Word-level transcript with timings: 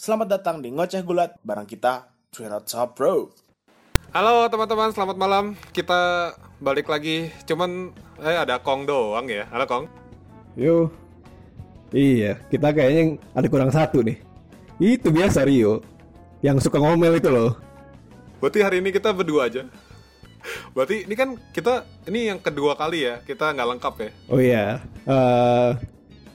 Selamat 0.00 0.40
datang 0.40 0.64
di 0.64 0.72
Ngoceh 0.72 1.04
Gulat 1.04 1.36
bareng 1.44 1.68
kita, 1.68 2.08
Twinot 2.32 2.64
Top 2.64 2.96
Bro. 2.96 3.36
Halo 4.16 4.48
teman-teman, 4.48 4.96
selamat 4.96 5.20
malam. 5.20 5.52
Kita 5.76 6.32
balik 6.56 6.88
lagi. 6.88 7.28
Cuman 7.44 7.92
eh 8.24 8.32
ada 8.32 8.56
Kong 8.64 8.88
doang 8.88 9.28
ya. 9.28 9.44
Halo 9.52 9.68
Kong. 9.68 9.92
Yo. 10.56 10.88
Iya, 11.92 12.40
kita 12.48 12.72
kayaknya 12.72 13.20
ada 13.36 13.44
kurang 13.52 13.68
satu 13.68 14.00
nih. 14.00 14.16
Itu 14.80 15.12
biasa 15.12 15.44
Rio. 15.44 15.84
Yang 16.40 16.64
suka 16.72 16.80
ngomel 16.80 17.20
itu 17.20 17.28
loh. 17.28 17.60
Berarti 18.40 18.64
hari 18.64 18.80
ini 18.80 18.96
kita 18.96 19.12
berdua 19.12 19.52
aja. 19.52 19.68
Berarti 20.72 21.04
ini 21.04 21.12
kan 21.12 21.36
kita 21.52 21.84
ini 22.08 22.32
yang 22.32 22.40
kedua 22.40 22.72
kali 22.72 23.04
ya 23.04 23.20
kita 23.20 23.52
nggak 23.52 23.68
lengkap 23.76 23.94
ya. 24.00 24.10
Oh 24.32 24.40
iya. 24.40 24.80
Eh 25.04 25.76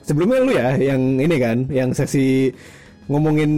sebelumnya 0.06 0.38
lu 0.38 0.54
ya 0.54 0.78
yang 0.78 1.18
ini 1.18 1.34
kan, 1.42 1.66
yang 1.66 1.90
sesi 1.90 2.54
ngomongin 3.06 3.52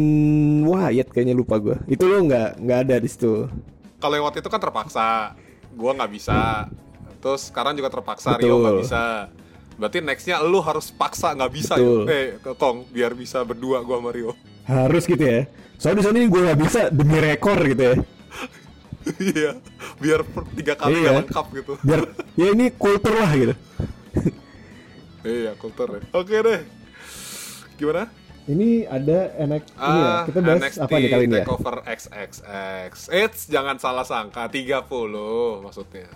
Wyatt 0.64 1.08
kayaknya 1.12 1.34
lupa 1.36 1.56
gue. 1.60 1.76
Itu 1.88 2.04
lu 2.04 2.28
nggak 2.28 2.60
nggak 2.60 2.78
ada 2.88 2.96
di 3.00 3.08
situ. 3.08 3.48
Kalau 3.98 4.14
waktu 4.22 4.38
itu 4.44 4.48
kan 4.52 4.60
terpaksa, 4.62 5.34
gua 5.74 5.90
nggak 5.96 6.12
bisa. 6.14 6.68
Terus 7.18 7.50
sekarang 7.50 7.74
juga 7.74 7.90
terpaksa 7.90 8.38
Betul. 8.38 8.46
Rio 8.46 8.56
nggak 8.62 8.78
bisa. 8.86 9.02
Berarti 9.78 9.98
nextnya 10.02 10.36
lu 10.42 10.58
harus 10.62 10.90
paksa 10.94 11.34
nggak 11.34 11.52
bisa 11.54 11.74
Betul. 11.74 12.06
ya. 12.06 12.14
Eh 12.14 12.26
ke 12.38 12.52
Kong 12.54 12.86
biar 12.94 13.12
bisa 13.18 13.42
berdua 13.42 13.82
gua 13.82 13.98
sama 13.98 14.10
Rio. 14.14 14.32
Harus 14.68 15.02
gitu 15.08 15.22
ya. 15.24 15.50
Soalnya 15.78 15.98
di 15.98 16.04
sana 16.06 16.18
gue 16.26 16.42
nggak 16.46 16.60
bisa 16.60 16.80
demi 16.90 17.18
rekor 17.18 17.58
gitu 17.62 17.82
ya. 17.82 17.96
Iya, 19.08 19.50
biar 20.02 20.20
tiga 20.52 20.74
kali 20.76 21.00
Iya. 21.00 21.24
lengkap 21.24 21.46
gitu. 21.56 21.72
Biar 21.80 22.00
ya 22.36 22.46
ini 22.52 22.68
kultur 22.76 23.14
lah 23.16 23.30
gitu. 23.32 23.54
Iya, 25.24 25.56
kultur 25.56 25.88
ya. 25.96 26.02
Oke 26.12 26.36
deh. 26.44 26.60
Gimana? 27.78 28.10
Ini 28.48 28.68
ada 28.84 29.18
enak 29.36 29.62
ini 29.68 29.98
ya. 30.00 30.08
Ah, 30.08 30.22
Kita 30.24 30.38
bahas 30.40 30.60
NXT 30.64 30.80
apa 30.80 30.94
nih 30.94 31.10
kali 31.10 31.24
ini 31.24 31.34
ya? 31.34 31.44
Takeover 31.44 31.76
XXX. 31.84 32.92
Eits, 33.10 33.40
jangan 33.46 33.76
salah 33.76 34.02
sangka 34.02 34.48
30 34.48 34.88
maksudnya. 35.60 36.08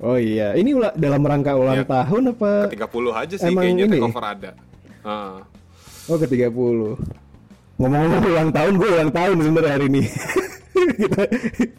Oh 0.00 0.16
iya, 0.16 0.56
ini 0.56 0.72
ula- 0.72 0.96
dalam 0.96 1.20
rangka 1.20 1.52
ulang 1.52 1.84
Iya. 1.84 1.92
tahun 1.92 2.32
apa? 2.32 2.72
30 2.72 3.12
aja 3.12 3.34
sih 3.36 3.52
Emang 3.52 3.68
kayaknya 3.68 3.84
ini? 3.84 3.96
takeover 4.00 4.24
ada. 4.24 4.50
Ah. 5.04 5.44
Oh 6.08 6.16
ke 6.16 6.24
30 6.24 6.96
Ngomong-ngomong 7.76 8.24
ulang 8.26 8.50
tahun, 8.50 8.72
gue 8.76 8.88
ulang 8.90 9.08
tahun 9.10 9.36
sebenarnya 9.40 9.72
hari 9.72 9.86
ini 9.88 10.02
Kita 11.00 11.20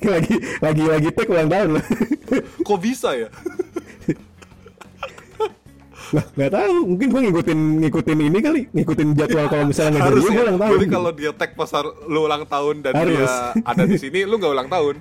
lagi 0.08 0.36
lagi 0.58 0.84
lagi 0.84 1.10
take 1.12 1.30
ulang 1.30 1.46
tahun 1.48 1.68
loh 1.78 1.86
Kok 2.62 2.80
bisa 2.80 3.14
ya? 3.14 3.30
Nggak 6.12 6.52
tahu, 6.52 6.76
mungkin 6.86 7.08
gue 7.08 7.22
ngikutin 7.24 7.60
ngikutin 7.80 8.18
ini 8.20 8.40
kali 8.40 8.62
Ngikutin 8.70 9.08
jadwal 9.16 9.48
kalau 9.48 9.64
misalnya 9.64 9.96
nggak 9.96 10.06
jadi 10.06 10.20
gue 10.20 10.32
ya. 10.32 10.44
ulang 10.44 10.60
tahun 10.60 10.72
Berarti 10.76 10.92
kalau 10.92 11.12
dia 11.16 11.32
tag 11.32 11.52
pasar 11.56 11.84
lu 11.88 12.20
ulang 12.28 12.44
tahun 12.44 12.76
dan 12.84 12.94
Harus. 12.94 13.16
dia 13.16 13.64
ada 13.64 13.84
di 13.86 13.96
sini, 13.96 14.20
lu 14.24 14.36
nggak 14.36 14.52
ulang 14.52 14.68
tahun. 14.68 14.96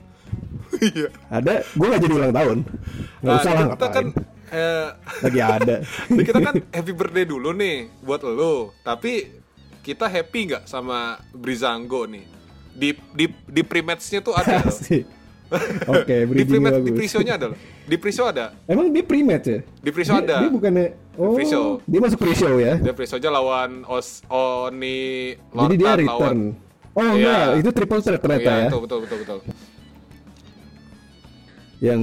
Iya. 0.71 1.09
Ada, 1.29 1.67
gue 1.67 1.83
nggak 1.85 1.99
jadi 2.01 2.15
ulang 2.15 2.31
tahun 2.33 2.59
Nggak 3.21 3.27
Nah, 3.27 3.43
usah 3.43 3.53
lah 3.53 3.67
kita 3.69 3.87
kan 3.91 4.05
eh, 4.49 4.89
Lagi 5.21 5.41
ada 5.43 5.77
Jadi 6.09 6.23
kita 6.25 6.39
kan 6.41 6.55
happy 6.71 6.93
birthday 6.95 7.27
dulu 7.27 7.51
nih 7.51 7.77
buat 8.01 8.23
lo. 8.23 8.71
Tapi 8.81 9.13
kita 9.83 10.07
happy 10.07 10.41
nggak 10.47 10.65
sama 10.65 11.19
Brizango 11.35 12.07
nih? 12.07 12.23
Di 12.71 12.89
di 13.13 13.27
di 13.27 13.63
pre-match-nya 13.67 14.23
tuh 14.23 14.31
ada 14.33 14.63
loh. 14.63 14.79
Oke, 15.93 16.17
di 16.23 16.27
bridging 16.31 16.47
pre-match 16.63 16.79
di 16.81 16.93
pre-show-nya 16.95 17.33
ada 17.35 17.47
loh. 17.51 17.59
Di 17.85 17.97
pre-show 17.99 18.27
ada. 18.31 18.45
Emang 18.71 18.87
dia 18.89 19.03
pre-match 19.03 19.47
ya? 19.47 19.59
Di 19.83 19.91
pre-show 19.91 20.15
Dia- 20.17 20.25
ada. 20.25 20.37
Dia 20.47 20.51
bukannya 20.51 20.87
Oh, 21.21 21.37
dia 21.85 22.01
masuk 22.01 22.17
pre-show 22.17 22.55
ya? 22.57 22.79
Dia 22.81 22.95
pre-show-nya 22.95 23.29
lawan 23.29 23.85
Os 23.85 24.25
Oni 24.31 25.35
Jadi 25.37 25.75
dia 25.77 25.93
return 25.99 26.09
lawan 26.09 26.39
Oh 26.91 27.03
Iya. 27.03 27.13
enggak, 27.15 27.47
itu 27.61 27.71
triple 27.71 28.01
threat 28.01 28.21
ternyata 28.21 28.43
Iya, 28.43 28.57
ya 28.57 28.67
betul 28.67 28.81
betul 28.83 28.99
betul 29.05 29.19
betul. 29.21 29.39
yang 31.81 32.03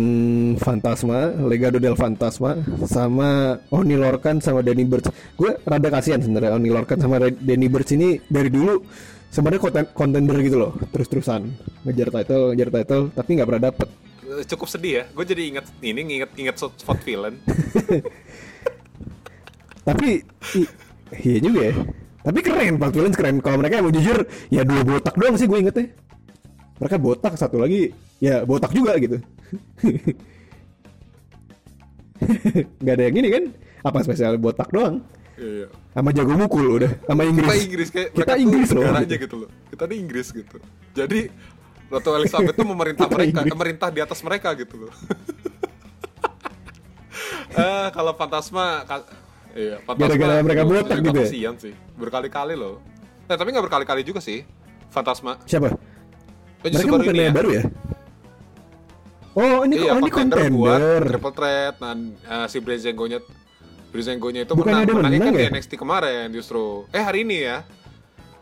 Fantasma, 0.58 1.38
Legado 1.46 1.78
del 1.78 1.94
Fantasma, 1.94 2.58
sama 2.90 3.62
Oni 3.70 3.94
Lorcan 3.94 4.42
sama 4.42 4.66
Danny 4.66 4.82
Burch. 4.82 5.06
Gue 5.38 5.54
rada 5.62 5.94
kasihan 5.94 6.18
sebenarnya 6.18 6.58
Oni 6.58 6.74
Lorcan 6.74 6.98
sama 6.98 7.22
Danny 7.22 7.70
Burch 7.70 7.94
ini 7.94 8.18
dari 8.26 8.50
dulu 8.50 8.82
sebenarnya 9.30 9.62
konten- 9.62 9.92
contender 9.92 10.38
gitu 10.42 10.58
loh, 10.58 10.72
terus-terusan 10.90 11.52
ngejar 11.84 12.10
title, 12.12 12.52
ngejar 12.52 12.70
title, 12.74 13.04
tapi 13.12 13.30
nggak 13.36 13.48
pernah 13.48 13.64
dapet. 13.72 13.88
Eh, 14.28 14.44
Cukup 14.44 14.68
sedih 14.68 14.94
ya. 15.00 15.04
Gue 15.12 15.24
jadi 15.24 15.44
inget 15.48 15.66
ini 15.80 16.02
inget 16.20 16.32
inget 16.36 16.56
spot 16.60 17.00
villain. 17.02 17.36
Tapi 19.88 20.20
i- 20.60 20.72
iya 21.24 21.40
juga 21.40 21.72
ya. 21.72 21.74
Tapi 22.20 22.40
keren, 22.44 22.76
Pak 22.76 22.92
Villains 22.92 23.16
keren. 23.16 23.40
Kalau 23.40 23.56
mereka 23.56 23.80
mau 23.80 23.88
jujur, 23.88 24.28
ya 24.52 24.68
dua 24.68 24.84
botak 24.84 25.16
doang 25.16 25.40
sih 25.40 25.48
gue 25.48 25.64
ingetnya. 25.64 25.88
Mereka 26.78 27.00
botak, 27.00 27.40
satu 27.40 27.56
lagi 27.56 27.96
ya 28.20 28.44
botak 28.44 28.76
juga 28.76 29.00
gitu. 29.00 29.16
Gak 32.84 32.96
ada 33.00 33.04
yang 33.08 33.16
ini 33.16 33.30
kan? 33.32 33.44
Apa 33.86 34.04
spesial 34.04 34.36
botak 34.36 34.68
doang? 34.76 35.00
Iya. 35.38 35.68
Sama 35.94 36.10
jago 36.12 36.34
mukul 36.34 36.66
udah, 36.82 36.92
sama 37.06 37.22
Inggris. 37.24 37.46
Kita 37.48 37.58
Inggris 37.62 37.88
kayak 37.90 38.10
Kita 38.12 38.34
Inggris 38.36 38.70
loh. 38.74 38.82
negaranya 38.84 39.18
gitu 39.18 39.36
loh. 39.38 39.50
Kita 39.70 39.84
di 39.86 39.96
Inggris 39.96 40.28
gitu. 40.30 40.58
Jadi 40.92 41.20
Ratu 41.88 42.10
Elizabeth 42.14 42.52
tuh 42.52 42.68
memerintah 42.68 43.06
mereka, 43.08 43.40
Inggris. 43.40 43.52
memerintah 43.54 43.88
di 43.88 44.00
atas 44.02 44.20
mereka 44.20 44.52
gitu 44.54 44.76
loh. 44.86 44.92
Eh 47.48 47.88
kalau 47.90 48.14
Fantasma 48.14 48.86
ka- 48.86 49.08
iya, 49.56 49.82
Fantasma 49.82 50.14
Gara-gara 50.14 50.36
mereka 50.46 50.62
botak 50.62 51.00
juga 51.02 51.22
gitu 51.26 51.34
ya? 51.34 51.52
sih. 51.58 51.74
Berkali-kali 51.98 52.54
loh. 52.54 52.78
Eh 53.26 53.34
tapi 53.34 53.50
nggak 53.50 53.66
berkali-kali 53.66 54.02
juga 54.06 54.22
sih. 54.22 54.46
Fantasma. 54.94 55.42
Siapa? 55.44 55.74
Eh, 56.62 56.70
Mereka 56.70 57.10
ini 57.10 57.24
ya. 57.24 57.32
baru 57.34 57.50
ya? 57.54 57.64
Oh 59.38 59.62
ini 59.62 59.78
Iya, 59.78 59.94
oh, 59.94 60.02
ini 60.02 60.10
contender 60.10 60.50
buat 60.50 60.82
triple 61.06 61.34
threat 61.34 61.76
dan 61.78 61.98
eh, 62.20 62.46
si 62.50 62.58
Brezengo-nya 62.58 63.22
Brezengo-nya 63.98 64.46
itu 64.46 64.54
Bukannya 64.54 64.86
menang. 64.86 65.02
Menangnya 65.02 65.18
kan 65.18 65.26
menang 65.26 65.42
di 65.42 65.42
ya? 65.42 65.50
NXT 65.58 65.74
kemarin 65.74 66.26
justru. 66.30 66.86
Eh 66.94 67.02
hari 67.02 67.26
ini 67.26 67.38
ya. 67.42 67.66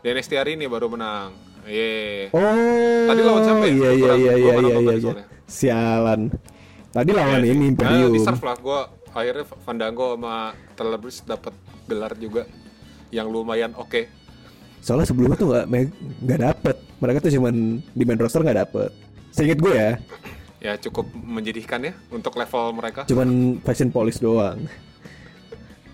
Di 0.04 0.12
NXT 0.12 0.32
hari 0.36 0.50
ini 0.52 0.68
baru 0.68 0.92
menang. 0.92 1.32
Iya. 1.64 2.28
Oh. 2.30 3.08
Tadi 3.08 3.20
lawan 3.24 3.40
siapa 3.40 3.64
ya? 3.64 3.72
Iya 3.72 3.90
iya 3.90 4.12
iya 4.12 4.32
iya 4.36 4.54
iya 4.60 4.76
iya. 4.76 4.94
iya. 5.00 5.24
Sialan. 5.48 6.28
Tadi 6.92 7.10
lawan 7.10 7.40
Iya 7.40 7.50
ini 7.50 7.64
sih. 7.64 7.70
Imperium. 7.72 8.04
Nah, 8.04 8.12
deserve 8.12 8.42
lah 8.44 8.56
gue 8.60 8.80
akhirnya 9.10 9.44
Fandango 9.64 10.06
sama 10.12 10.36
Breeze 11.00 11.24
dapat 11.24 11.56
gelar 11.88 12.12
juga 12.16 12.44
yang 13.08 13.32
lumayan 13.32 13.72
oke. 13.72 14.04
Soalnya 14.78 15.08
sebelumnya 15.08 15.40
tuh 15.40 15.48
nggak 15.48 15.66
me- 15.66 15.96
nggak 16.20 16.40
dapet. 16.44 16.76
Mereka 17.00 17.18
tuh 17.18 17.32
cuman 17.32 17.54
di 17.80 18.02
main 18.04 18.20
roster 18.20 18.44
nggak 18.44 18.60
dapet. 18.60 18.90
Seinget 19.32 19.56
gue 19.56 19.72
ya, 19.72 19.96
Ya 20.56 20.72
cukup 20.76 21.08
menjadikan 21.12 21.80
ya 21.80 21.92
untuk 22.08 22.32
level 22.32 22.72
mereka. 22.72 23.04
cuman 23.04 23.60
fashion 23.60 23.88
polish 23.88 24.20
doang. 24.20 24.64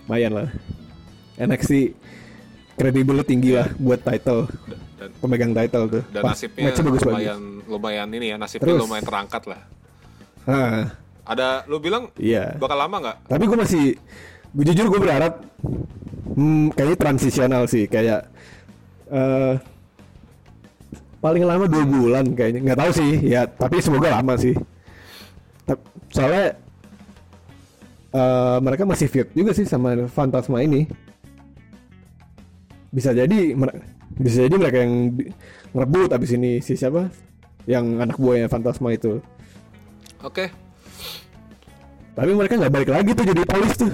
Lumayan 0.05 0.31
lah. 0.35 0.47
NXT 1.39 1.71
kredibelnya 2.73 3.25
tinggi 3.25 3.53
lah 3.53 3.69
buat 3.77 4.01
title, 4.01 4.49
Dan, 4.97 5.09
pemegang 5.21 5.53
title 5.53 5.85
tuh. 5.89 6.03
dan 6.09 6.21
Pas 6.25 6.33
nasibnya 6.37 6.73
bagus 6.73 7.01
lumayan 7.05 7.41
lumayan 7.69 8.07
ini 8.13 8.25
ya 8.33 8.35
nasibnya 8.37 8.73
Terus. 8.73 8.81
lumayan 8.85 9.05
terangkat 9.05 9.43
lah. 9.49 9.61
Ah, 10.43 10.83
Ada 11.23 11.63
lu 11.71 11.79
bilang 11.79 12.11
iya. 12.19 12.57
bakal 12.59 12.75
lama 12.75 12.97
nggak? 12.99 13.17
Tapi 13.31 13.43
gue 13.47 13.57
masih, 13.57 13.83
gue 14.51 14.63
jujur 14.73 14.85
gue 14.91 14.99
berharap, 14.99 15.39
hmm, 16.35 16.75
kayaknya 16.75 16.97
transisional 16.99 17.63
sih, 17.69 17.87
kayak 17.87 18.27
eh 19.13 19.55
paling 21.23 21.47
lama 21.47 21.63
dua 21.71 21.85
bulan 21.87 22.25
kayaknya, 22.35 22.59
nggak 22.67 22.79
tahu 22.83 22.91
sih, 22.91 23.11
ya 23.23 23.47
tapi 23.47 23.79
semoga 23.79 24.19
lama 24.19 24.35
sih. 24.35 24.51
Soalnya 26.11 26.59
eh, 28.13 28.57
mereka 28.61 28.83
masih 28.85 29.07
fit 29.07 29.27
juga 29.33 29.51
sih 29.51 29.65
sama 29.65 30.07
Fantasma 30.07 30.61
ini. 30.61 30.85
Bisa 32.93 33.09
jadi, 33.09 33.57
bisa 34.13 34.37
jadi 34.45 34.53
mereka 34.53 34.77
yang 34.79 35.17
ngerebut 35.73 36.13
abis 36.13 36.31
ini 36.33 36.61
si 36.61 36.77
siapa? 36.77 37.09
Yang 37.65 37.85
anak 37.97 38.17
buahnya 38.17 38.47
Fantasma 38.47 38.93
itu. 38.93 39.17
Oke. 40.21 40.53
Tapi 42.13 42.31
mereka 42.31 42.61
nggak 42.61 42.69
balik 42.69 42.89
lagi 42.93 43.11
tuh 43.17 43.25
jadi 43.25 43.41
polis 43.43 43.73
tuh. 43.73 43.89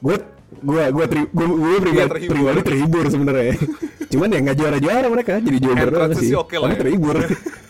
gue 0.00 0.16
gue 0.60 0.82
gue 0.90 1.04
tri, 1.06 1.20
gue 1.30 1.46
gue 1.46 1.74
pribadi, 1.78 1.94
Iya, 1.94 2.06
terhibur. 2.10 2.34
pribadi 2.34 2.60
terhibur 2.66 3.04
sebenarnya. 3.06 3.54
Cuman 4.10 4.28
ya 4.34 4.38
nggak 4.42 4.56
juara 4.58 4.78
juara 4.82 5.06
mereka 5.06 5.32
jadi 5.38 5.58
juara 5.62 5.78
doang 5.86 6.10
Entrance 6.10 6.18
sih. 6.18 6.34
lah 6.34 6.44
Tapi 6.66 6.74
ya. 6.74 6.80
terhibur. 6.82 7.16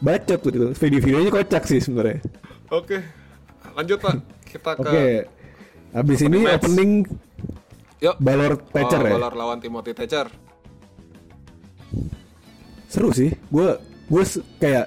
Bacot 0.00 0.38
tuh 0.38 0.50
itu. 0.50 0.66
Video-videonya 0.74 1.30
kocak 1.30 1.62
sih 1.64 1.78
sebenarnya. 1.78 2.24
Oke. 2.70 3.04
Lanjut 3.72 3.98
Pak. 3.98 4.14
Kita 4.42 4.70
ke 4.74 4.80
Oke. 4.80 5.06
Abis 5.92 6.18
ini 6.22 6.38
match. 6.42 6.64
opening 6.64 6.90
Yuk. 8.00 8.16
Balor 8.16 8.56
Thatcher 8.66 8.96
oh, 8.96 9.06
ya. 9.06 9.14
Balor 9.14 9.32
lawan 9.34 9.58
Timothy 9.60 9.92
Thatcher. 9.92 10.26
Seru 12.88 13.12
sih. 13.12 13.30
Gue 13.48 13.76
gue 14.10 14.24
kayak 14.56 14.86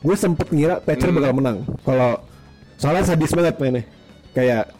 gue 0.00 0.16
sempet 0.16 0.48
ngira 0.48 0.78
Thatcher 0.80 1.10
Hmm. 1.10 1.18
bakal 1.18 1.32
menang. 1.34 1.58
Kalau 1.82 2.22
soalnya 2.76 3.04
sadis 3.04 3.32
banget 3.32 3.54
mainnya. 3.58 3.82
Kayak 4.30 4.70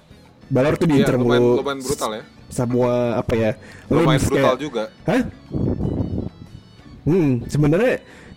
Balor 0.45 0.77
tuh 0.77 0.87
Iya, 0.87 0.93
diincer 1.01 1.17
mulu 1.17 1.57
lumayan 1.59 1.81
brutal 1.81 2.11
ya. 2.13 2.23
semua 2.53 3.17
apa 3.17 3.33
ya 3.33 3.51
Lumayan 3.89 4.21
brutal 4.21 4.45
kayak- 4.53 4.61
juga. 4.61 4.83
Hah? 5.09 5.23
Hmm, 7.05 7.31
sebenarnya 7.49 7.95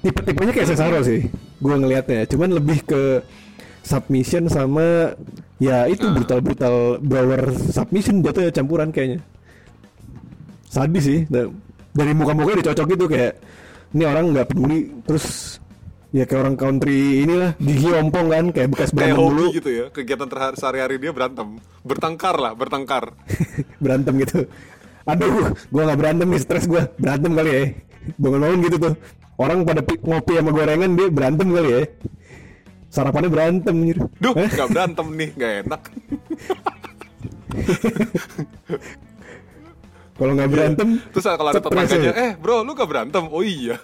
tipe-tipenya 0.07 0.51
kayak 0.51 0.67
Cesaro 0.71 0.99
sih. 1.03 1.27
Gua 1.59 1.75
ngelihatnya, 1.75 2.23
cuman 2.25 2.55
lebih 2.55 2.81
ke 2.81 3.01
submission 3.83 4.47
sama 4.47 5.11
ya 5.57 5.87
itu 5.87 6.05
Ah. 6.05 6.13
brutal-brutal 6.13 6.75
brawler 6.99 7.43
submission 7.71 8.21
jatuhnya 8.21 8.51
campuran 8.51 8.89
kayaknya. 8.89 9.19
Sadis 10.67 11.03
sih. 11.03 11.19
Da- 11.27 11.49
Dari 11.97 12.13
muka-mukanya 12.13 12.61
dicocok 12.61 12.93
gitu 12.93 13.05
kayak 13.09 13.41
ini 13.89 14.05
orang 14.05 14.29
nggak 14.29 14.53
peduli 14.53 14.85
terus 15.01 15.57
ya 16.13 16.29
kayak 16.29 16.41
orang 16.45 16.55
country 16.55 17.25
inilah 17.25 17.57
gigi 17.57 17.89
ompong 17.89 18.29
kan 18.29 18.45
kayak 18.53 18.69
bekas 18.69 18.93
Kayak 18.93 19.17
berantem 19.17 19.17
hobi 19.17 19.33
dulu 19.33 19.45
gitu 19.57 19.69
ya. 19.73 19.85
Kegiatan 19.89 20.29
sehari-hari 20.53 20.95
dia 21.01 21.09
berantem. 21.09 21.57
Bertengkar 21.81 22.37
lah, 22.37 22.53
bertengkar. 22.53 23.17
berantem 23.83 24.13
gitu. 24.21 24.45
Aduh, 25.09 25.49
gua 25.73 25.81
nggak 25.89 25.97
berantem 25.97 26.27
nih, 26.29 26.41
stres 26.43 26.69
gua. 26.69 26.85
Berantem 27.01 27.31
kali 27.33 27.49
ya. 27.49 27.63
Bangun-bangun 28.21 28.59
gitu 28.69 28.77
tuh. 28.77 28.93
Orang 29.37 29.63
pada 29.63 29.79
pi- 29.79 30.01
ngopi 30.01 30.33
sama 30.33 30.49
gorengan 30.49 30.91
dia 30.93 31.07
berantem 31.07 31.47
kali 31.47 31.69
ya. 31.69 31.81
Sarapannya 32.87 33.29
berantem 33.29 33.75
gitu. 33.85 34.03
Duh, 34.17 34.33
nggak 34.33 34.69
berantem 34.69 35.07
nih, 35.13 35.29
nggak 35.31 35.53
enak. 35.63 35.81
Kalau 40.17 40.33
nggak 40.33 40.49
berantem, 40.49 40.89
Terus 41.13 41.25
kalau 41.29 41.53
ada 41.53 41.61
tetangganya, 41.61 42.09
ya. 42.09 42.13
eh 42.17 42.31
bro, 42.33 42.65
lu 42.65 42.73
gak 42.73 42.89
berantem? 42.89 43.29
Oh 43.29 43.45
iya. 43.45 43.77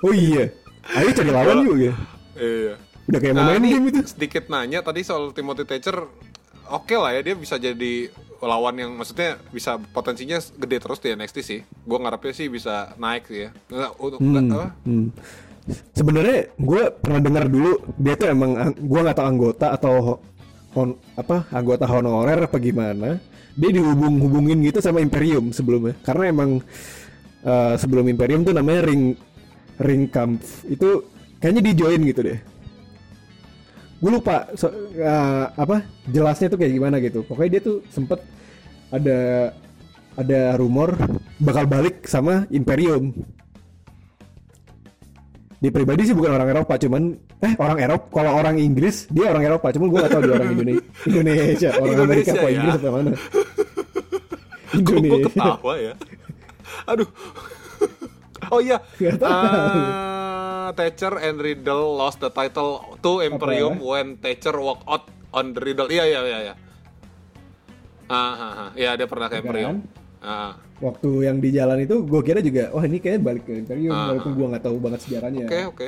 Oh 0.00 0.08
iya. 0.08 0.48
Ayo 0.88 1.12
cari 1.12 1.28
lawan 1.28 1.60
yuk 1.62 1.76
ya. 1.78 1.94
Iya. 2.34 2.74
Udah 3.06 3.18
kayak 3.20 3.34
Nah, 3.36 3.44
main 3.46 3.60
game 3.60 3.86
itu. 3.92 4.00
sedikit 4.08 4.48
nanya 4.48 4.80
tadi 4.80 5.04
soal 5.04 5.36
Timothy 5.36 5.68
Thatcher. 5.68 6.08
Oke 6.66 6.96
lah 6.96 7.12
ya 7.12 7.20
dia 7.20 7.36
bisa 7.36 7.60
jadi 7.60 8.08
lawan 8.42 8.74
yang 8.74 8.90
maksudnya 8.98 9.38
bisa 9.54 9.78
potensinya 9.94 10.42
gede 10.58 10.76
terus 10.82 10.98
di 10.98 11.14
NXT 11.14 11.36
sih. 11.40 11.60
Gue 11.86 11.98
ngarepnya 12.02 12.34
sih 12.34 12.46
bisa 12.50 12.92
naik 12.98 13.30
sih 13.30 13.46
ya. 13.46 13.50
Untuk 13.96 14.18
nggak, 14.18 14.44
apa? 14.50 14.68
Hmm. 14.82 15.08
Sebenarnya 15.94 16.50
gue 16.58 16.82
pernah 16.98 17.20
dengar 17.22 17.46
dulu 17.46 17.78
dia 17.94 18.18
tuh 18.18 18.34
emang 18.34 18.74
gue 18.74 19.00
nggak 19.00 19.14
tahu 19.14 19.26
anggota 19.30 19.66
atau 19.78 19.94
ho- 20.02 20.20
hon, 20.74 20.98
apa 21.14 21.46
anggota 21.54 21.86
honorer 21.86 22.50
apa 22.50 22.58
gimana. 22.58 23.22
Dia 23.54 23.70
dihubung-hubungin 23.70 24.58
gitu 24.66 24.82
sama 24.82 24.98
Imperium 24.98 25.54
sebelumnya. 25.54 25.94
Karena 26.02 26.34
emang 26.34 26.50
eh, 27.46 27.74
sebelum 27.78 28.10
Imperium 28.10 28.42
tuh 28.42 28.58
namanya 28.58 28.90
Ring 28.90 29.14
Ring 29.78 30.10
Kampf 30.10 30.66
itu 30.66 31.06
kayaknya 31.38 31.62
di 31.62 31.72
join 31.78 32.00
gitu 32.02 32.20
deh. 32.26 32.38
Gue 34.02 34.10
lupa 34.10 34.50
so- 34.52 34.74
eh, 34.92 35.46
apa 35.48 35.80
jelasnya 36.04 36.50
tuh 36.50 36.58
kayak 36.58 36.74
gimana 36.74 36.98
gitu. 36.98 37.22
Pokoknya 37.22 37.50
dia 37.54 37.62
tuh 37.62 37.86
sempet 37.86 38.18
ada 38.90 39.18
ada 40.12 40.40
rumor 40.58 40.98
bakal 41.38 41.64
balik 41.64 42.04
sama 42.04 42.44
Imperium 42.50 43.14
di 45.56 45.70
pribadi 45.70 46.04
sih 46.04 46.12
bukan 46.12 46.34
orang 46.34 46.50
Eropa 46.50 46.74
cuman 46.74 47.02
eh 47.38 47.54
orang 47.56 47.78
Eropa 47.80 48.06
kalau 48.10 48.34
orang 48.34 48.58
Inggris 48.58 49.06
dia 49.08 49.30
orang 49.30 49.46
Eropa 49.46 49.70
cuman 49.70 49.86
gue 49.88 49.98
gak 50.02 50.10
tahu 50.10 50.22
dia 50.26 50.34
orang 50.34 50.48
Indone- 50.52 50.84
Indonesia 51.06 51.68
orang 51.72 51.94
Amerika 51.94 52.02
Indonesia 52.02 52.32
apa 52.34 52.42
ya. 52.42 52.52
Inggris 52.58 52.74
apa 52.74 52.88
mana 52.90 53.10
gue 54.82 54.96
Indonesia 54.98 55.30
ketawa 55.30 55.74
ya? 55.78 55.92
Aduh. 56.84 57.08
Oh 58.52 58.60
iya, 58.60 58.76
uh, 58.76 59.80
Thatcher 60.72 61.16
and 61.18 61.36
Riddle 61.36 61.94
lost 61.94 62.18
the 62.18 62.28
title 62.28 62.96
to 62.98 63.20
Imperium 63.20 63.78
when 63.78 64.16
Thatcher 64.16 64.54
walk 64.54 64.82
out 64.84 65.04
on 65.30 65.50
the 65.50 65.60
Riddle. 65.60 65.86
Iya 65.86 66.04
iya 66.06 66.20
iya. 66.22 66.38
iya. 66.42 66.54
Ah, 68.06 68.16
ah, 68.34 68.52
ah. 68.58 68.70
Iya 68.74 68.94
dia 68.94 69.06
pernah 69.06 69.26
ke 69.26 69.36
Kan? 69.36 69.42
Imperium. 69.42 69.76
Ah. 70.18 70.54
waktu 70.78 71.26
yang 71.26 71.38
di 71.38 71.50
jalan 71.50 71.78
itu 71.80 71.98
gue 72.00 72.22
kira 72.22 72.38
juga 72.38 72.70
wah 72.70 72.82
ini 72.82 72.98
kayaknya 72.98 73.22
balik 73.24 73.42
ke 73.42 73.54
Imperium 73.56 73.90
Ah. 73.90 74.06
walaupun 74.08 74.32
gue 74.32 74.46
nggak 74.48 74.64
tahu 74.64 74.76
banget 74.78 75.00
sejarahnya 75.00 75.46
Oke 75.46 75.58
oke, 75.64 75.86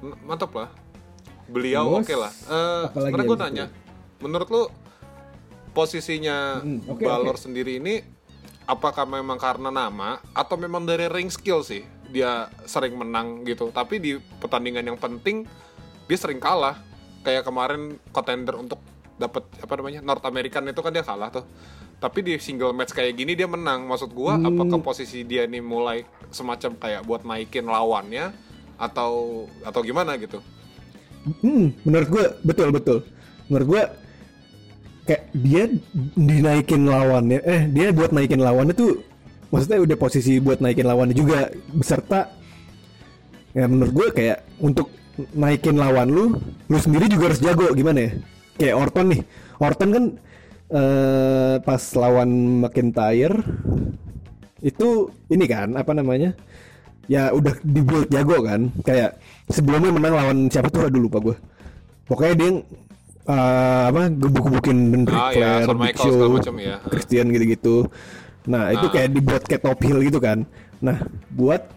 M- 0.00 0.18
mantap 0.24 0.50
lah. 0.52 0.68
Beliau 1.46 1.98
oke 1.98 2.14
lah. 2.14 2.30
Eh, 2.30 2.82
apalagi 2.84 3.10
sebenarnya 3.10 3.14
yang 3.16 3.26
gue 3.28 3.38
nanya, 3.40 3.66
menurut 4.18 4.48
lu 4.48 4.62
posisinya 5.70 6.58
Hmm, 6.58 6.82
oke, 6.84 7.02
Balor 7.02 7.34
oke. 7.34 7.42
sendiri 7.42 7.78
ini 7.78 8.02
apakah 8.64 9.02
memang 9.04 9.34
karena 9.34 9.70
nama 9.70 10.18
atau 10.30 10.54
memang 10.54 10.82
dari 10.82 11.06
ring 11.06 11.26
skill 11.26 11.62
sih 11.62 11.86
dia 12.10 12.50
sering 12.66 12.98
menang 12.98 13.46
gitu. 13.46 13.70
Tapi 13.70 14.02
di 14.02 14.18
pertandingan 14.18 14.84
yang 14.84 14.98
penting 14.98 15.46
dia 16.06 16.18
sering 16.18 16.42
kalah. 16.42 16.76
Kayak 17.20 17.44
kemarin 17.46 18.00
contender 18.10 18.56
untuk 18.56 18.80
dapat 19.20 19.44
apa 19.60 19.72
namanya 19.76 20.00
North 20.00 20.24
American 20.24 20.68
itu 20.68 20.80
kan 20.80 20.92
dia 20.92 21.04
kalah 21.04 21.30
tuh. 21.30 21.44
Tapi 22.00 22.24
di 22.24 22.32
single 22.40 22.72
match 22.72 22.96
kayak 22.96 23.12
gini 23.14 23.36
dia 23.36 23.44
menang. 23.44 23.84
Maksud 23.84 24.10
gua 24.16 24.40
Hmm. 24.40 24.48
apakah 24.48 24.80
posisi 24.80 25.20
dia 25.22 25.44
nih 25.44 25.60
mulai 25.60 26.02
semacam 26.32 26.76
kayak 26.80 27.02
buat 27.04 27.22
naikin 27.28 27.68
lawannya 27.68 28.32
atau 28.80 29.44
atau 29.60 29.80
gimana 29.84 30.16
gitu? 30.16 30.40
Hmm, 31.44 31.76
menurut 31.84 32.08
gue 32.08 32.24
betul 32.40 32.72
betul. 32.72 32.98
Menurut 33.52 33.66
gue 33.68 33.82
kayak 35.04 35.24
dia 35.36 35.68
dinaikin 36.16 36.88
lawannya, 36.88 37.44
eh 37.44 37.68
dia 37.68 37.92
buat 37.92 38.08
naikin 38.08 38.40
lawannya 38.40 38.72
tuh, 38.72 39.04
maksudnya 39.50 39.78
udah 39.82 39.96
posisi 39.98 40.38
buat 40.38 40.58
naikin 40.58 40.86
lawannya 40.86 41.14
juga 41.14 41.50
beserta. 41.70 42.30
Ya 43.50 43.66
menurut 43.66 43.92
gue 43.92 44.06
kayak 44.14 44.46
untuk 44.62 44.90
naikin 45.34 45.76
lawan 45.76 46.08
lu, 46.08 46.24
lu 46.70 46.78
sendiri 46.78 47.10
juga 47.10 47.34
harus 47.34 47.42
jago 47.42 47.66
gimana 47.74 48.06
ya? 48.06 48.10
Kayak 48.56 48.76
Orton 48.78 49.06
nih, 49.10 49.20
Orton 49.58 49.90
kan 49.90 50.04
eh, 50.70 51.54
pas 51.60 51.82
lawan 51.98 52.30
McIntyre 52.62 53.36
itu 54.60 54.88
ini 55.28 55.44
kan 55.44 55.74
apa 55.74 55.92
namanya? 55.92 56.32
ya 57.10 57.34
udah 57.34 57.58
dibuat 57.66 58.06
jago 58.06 58.38
kan 58.46 58.70
kayak 58.86 59.18
sebelumnya 59.50 59.90
menang 59.90 60.14
lawan 60.14 60.38
siapa 60.46 60.70
tuh 60.70 60.86
aduh 60.86 61.02
lupa 61.02 61.18
gue 61.18 61.34
pokoknya 62.06 62.34
dia 62.38 62.50
eh, 63.26 63.82
apa 63.90 64.14
gebuk-gebukin 64.14 64.78
Ric 65.10 65.18
Ah, 65.18 65.34
ya, 65.34 65.66
Flair, 65.66 65.74
Big 65.74 65.80
Michaels 65.90 66.06
Show, 66.06 66.14
segala 66.14 66.30
macam 66.38 66.54
ya. 66.62 66.76
Christian 66.86 67.26
gitu-gitu 67.34 67.76
nah 68.46 68.70
itu 68.70 68.86
Ah. 68.88 68.92
kayak 68.92 69.08
dibuat 69.10 69.42
kayak 69.44 69.62
top 69.62 69.80
heel 69.80 70.00
gitu 70.00 70.16
kan 70.16 70.48
nah 70.78 70.96
buat 71.30 71.68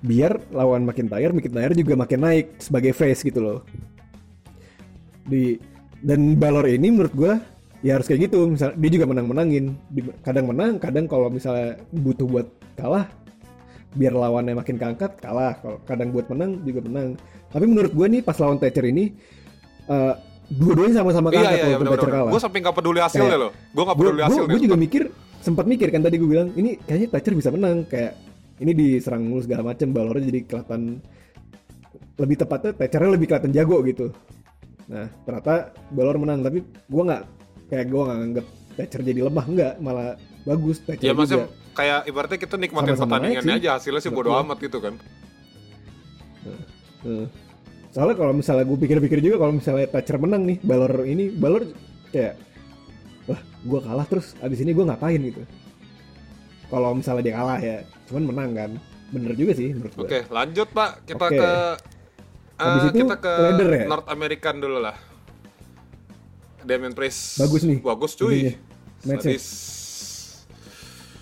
biar 0.00 0.36
lawan 0.50 0.82
McIntyre 0.82 1.30
McIntyre 1.30 1.72
juga 1.72 1.94
makin 1.94 2.20
naik 2.20 2.46
sebagai 2.58 2.92
face 2.92 3.22
gitu 3.22 3.40
loh 3.40 3.58
di 5.24 5.56
dan 6.04 6.36
Balor 6.36 6.68
ini 6.68 6.92
menurut 6.92 7.14
gue 7.14 7.32
ya 7.80 7.96
harus 7.96 8.04
kayak 8.04 8.28
gitu 8.28 8.44
misal 8.48 8.72
dia 8.74 8.90
juga 8.90 9.06
menang 9.06 9.26
menangin 9.26 9.64
kadang 10.20 10.48
menang 10.48 10.76
kadang 10.76 11.04
kalau 11.04 11.28
misalnya 11.28 11.80
butuh 11.90 12.26
buat 12.26 12.46
kalah 12.76 13.08
biar 13.94 14.12
lawannya 14.12 14.52
makin 14.52 14.76
keangkat 14.76 15.16
kalah 15.16 15.56
kalau 15.62 15.78
kadang 15.86 16.10
buat 16.10 16.26
menang 16.28 16.60
juga 16.60 16.84
menang 16.84 17.08
tapi 17.48 17.64
menurut 17.64 17.92
gue 17.94 18.06
nih 18.10 18.20
pas 18.20 18.36
lawan 18.36 18.58
Thatcher 18.58 18.84
ini 18.84 19.14
eh, 19.86 20.12
dua-duanya 20.44 21.00
sama-sama 21.00 21.28
Iya 21.28 21.40
keangkat 21.40 21.56
iya 21.56 21.64
iya 21.64 21.76
benar-benar. 21.80 22.12
kalah 22.12 22.32
Gue 22.34 22.40
sampai 22.42 22.58
nggak 22.60 22.76
peduli 22.76 23.00
hasilnya 23.00 23.36
loh. 23.38 23.50
Gue 23.72 23.82
nggak 23.82 23.96
gue 23.96 24.04
peduli 24.04 24.22
hasilnya. 24.22 24.58
juga 24.60 24.76
mikir 24.76 25.02
sempat 25.44 25.68
mikir 25.68 25.92
kan 25.92 26.00
tadi 26.00 26.16
gue 26.16 26.24
bilang 26.24 26.48
ini 26.56 26.80
kayaknya 26.80 27.08
Thatcher 27.12 27.36
bisa 27.36 27.52
menang 27.52 27.84
kayak 27.84 28.16
ini 28.64 28.72
diserang 28.72 29.28
mulu 29.28 29.44
segala 29.44 29.60
macem 29.60 29.92
balornya 29.92 30.24
jadi 30.32 30.40
kelihatan 30.48 31.04
lebih 32.16 32.36
tepatnya 32.40 32.72
Thatchernya 32.72 33.10
lebih 33.12 33.26
kelihatan 33.28 33.52
jago 33.52 33.84
gitu 33.84 34.08
nah 34.84 35.08
ternyata 35.24 35.72
Balor 35.92 36.16
menang 36.20 36.40
tapi 36.40 36.60
gue 36.64 37.02
nggak 37.04 37.22
kayak 37.68 37.86
gue 37.88 38.02
nggak 38.04 38.18
nganggap 38.20 38.46
Thatcher 38.74 39.00
jadi 39.04 39.20
lemah 39.28 39.46
nggak 39.48 39.74
malah 39.84 40.16
bagus 40.44 40.80
Thatcher 40.80 41.08
Ya 41.08 41.12
maksudnya 41.12 41.48
juga 41.48 41.72
kayak 41.74 42.00
ibaratnya 42.08 42.38
kita 42.40 42.54
nikmatin 42.56 42.88
Sama-sama 42.94 43.10
pertandingannya 43.18 43.54
sih. 43.56 43.60
aja 43.60 43.70
hasilnya 43.76 44.00
sih 44.00 44.12
bodo 44.12 44.30
amat 44.38 44.58
gitu 44.62 44.78
kan. 44.80 44.94
Heeh. 47.04 47.26
soalnya 47.92 48.16
kalau 48.18 48.32
misalnya 48.34 48.64
gue 48.66 48.78
pikir-pikir 48.80 49.18
juga 49.22 49.36
kalau 49.44 49.54
misalnya 49.54 49.86
Thatcher 49.88 50.18
menang 50.18 50.42
nih 50.44 50.58
Balor 50.60 51.04
ini 51.04 51.30
Balor 51.30 51.62
kayak 52.10 52.34
gue 53.64 53.80
kalah 53.80 54.04
terus 54.04 54.36
abis 54.38 54.60
ini 54.60 54.70
gue 54.70 54.84
ngapain 54.84 55.16
gitu 55.18 55.40
kalau 56.68 56.92
misalnya 56.92 57.22
dia 57.22 57.34
kalah 57.34 57.58
ya 57.58 57.80
cuman 58.06 58.22
menang 58.28 58.50
kan 58.52 58.70
bener 59.08 59.32
juga 59.32 59.52
sih 59.54 59.72
menurut 59.72 59.92
gue 59.94 60.04
Oke 60.04 60.20
lanjut 60.28 60.68
pak 60.68 60.90
kita 61.04 61.26
Oke. 61.26 61.38
ke 61.38 61.50
Habis 62.54 62.80
eh, 62.80 62.86
itu 62.86 62.98
kita 63.02 63.16
ke 63.18 63.32
ladder 63.34 63.68
ya? 63.68 63.84
North 63.90 64.06
American 64.06 64.62
dulu 64.62 64.78
lah. 64.78 64.94
Damien 66.62 66.94
Priest 66.94 67.36
Bagus 67.36 67.66
nih. 67.66 67.82
Bagus 67.82 68.14
cuy. 68.14 68.54
Match-nya. 69.02 69.34
Sadis. 69.34 69.46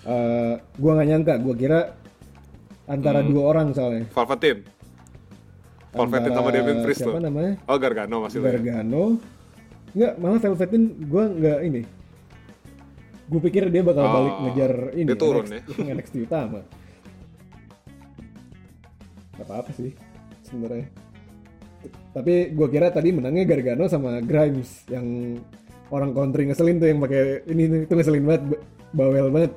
Eh, 0.02 0.54
gua 0.76 0.90
nggak 0.92 1.08
nyangka, 1.08 1.34
gua 1.40 1.54
kira 1.56 1.80
antara 2.84 3.24
Hmm. 3.24 3.32
dua 3.32 3.42
orang 3.48 3.72
soalnya. 3.72 4.04
Velveteen. 4.12 4.58
Velveteen 5.90 6.32
sama 6.32 6.48
Damien 6.50 6.78
Priest 6.84 7.00
siapa 7.00 7.16
tuh. 7.16 7.22
namanya? 7.22 7.52
Oh 7.64 7.76
Gargano 7.80 8.16
masih. 8.22 8.38
Gargano. 8.38 9.04
Enggak, 9.92 10.12
malah 10.20 10.36
Velveteen 10.38 10.84
gua 11.06 11.24
nggak 11.28 11.58
ini. 11.64 11.82
Gue 13.32 13.40
pikir 13.40 13.72
dia 13.72 13.80
bakal 13.80 14.04
Oh, 14.04 14.12
balik 14.12 14.34
ngejar 14.44 14.72
ini 14.92 15.08
dia 15.08 15.16
turun 15.16 15.44
NXT, 15.48 15.72
ya. 15.72 15.92
NXT 15.96 16.14
utama. 16.22 16.60
Gak 19.40 19.46
apa-apa 19.48 19.70
sih 19.72 19.90
sebenarnya. 20.44 20.86
Tapi 22.12 22.52
gua 22.52 22.68
kira 22.68 22.92
tadi 22.92 23.10
menangnya 23.10 23.48
Gargano 23.48 23.88
sama 23.88 24.20
Grimes 24.20 24.84
yang 24.86 25.34
orang 25.88 26.12
country 26.12 26.46
ngeselin 26.46 26.78
tuh 26.78 26.88
yang 26.88 27.00
pakai 27.00 27.42
ini 27.48 27.88
itu 27.88 27.92
ngeselin 27.92 28.22
banget 28.22 28.42
ba- 28.46 28.62
bawel 28.92 29.28
banget 29.28 29.52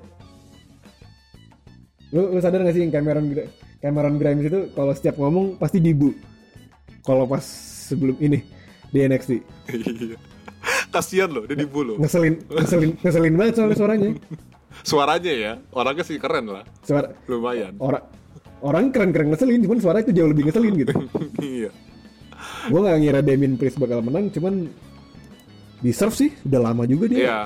lu 2.12 2.32
lu 2.32 2.40
sadar 2.40 2.64
gak 2.64 2.76
sih 2.76 2.84
yang 2.84 2.92
Cameron 2.92 3.28
Cameron 3.80 4.16
Grimes 4.16 4.48
itu 4.48 4.60
kalau 4.72 4.92
setiap 4.96 5.16
ngomong 5.16 5.56
pasti 5.56 5.80
dibu 5.80 6.16
kalau 7.04 7.28
pas 7.28 7.44
sebelum 7.88 8.16
ini 8.20 8.40
di 8.90 9.00
NXT 9.04 9.32
Iya. 9.76 10.18
Kasian 10.88 11.30
loh, 11.30 11.44
dia 11.44 11.56
dibu 11.56 11.82
loh. 11.82 11.96
ngeselin 11.98 12.40
ngeselin 12.48 12.92
ngeselin 12.98 13.34
banget 13.34 13.54
soalnya 13.56 13.76
suaranya 13.76 14.10
Suaranya 14.78 15.32
ya, 15.34 15.54
orangnya 15.72 16.04
sih 16.04 16.16
keren 16.16 16.46
lah. 16.48 16.64
suara 16.82 17.08
Lumayan. 17.26 17.76
orang 17.78 18.04
orang 18.62 18.84
keren-keren 18.90 19.28
ngeselin 19.30 19.60
cuman 19.62 19.78
suara 19.78 19.98
itu 20.00 20.12
jauh 20.12 20.28
lebih 20.28 20.46
ngeselin 20.46 20.74
gitu 20.76 20.94
iya. 21.46 21.70
gue 22.66 22.80
nggak 22.80 22.98
ngira 22.98 23.20
Damien 23.22 23.56
Priest 23.56 23.76
bakal 23.76 24.00
menang 24.00 24.28
cuman 24.30 24.68
deserve 25.80 26.14
sih 26.14 26.30
udah 26.42 26.62
lama 26.62 26.84
juga 26.84 27.06
dia 27.08 27.20
Iya. 27.20 27.40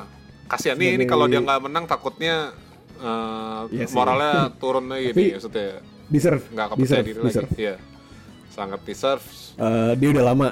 Kasian 0.48 0.76
nih 0.76 0.96
ini 0.96 1.06
kalau 1.06 1.26
dia 1.26 1.40
nggak 1.40 1.62
menang 1.62 1.86
takutnya 1.86 2.50
eh, 2.96 3.62
Iya 3.70 3.86
moralnya 3.92 4.34
turun 4.62 4.86
lagi 4.88 5.12
Tapi- 5.12 5.22
nih 5.22 5.30
maksudnya 5.36 5.68
deserve 6.08 6.44
nggak 6.48 6.68
kepercaya 6.68 6.82
deserve, 6.82 7.06
diri 7.06 7.20
deserve. 7.22 7.46
lagi. 7.48 7.62
Iya. 7.62 7.76
Sangat 8.50 8.80
deserve. 8.82 9.26
Eh, 9.56 9.92
dia 9.96 10.10
udah 10.10 10.24
lama 10.26 10.48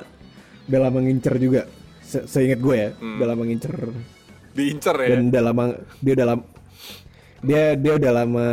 udah 0.63 0.79
lama 0.79 0.98
ngincer 1.00 1.36
juga 1.38 1.62
Se 2.08 2.24
seingat 2.24 2.58
gue 2.58 2.76
ya 2.78 2.90
Hmm. 2.96 3.20
udah 3.20 3.28
lama 3.28 3.44
ngincer 3.44 3.74
Diincer 4.56 4.96
ya. 4.96 5.08
dan 5.12 5.28
udah 5.28 5.42
lama 5.44 5.64
dia 6.00 6.14
udah 6.16 6.28
lama 6.28 6.44
dia 7.40 7.64
dia 7.76 7.94
udah 7.94 8.12
lama 8.16 8.48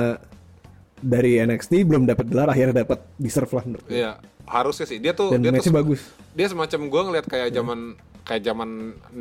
dari 0.98 1.38
NXT 1.38 1.72
belum 1.84 2.04
dapat 2.04 2.26
gelar 2.26 2.48
akhirnya 2.50 2.82
dapat 2.82 3.00
deserve 3.16 3.52
lah 3.52 3.64
menurut 3.64 3.84
gue. 3.86 3.94
Iya. 3.94 4.12
Harusnya 4.44 4.84
sih 4.84 4.98
dia 4.98 5.14
tuh 5.14 5.30
dan 5.30 5.40
dia 5.40 5.48
matchnya 5.48 5.70
tuh 5.70 5.78
bagus 5.78 6.00
dia 6.34 6.46
semacam 6.46 6.80
gua 6.90 7.02
ngeliat 7.06 7.24
kayak 7.24 7.48
zaman 7.48 7.94
kayak 8.20 8.42
zaman 8.42 8.70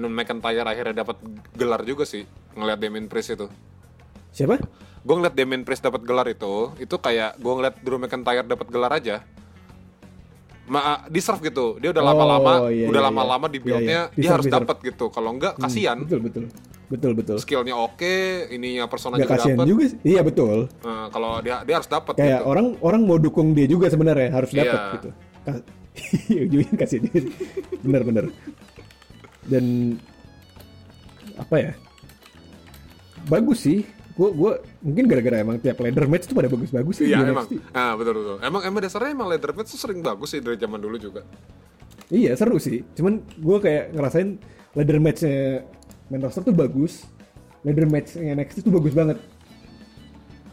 McIntyre 0.10 0.66
akhirnya 0.66 0.96
dapat 0.98 1.18
gelar 1.54 1.86
juga 1.86 2.04
sih 2.04 2.26
ngeliat 2.54 2.80
Damien 2.80 3.06
Priest 3.06 3.30
itu. 3.32 3.48
siapa 4.32 4.58
Gue 5.04 5.16
ngeliat 5.16 5.36
Damien 5.36 5.62
Priest 5.62 5.84
dapat 5.84 6.02
gelar 6.02 6.24
itu, 6.26 6.72
itu 6.78 6.96
kayak 6.96 7.36
gue 7.36 7.54
ngeliat 7.54 7.76
Drew 7.80 8.00
McIntyre 8.00 8.48
dapat 8.48 8.68
gelar 8.72 8.92
aja. 8.94 9.20
Ma 10.64 10.80
deserve 11.08 11.44
gitu. 11.44 11.76
Dia 11.78 11.92
udah 11.92 12.00
Oh, 12.02 12.08
lama-lama, 12.08 12.52
iya, 12.72 12.88
udah 12.88 12.96
iya, 12.96 13.08
lama-lama 13.12 13.46
iya. 13.46 13.52
di 13.52 13.58
Iya, 13.58 13.66
build-nya 13.66 13.92
iya. 14.00 14.04
dia 14.08 14.16
Deserve, 14.18 14.34
harus 14.34 14.46
dapat 14.50 14.78
gitu. 14.82 15.06
Kalau 15.10 15.30
enggak 15.32 15.54
kasihan. 15.58 15.98
betul 16.00 16.20
betul 16.22 16.44
betul 16.86 17.12
betul 17.14 17.38
Skillnya 17.38 17.76
oke, 17.76 18.16
ininya 18.50 18.86
persona 18.86 19.18
juga 19.18 19.34
kasihan 19.34 19.58
dapat. 19.58 19.66
juga 19.66 19.84
sih. 19.88 19.98
iya 20.06 20.22
betul 20.22 20.70
Nah, 20.80 21.10
kalau 21.10 21.42
dia 21.42 21.64
dia 21.64 21.76
harus 21.76 21.90
dapat 21.90 22.14
kayak 22.14 22.40
gitu. 22.40 22.46
orang 22.46 22.68
orang 22.80 23.02
mau 23.02 23.18
dukung 23.18 23.52
dia 23.52 23.66
juga 23.66 23.88
sebenarnya 23.88 24.30
harus 24.30 24.52
dapat 24.52 24.78
Iya. 24.78 24.94
gitu 24.94 25.10
ujungnya 26.40 26.74
kasih 26.82 26.98
dia 27.02 27.22
bener-bener 27.82 28.26
dan 29.44 29.98
apa 31.36 31.56
ya 31.58 31.72
bagus 33.26 33.60
sih 33.60 33.82
gua 34.14 34.30
gua 34.30 34.52
mungkin 34.80 35.04
gara-gara 35.06 35.38
emang 35.38 35.58
tiap 35.58 35.78
ladder 35.78 36.06
match 36.06 36.26
tuh 36.26 36.34
pada 36.34 36.46
bagus-bagus 36.46 36.96
sih 36.96 37.08
Iya 37.08 37.26
emang. 37.26 37.46
NXT. 37.46 37.54
Ah 37.72 37.94
betul 37.94 38.14
betul. 38.16 38.38
Emang 38.40 38.62
emang 38.62 38.80
dasarnya 38.80 39.12
emang 39.12 39.28
leather 39.28 39.52
match 39.52 39.70
tuh 39.70 39.80
sering 39.80 40.00
bagus 40.00 40.30
sih 40.30 40.40
dari 40.40 40.56
zaman 40.56 40.78
dulu 40.78 40.98
juga. 40.98 41.22
iya 42.08 42.34
seru 42.34 42.58
sih 42.58 42.86
cuman 42.94 43.14
gua 43.38 43.58
kayak 43.58 43.90
ngerasain 43.92 44.38
ladder 44.72 44.98
matchnya 45.00 45.66
main 46.08 46.22
roster 46.22 46.42
tuh 46.42 46.54
bagus 46.54 47.10
ladder 47.62 47.86
matchnya 47.86 48.34
NXT 48.34 48.62
tuh 48.62 48.72
bagus 48.72 48.92
banget 48.92 49.18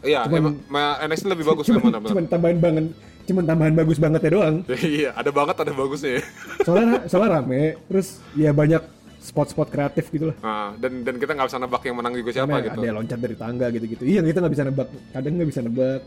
Iya, 0.01 0.25
Cuman- 0.25 0.39
emang 0.39 0.55
ma- 0.65 0.97
NXT 0.99 1.29
lebih 1.29 1.45
bagus 1.45 1.69
cuman, 1.69 1.93
benar. 1.93 2.01
cuman 2.03 2.23
tambahan 2.25 2.57
banget 2.57 2.85
cuman 3.21 3.43
tambahan 3.45 3.73
bagus 3.75 3.97
banget 3.97 4.21
ya 4.23 4.31
doang 4.31 4.55
Iya, 4.95 5.09
ada 5.13 5.29
banget 5.29 5.55
ada 5.55 5.71
bagusnya. 5.71 6.11
ya. 6.11 6.21
soalnya 6.61 6.97
soalnya 7.05 7.29
rame 7.37 7.61
terus 7.85 8.07
ya 8.33 8.49
banyak 8.51 8.81
spot-spot 9.21 9.69
kreatif 9.69 10.09
gitu 10.09 10.33
lah 10.33 10.37
Nah, 10.39 10.69
dan 10.75 11.01
dan 11.01 11.15
kita 11.15 11.31
nggak 11.31 11.47
bisa 11.47 11.57
nebak 11.57 11.81
yang 11.83 11.95
menang 11.95 12.13
juga 12.13 12.29
siapa 12.31 12.49
Karena 12.51 12.65
gitu. 12.65 12.73
ada 12.75 12.85
yang 12.85 12.97
loncat 12.97 13.19
dari 13.19 13.35
tangga 13.35 13.65
gitu-gitu 13.69 14.03
iya 14.03 14.19
kita 14.19 14.37
nggak 14.39 14.53
bisa 14.53 14.63
nebak 14.65 14.87
kadang 15.11 15.33
nggak 15.37 15.49
bisa 15.49 15.61
nebak 15.61 16.01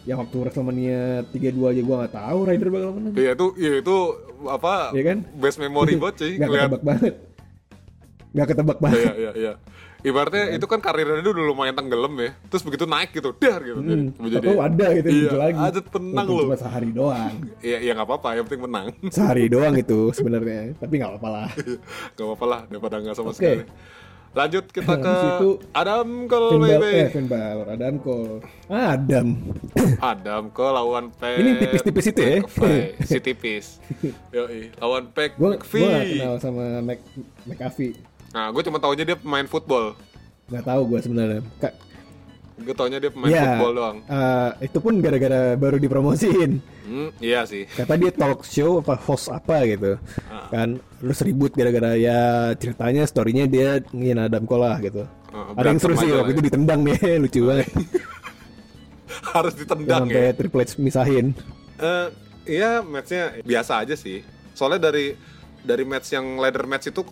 yang 0.00 0.16
waktu 0.16 0.36
Wrestlemania 0.38 1.00
32 1.28 1.40
aja 1.66 1.80
gua 1.82 1.96
nggak 1.98 2.14
tahu 2.14 2.38
Ryder 2.42 2.68
bakal 2.68 2.90
menang 2.94 3.12
Iya 3.14 3.30
itu, 3.32 3.46
iya 3.54 3.72
itu 3.76 3.96
apa? 4.42 4.74
Iya 4.90 5.02
kan? 5.06 5.18
Best 5.34 5.58
memory 5.58 5.92
buat 5.94 6.16
sih 6.16 6.36
ngeliat. 6.36 6.68
ketebak 6.68 6.82
banget 6.82 7.14
nggak 8.30 8.46
ketebak 8.48 8.78
banget 8.78 9.00
Iya 9.00 9.12
iya 9.14 9.30
iya. 9.34 9.52
Ibaratnya 10.00 10.54
itu 10.54 10.64
kan 10.64 10.78
karirnya 10.78 11.20
dulu 11.20 11.52
lumayan 11.52 11.72
tenggelam 11.72 12.12
ya. 12.16 12.32
Terus 12.48 12.62
begitu 12.62 12.84
naik 12.84 13.12
gitu, 13.12 13.36
dar 13.36 13.60
gitu. 13.60 13.76
Hmm, 13.76 14.16
jadi, 14.22 14.48
ada 14.56 14.86
gitu 14.96 15.06
iya, 15.06 15.20
muncul 15.20 15.38
lagi 15.38 15.58
Ada 15.60 15.80
tenang 15.82 16.26
loh. 16.26 16.42
cuma 16.42 16.56
sehari 16.56 16.90
doang 16.90 17.34
Iya 17.66 17.78
iya 17.80 17.92
nggak 17.92 18.08
apa-apa, 18.08 18.28
yang 18.32 18.44
penting 18.44 18.64
menang. 18.64 18.86
sehari 19.14 19.44
doang 19.46 19.74
itu 19.74 20.00
sebenarnya 20.10 20.72
tapi 20.76 20.94
nggak 20.96 21.10
apa-apa 21.12 21.28
lah 21.28 21.48
gak 22.10 22.24
apa-apa 22.24 22.46
lah 22.46 22.60
daripada 22.66 22.94
nggak 22.98 23.14
sama 23.14 23.30
Oke. 23.30 23.36
sekali. 23.36 23.64
Lanjut 24.30 24.64
kita 24.70 24.94
ke 25.02 25.10
Habis 25.10 25.26
itu, 25.34 25.50
Adam 25.74 26.08
Cole 26.24 26.48
Finn 26.48 26.62
baby. 26.62 26.92
eh 26.94 27.08
Finn 27.10 27.26
Balor, 27.26 27.66
Adam 27.68 27.94
Cole, 27.98 28.38
Adam. 28.70 29.26
Adam 30.14 30.42
Cole 30.48 30.70
lawan 30.72 31.04
Pat. 31.10 31.34
Ini 31.34 31.50
tipis-tipis 31.58 32.06
itu 32.08 32.22
ya? 32.22 32.38
Si 33.02 33.18
tipis. 33.18 33.66
Yoi, 34.30 34.70
lawan 34.78 35.10
Pat 35.10 35.34
Gue 35.34 35.58
gak 35.58 35.66
kenal 35.66 36.38
sama 36.38 36.78
Mac 36.78 37.02
McAfee, 37.42 37.98
Nah, 38.30 38.46
gue 38.48 38.62
cuma 38.62 38.78
taunya 38.78 39.04
dia 39.04 39.16
pemain 39.18 39.44
football. 39.44 39.94
nggak 40.46 40.66
tahu 40.66 40.82
gue 40.88 41.00
sebenarnya. 41.00 41.40
Kak, 41.58 41.74
Gue 42.60 42.74
taunya 42.76 43.00
dia 43.00 43.08
pemain 43.08 43.30
ya, 43.30 43.56
football 43.56 43.72
doang. 43.72 43.96
eh, 44.04 44.50
itu 44.68 44.78
pun 44.78 45.00
gara-gara 45.00 45.56
baru 45.56 45.78
dipromosiin. 45.78 46.60
Hmm, 46.84 47.08
iya 47.16 47.46
sih. 47.46 47.64
Kata 47.64 47.96
dia 47.96 48.12
talk 48.12 48.44
show 48.44 48.82
apa 48.82 48.98
host 48.98 49.30
apa 49.30 49.64
gitu, 49.64 49.96
kan. 50.50 50.76
Terus 51.00 51.18
ribut 51.22 51.54
gara-gara 51.54 51.96
ya 51.96 52.18
ceritanya 52.54 53.06
storynya 53.06 53.46
dia 53.46 53.80
ngin 53.88 54.20
Adam 54.20 54.44
Cole 54.44 54.66
lah 54.66 54.76
gitu. 54.82 55.06
Oh, 55.30 55.54
Ada 55.54 55.70
yang 55.70 55.80
seru 55.80 55.94
sih 55.96 56.10
waktu 56.10 56.20
lah 56.20 56.34
itu 56.34 56.42
ditendang 56.42 56.80
deh, 56.84 56.98
lucu 57.22 57.40
banget. 57.46 57.70
Harus 59.32 59.54
ditendang 59.54 60.10
sampai 60.10 60.22
ya. 60.26 60.34
Triple 60.34 60.60
H 60.60 60.70
misahin. 60.76 61.26
Eh, 61.78 62.06
iya, 62.50 62.82
matchnya 62.82 63.38
biasa 63.40 63.86
aja 63.86 63.94
sih. 63.94 64.20
Soalnya 64.52 64.90
dari 64.90 65.14
dari 65.62 65.84
match 65.86 66.12
yang 66.12 66.36
ladder 66.36 66.66
match 66.66 66.90
itu 66.90 67.06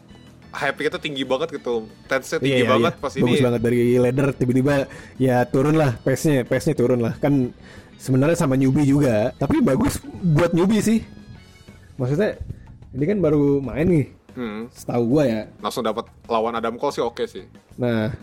hype 0.50 0.78
kita 0.81 0.97
tinggi 0.97 1.23
banget 1.23 1.55
gitu. 1.55 1.87
Tense-nya 2.05 2.38
tinggi 2.38 2.64
banget 2.64 2.95
pas 2.97 3.12
ini. 3.12 3.19
Iya, 3.19 3.25
Bagus 3.25 3.40
banget 3.43 3.61
dari 3.61 3.81
ladder 3.97 4.28
tiba-tiba 4.33 4.75
ya 5.17 5.45
turun 5.45 5.75
lah 5.75 5.97
pace-nya, 5.99 6.43
pace-nya 6.43 6.75
turun 6.75 7.00
lah. 7.00 7.14
Kan 7.17 7.52
sebenarnya 7.97 8.35
sama 8.35 8.55
newbie 8.55 8.85
juga, 8.85 9.35
tapi 9.35 9.59
bagus 9.61 9.99
buat 10.25 10.50
newbie 10.50 10.81
sih. 10.81 10.99
Maksudnya 11.95 12.38
ini 12.90 13.05
kan 13.05 13.19
baru 13.19 13.59
main 13.59 13.85
nih, 13.85 14.07
Hmm, 14.33 14.71
setahu 14.71 15.02
gua 15.11 15.25
ya. 15.25 15.43
langsung 15.59 15.83
dapat 15.83 16.07
lawan 16.25 16.55
Adam 16.55 16.78
Cole 16.78 16.95
sih 16.95 17.02
oke 17.02 17.26
sih. 17.26 17.43
Nah, 17.75 18.14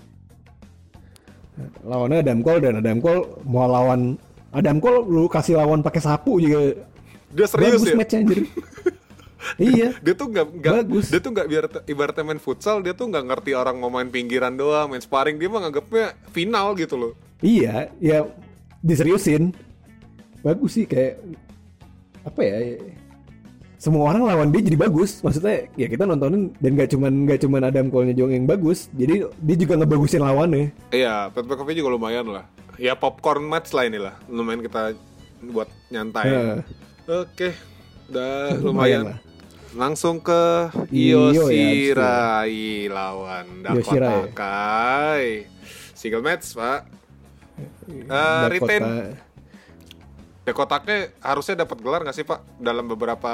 lawannya 1.81 2.19
Adam 2.19 2.39
Cole 2.39 2.59
dan 2.59 2.79
Adam 2.79 2.99
Cole 2.99 3.23
mau 3.43 3.67
lawan 3.67 4.15
Adam 4.49 4.79
Cole 4.79 5.03
lu 5.03 5.27
kasih 5.27 5.55
lawan 5.55 5.79
pakai 5.79 5.99
sapu 5.99 6.39
juga 6.39 6.71
Dia 7.29 7.45
serius 7.45 7.75
bagus 7.75 7.83
ya. 7.85 7.95
match 7.95 8.13
anjir. 8.13 8.39
iya. 9.57 9.89
Dia 9.99 10.13
tuh 10.13 10.27
nggak 10.29 10.47
Bagus. 10.61 11.07
dia 11.09 11.19
tuh 11.19 11.31
nggak 11.31 11.47
biar 11.47 11.63
ibaratnya 11.85 12.23
main 12.23 12.41
futsal 12.41 12.81
dia 12.81 12.93
tuh 12.93 13.07
nggak 13.09 13.25
ngerti 13.29 13.51
orang 13.53 13.77
mau 13.77 13.89
main 13.89 14.09
pinggiran 14.09 14.53
doang, 14.53 14.89
main 14.91 15.01
sparring 15.01 15.37
dia 15.37 15.47
mah 15.47 15.65
nganggapnya 15.65 16.17
final 16.33 16.73
gitu 16.75 16.95
loh. 16.97 17.13
Iya, 17.39 17.89
ya 17.99 18.25
diseriusin. 18.81 19.53
Bagus 20.41 20.77
sih 20.77 20.85
kayak 20.85 21.21
apa 22.21 22.41
ya? 22.41 22.55
Semua 23.75 24.09
orang 24.09 24.25
lawan 24.25 24.49
dia 24.49 24.65
jadi 24.65 24.77
bagus. 24.81 25.21
Maksudnya 25.21 25.69
ya 25.77 25.85
kita 25.85 26.09
nontonin 26.09 26.49
dan 26.57 26.73
gak 26.73 26.89
cuman 26.95 27.29
gak 27.29 27.45
cuman 27.45 27.61
Adam 27.69 27.93
Cole-nya 27.93 28.17
yang 28.17 28.49
bagus. 28.49 28.89
Jadi 28.97 29.25
dia 29.29 29.55
juga 29.61 29.73
ngebagusin 29.77 30.25
lawannya. 30.25 30.73
Iya, 30.89 31.29
Pat 31.29 31.45
McAfee 31.45 31.77
juga 31.77 31.93
lumayan 31.93 32.25
lah. 32.29 32.45
Ya 32.81 32.97
popcorn 32.97 33.45
match 33.45 33.71
lah 33.71 33.85
inilah, 33.87 34.15
lumayan 34.27 34.59
kita 34.59 34.97
buat 35.47 35.69
nyantai. 35.93 36.27
Nah, 36.27 36.59
Oke, 37.05 37.53
udah 38.09 38.51
Lumayan 38.65 38.65
lumayan. 38.65 39.03
lah. 39.13 39.17
Langsung 39.75 40.23
ke 40.23 40.71
Io 40.89 41.35
Io 41.35 41.51
ya, 41.51 41.51
abis 41.51 41.51
itu. 41.51 41.91
Shirai 41.91 42.57
lawan 42.87 43.47
Io 43.61 43.81
Shirai. 43.83 44.07
Dakota 44.23 44.31
Kai. 44.31 45.25
Single 45.91 46.23
match, 46.23 46.55
Pak. 46.55 46.81
Eh, 47.85 48.43
retain 48.51 48.83
Dakota- 50.43 50.79
Kai 50.79 50.99
harusnya 51.19 51.55
dapat 51.61 51.77
gelar 51.79 52.01
nggak 52.03 52.15
sih, 52.15 52.23
Pak? 52.23 52.39
Dalam 52.55 52.87
beberapa 52.87 53.33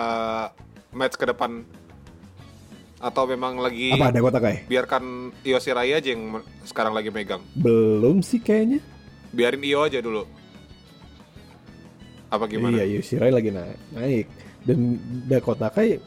match 0.91 1.15
ke 1.15 1.29
depan 1.29 1.61
atau 3.01 3.23
memang 3.25 3.57
lagi 3.57 3.93
apa 3.93 4.13
Kai? 4.37 4.65
biarkan 4.65 5.03
Io 5.41 5.57
Shirai 5.57 5.93
aja 5.93 6.09
yang 6.09 6.41
sekarang 6.65 6.93
lagi 6.93 7.13
megang. 7.13 7.41
Belum 7.53 8.21
sih 8.21 8.41
kayaknya. 8.41 8.81
Biarin 9.29 9.61
Io 9.61 9.85
aja 9.85 10.01
dulu. 10.01 10.25
Apa 12.31 12.47
gimana? 12.47 12.79
Iya, 12.79 12.97
Yoshirai 12.97 13.27
lagi 13.27 13.51
naik. 13.51 13.77
naik. 13.91 14.27
Dan 14.63 14.95
Dakota 15.27 15.67
Kai 15.67 15.99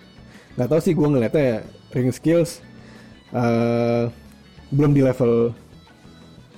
nggak 0.55 0.69
tahu 0.71 0.81
sih 0.81 0.95
gue 0.95 1.09
ngeliatnya 1.09 1.43
ya, 1.43 1.59
ring 1.95 2.15
skills 2.15 2.63
eh 3.35 4.07
belum 4.71 4.95
di 4.95 5.03
level 5.03 5.55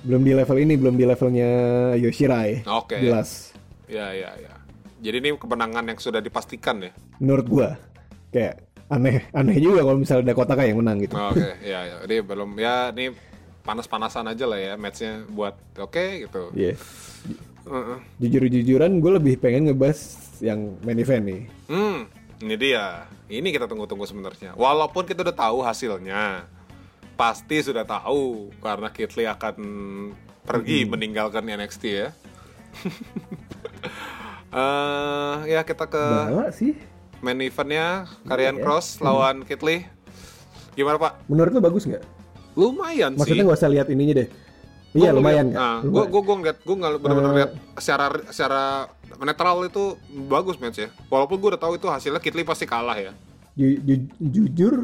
belum 0.06 0.22
di 0.22 0.32
level 0.38 0.56
ini, 0.62 0.74
belum 0.78 0.94
di 0.94 1.04
levelnya 1.04 1.50
Yoshirai. 1.98 2.62
Oke. 2.70 3.02
Jelas. 3.02 3.50
Ya, 3.90 4.14
ya, 4.14 4.30
ya. 4.38 4.54
Jadi 5.02 5.16
ini 5.18 5.30
kemenangan 5.34 5.82
yang 5.82 5.98
sudah 5.98 6.22
dipastikan 6.22 6.78
ya. 6.78 6.94
Menurut 7.18 7.46
gua 7.50 7.68
kayak 8.30 8.62
aneh 8.86 9.26
aneh 9.34 9.58
juga 9.58 9.82
kalau 9.82 9.98
misalnya 9.98 10.30
ada 10.30 10.34
Kotaka 10.38 10.62
yang 10.62 10.78
menang 10.78 11.02
gitu. 11.02 11.18
Oke, 11.18 11.58
ya, 11.74 11.80
ya. 11.84 11.96
Ini 12.06 12.16
belum 12.22 12.50
ya 12.54 12.94
ini 12.94 13.10
panas-panasan 13.66 14.30
aja 14.30 14.46
lah 14.46 14.58
ya 14.62 14.72
matchnya 14.78 15.26
buat 15.26 15.58
oke 15.74 16.22
gitu. 16.22 16.54
Iya. 16.54 16.78
Heeh. 17.66 17.98
Jujur-jujuran 18.22 19.02
gue 19.02 19.12
lebih 19.18 19.34
pengen 19.42 19.74
ngebahas 19.74 19.98
yang 20.38 20.78
main 20.86 21.02
event 21.02 21.24
nih. 21.26 21.42
Hmm, 21.66 22.06
ini 22.38 22.54
dia. 22.54 23.06
Ini 23.26 23.48
kita 23.48 23.66
tunggu-tunggu 23.66 24.04
sebenarnya. 24.04 24.54
Walaupun 24.54 25.02
kita 25.02 25.20
udah 25.20 25.34
tahu 25.34 25.58
hasilnya, 25.60 26.46
pasti 27.14 27.58
sudah 27.58 27.82
tahu 27.82 28.52
karena 28.58 28.88
Kitli 28.88 29.24
akan 29.24 29.54
pergi 30.42 30.84
meninggalkan 30.84 31.42
NXT 31.42 31.82
ya. 31.86 32.08
Eh, 34.46 35.34
ya 35.50 35.60
kita 35.66 35.84
ke 35.84 36.00
Bala 36.00 36.48
sih. 36.48 36.72
main 37.18 37.36
eventnya 37.42 38.06
Karyan 38.24 38.56
Iya. 38.56 38.62
Cross 38.62 39.02
lawan 39.02 39.42
Kitli. 39.42 39.84
Gimana 40.72 40.96
Pak? 40.96 41.26
Menurut 41.26 41.50
lu 41.50 41.60
bagus 41.60 41.84
nggak? 41.84 42.00
Lumayan 42.54 43.18
Maksudnya 43.18 43.42
sih. 43.42 43.46
nggak 43.46 43.58
usah 43.58 43.68
lihat 43.68 43.86
ininya 43.90 44.24
deh. 44.24 44.28
Iya 44.96 45.10
lumayan? 45.12 45.46
Nah, 45.52 45.78
gue 45.80 46.04
gue 46.06 46.22
gue 46.22 46.36
ngeliat 46.36 46.58
gue 46.58 46.74
nggak 46.74 46.92
benar-benar 46.98 47.30
Eh. 47.30 47.36
lihat 47.36 47.50
secara 47.76 48.04
secara 48.26 48.62
netral 49.18 49.62
itu 49.62 49.84
bagus 50.24 50.56
match 50.56 50.80
ya. 50.80 50.88
Walaupun 51.06 51.36
gue 51.36 51.48
udah 51.52 51.60
tahu 51.60 51.76
itu 51.76 51.86
hasilnya 51.86 52.18
Kitli 52.18 52.42
pasti 52.42 52.64
kalah 52.64 52.96
ya. 52.96 53.12
Ju- 53.52 53.80
ju- 53.80 54.12
jujur, 54.18 54.74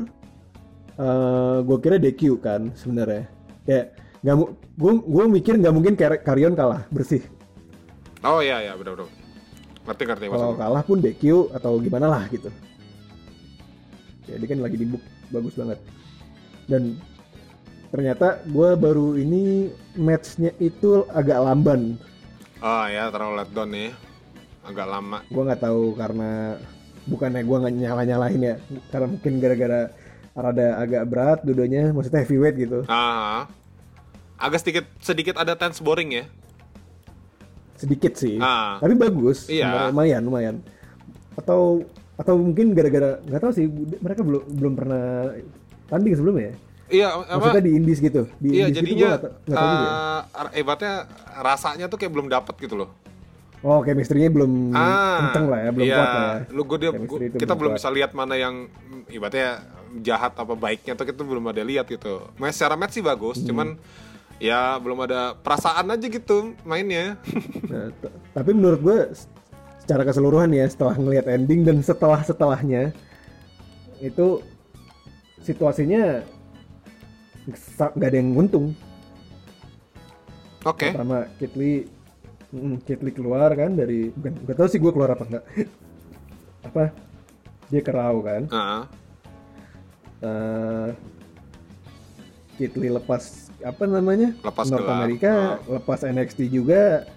gue 1.63 1.79
kira 1.81 1.97
DQ 1.97 2.21
kan 2.39 2.73
sebenarnya. 2.73 3.29
Kayak 3.63 3.87
nggak 4.23 4.37
mu, 4.37 4.45
gue 4.55 4.93
gue 5.03 5.25
mikir 5.33 5.55
nggak 5.57 5.75
mungkin 5.75 5.95
Kar- 5.95 6.21
Karyon 6.21 6.53
kalah 6.53 6.85
bersih. 6.89 7.25
Oh 8.23 8.39
iya 8.39 8.61
iya 8.61 8.73
benar-benar. 8.73 9.11
Ngerti 9.83 10.03
ngerti 10.07 10.25
Kalau 10.31 10.55
kalah 10.55 10.83
pun 10.83 11.03
DQ 11.03 11.51
atau 11.53 11.75
gimana 11.77 12.07
lah 12.07 12.23
gitu. 12.29 12.47
Ya 14.25 14.39
dia 14.39 14.47
kan 14.47 14.63
lagi 14.63 14.77
di 14.77 14.87
book 14.87 15.03
bagus 15.29 15.59
banget. 15.59 15.79
Dan 16.65 16.95
ternyata 17.93 18.41
gue 18.43 18.71
baru 18.75 19.15
ini 19.15 19.69
matchnya 19.95 20.51
itu 20.59 21.05
agak 21.09 21.39
lamban. 21.39 22.01
Oh 22.59 22.87
ya 22.89 23.13
terlalu 23.13 23.35
let 23.37 23.51
down 23.53 23.69
nih. 23.69 23.93
Agak 24.63 24.87
lama. 24.87 25.19
Gue 25.29 25.43
nggak 25.43 25.61
tahu 25.61 25.93
karena 25.93 26.57
bukannya 27.05 27.43
gue 27.43 27.57
nggak 27.59 27.75
nyala 27.77 28.03
nyalahin 28.03 28.43
ya, 28.43 28.57
karena 28.89 29.07
mungkin 29.11 29.33
gara-gara 29.37 29.81
rada 30.33 30.67
agak 30.79 31.03
berat 31.05 31.39
dudonya, 31.43 31.91
maksudnya 31.91 32.23
heavyweight 32.23 32.57
gitu. 32.57 32.79
Ah. 32.87 33.45
Agak 34.39 34.63
sedikit 34.63 34.87
sedikit 34.99 35.35
ada 35.37 35.53
tense 35.53 35.79
boring 35.79 36.11
ya. 36.15 36.25
sedikit 37.75 38.15
sih 38.15 38.39
Ah. 38.39 38.79
tapi 38.79 38.95
bagus 38.95 39.51
Iya. 39.51 39.91
lumayan 39.91 40.23
lumayan 40.23 40.57
atau 41.35 41.83
atau 42.15 42.39
mungkin 42.39 42.79
gara-gara 42.79 43.19
nggak 43.27 43.43
tahu 43.43 43.51
sih 43.51 43.67
mereka 43.99 44.23
belum 44.23 44.43
belum 44.55 44.73
pernah 44.79 45.35
tanding 45.91 46.15
sebelumnya 46.15 46.55
ya 46.55 46.57
Iya 46.93 47.09
apa? 47.09 47.35
maksudnya 47.35 47.65
di 47.65 47.73
indies 47.73 47.99
gitu 47.99 48.23
di 48.37 48.49
Iya 48.53 48.65
indies 48.67 48.77
gitu 48.77 48.77
jadinya 48.79 49.07
nggak 49.09 49.19
tahu- 49.19 49.35
nggak 49.43 49.57
tahu 49.57 49.73
juga 49.73 49.89
ya. 49.89 49.97
eh, 50.23 50.51
hebatnya 50.55 50.95
rasanya 51.41 51.85
tuh 51.87 51.97
kayak 51.97 52.13
belum 52.13 52.29
dapet 52.29 52.55
gitu 52.59 52.75
loh. 52.77 52.91
oh 53.63 53.81
chemistry-nya 53.81 54.29
belum 54.29 54.71
ah, 54.73 55.19
kenceng 55.25 55.47
lah 55.47 55.59
ya 55.61 55.71
belum 55.71 55.87
iya. 55.87 55.97
kuat 55.97 56.11
lah 56.11 56.23
ya 56.27 56.39
Lu 56.51 56.63
gue 56.65 56.79
dia 56.79 56.91
gua- 56.93 57.21
kita 57.33 57.55
belum 57.55 57.71
kuat. 57.71 57.79
bisa 57.79 57.89
lihat 57.91 58.11
mana 58.11 58.35
yang 58.35 58.67
ibaratnya 59.07 59.63
jahat 59.99 60.33
apa 60.35 60.53
baiknya 60.53 60.93
tuh 60.93 61.05
kita 61.05 61.23
belum 61.23 61.45
ada 61.47 61.63
lihat 61.63 61.87
gitu. 61.87 62.27
Mas 62.35 62.53
secara 62.53 62.75
match 62.75 62.93
sih 62.93 63.03
bagus, 63.03 63.37
Hmm. 63.37 63.47
cuman 63.47 63.69
ya 64.39 64.75
belum 64.77 64.99
ada 65.03 65.37
perasaan 65.37 65.87
aja 65.87 66.05
gitu 66.05 66.37
mainnya. 66.63 67.17
Nah, 67.71 67.89
tapi 68.35 68.51
menurut 68.51 68.81
gue 68.81 68.99
secara 69.79 70.03
keseluruhan 70.03 70.51
ya 70.51 70.67
setelah 70.67 70.93
ngelihat 70.95 71.25
ending 71.27 71.63
dan 71.63 71.79
setelah 71.81 72.19
setelahnya 72.21 72.91
itu 73.99 74.43
situasinya 75.39 76.23
nggak 77.45 78.09
ada 78.09 78.17
yang 78.17 78.33
untung 78.33 78.71
Oke. 80.63 80.91
pertama 80.91 81.27
Kitli 81.37 81.91
mm, 82.49 82.77
Kitli 82.83 83.11
keluar 83.11 83.51
kan 83.51 83.75
dari 83.75 84.11
bukan 84.11 84.33
nggak 84.43 84.57
tahu 84.57 84.69
sih 84.69 84.79
gue 84.79 84.93
keluar 84.93 85.11
apa 85.13 85.25
enggak 85.27 85.45
apa 86.63 86.85
dia 87.67 87.81
kerau 87.81 88.17
kan 88.21 88.43
Ah, 88.49 88.83
Eh, 90.23 90.89
Kitli 92.55 92.87
lepas 92.87 93.51
apa 93.59 93.85
namanya 93.85 94.31
Lepas 94.39 94.71
North. 94.71 94.87
America 94.87 95.59
Oh. 95.61 95.75
lepas 95.75 96.07
NXT 96.07 96.47
juga 96.47 97.11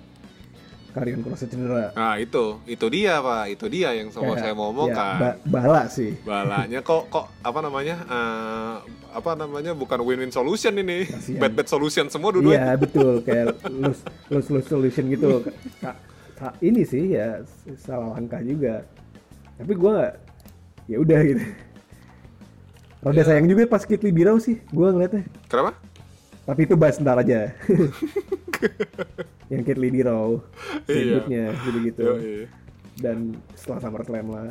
Karyon 0.95 1.19
Cross 1.19 1.43
cedera 1.43 1.91
Nah 1.91 2.15
itu, 2.15 2.63
itu 2.63 2.85
dia 2.87 3.19
pak, 3.19 3.51
itu 3.51 3.65
dia 3.67 3.91
yang 3.91 4.07
semua 4.07 4.31
Kayak, 4.31 4.41
saya 4.41 4.53
mau 4.55 4.63
ya, 4.63 4.71
omongkan. 4.71 5.15
ba- 5.19 5.39
bala 5.45 5.83
sih 5.85 6.15
Balanya 6.23 6.79
kok 6.79 7.11
kok 7.11 7.27
apa 7.39 7.59
namanya? 7.59 7.95
eh, 8.01 8.75
apa 9.11 9.31
namanya? 9.33 9.71
Bukan 9.71 9.99
win-win 10.01 10.31
solution 10.31 10.71
ini, 10.73 11.03
bad-bad 11.35 11.67
solution 11.67 12.07
semua 12.07 12.31
dua-duanya. 12.31 12.63
Iya 12.65 12.71
betul 12.77 13.19
kayak 13.19 13.59
lose, 13.69 14.01
lose 14.29 14.49
lose 14.49 14.67
solution 14.67 15.03
gitu. 15.07 15.43
Ka- 15.77 15.99
ka- 16.33 16.55
ini 16.59 16.81
sih 16.81 17.11
ya 17.11 17.43
salah 17.77 18.11
langkah 18.11 18.39
juga. 18.39 18.87
Tapi 19.55 19.71
gue 19.71 19.95
ya 20.85 20.97
udah 20.97 21.19
gitu. 21.21 21.43
Rada 23.01 23.15
Ya. 23.15 23.23
sayang 23.23 23.45
juga 23.45 23.67
pas 23.67 23.83
Kitli 23.83 24.09
Birau 24.09 24.35
sih, 24.37 24.63
gue 24.65 24.87
ngeliatnya. 24.87 25.27
Kenapa? 25.45 25.77
Tapi 26.43 26.61
itu 26.63 26.73
bahas 26.73 26.97
ntar 26.97 27.17
aja. 27.17 27.51
Yang 29.51 29.61
Kitli 29.63 29.89
Birau, 29.89 30.41
Iya. 30.81 30.85
tribute-nya 30.87 31.43
gitu-gitu. 31.61 32.03
Yoi. 32.03 32.37
Dan 32.95 33.17
setelah 33.53 33.79
SummerSlam 33.81 34.27
lah. 34.27 34.49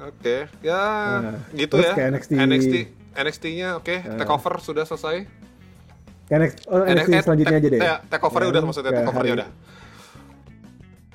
Oke, 0.00 0.48
ya 0.60 0.82
Nah, 1.20 1.36
gitu 1.50 1.76
terus 1.76 1.86
ya. 1.86 1.94
ke 1.94 2.02
NXT. 2.06 2.30
NXT, 2.34 2.74
NXT-nya 3.12 3.68
oke, 3.76 3.94
takeover 4.16 4.56
sudah 4.58 4.84
selesai. 4.84 5.28
Ke 6.24 6.32
NXT, 6.34 6.58
oh, 6.66 6.80
NXT 6.82 7.10
eh, 7.10 7.22
selanjutnya 7.22 7.56
aja 7.56 7.68
deh. 7.68 7.80
take- 7.80 8.02
Takeover-nya 8.08 8.40
Yang 8.42 8.54
udah 8.54 8.62
maksudnya, 8.64 8.90
ke 8.90 8.98
takeover-nya 8.98 9.34
udah. 9.34 9.48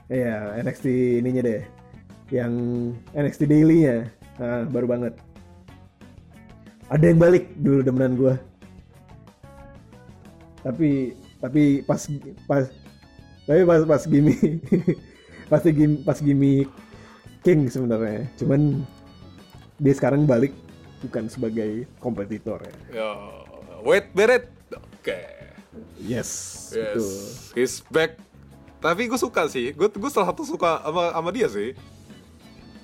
Iya, 0.06 0.38
NXT 0.62 0.86
ininya 1.18 1.42
deh. 1.42 1.62
Yang 2.30 2.52
NXT 3.12 3.42
Daily-nya. 3.44 3.98
Nah, 4.36 4.66
baru 4.66 4.86
banget. 4.86 5.14
Ada 6.86 7.06
yang 7.06 7.18
balik 7.18 7.50
dulu 7.56 7.82
demenan 7.82 8.14
gua. 8.14 8.36
Tapi 10.62 11.14
tapi 11.46 11.64
pas 11.82 12.02
pas 12.46 12.64
tapi 13.46 13.62
pas 13.62 13.82
pas 13.86 14.02
gimmick 14.04 14.42
pasti 15.52 15.70
gim 15.70 16.02
pas 16.02 16.18
gimmick 16.18 16.68
King 17.40 17.70
sebenarnya. 17.70 18.26
Cuman 18.42 18.82
dia 19.78 19.94
sekarang 19.94 20.26
balik 20.26 20.50
bukan 21.06 21.30
sebagai 21.30 21.86
kompetitor 22.02 22.58
ya. 22.58 22.74
Ya, 22.90 23.10
wait 23.86 24.10
Beret. 24.12 24.50
Oke. 24.74 25.22
Yes, 26.02 26.30
Yes, 26.74 26.98
betul. 26.98 27.10
he's 27.54 27.76
back. 27.94 28.18
Tapi 28.82 29.06
gue 29.06 29.20
suka 29.20 29.46
sih, 29.46 29.78
gue 29.78 29.86
gue 29.86 30.10
salah 30.10 30.34
satu 30.34 30.42
suka 30.42 30.82
sama 30.82 31.14
sama 31.14 31.30
dia 31.30 31.46
sih. 31.46 31.78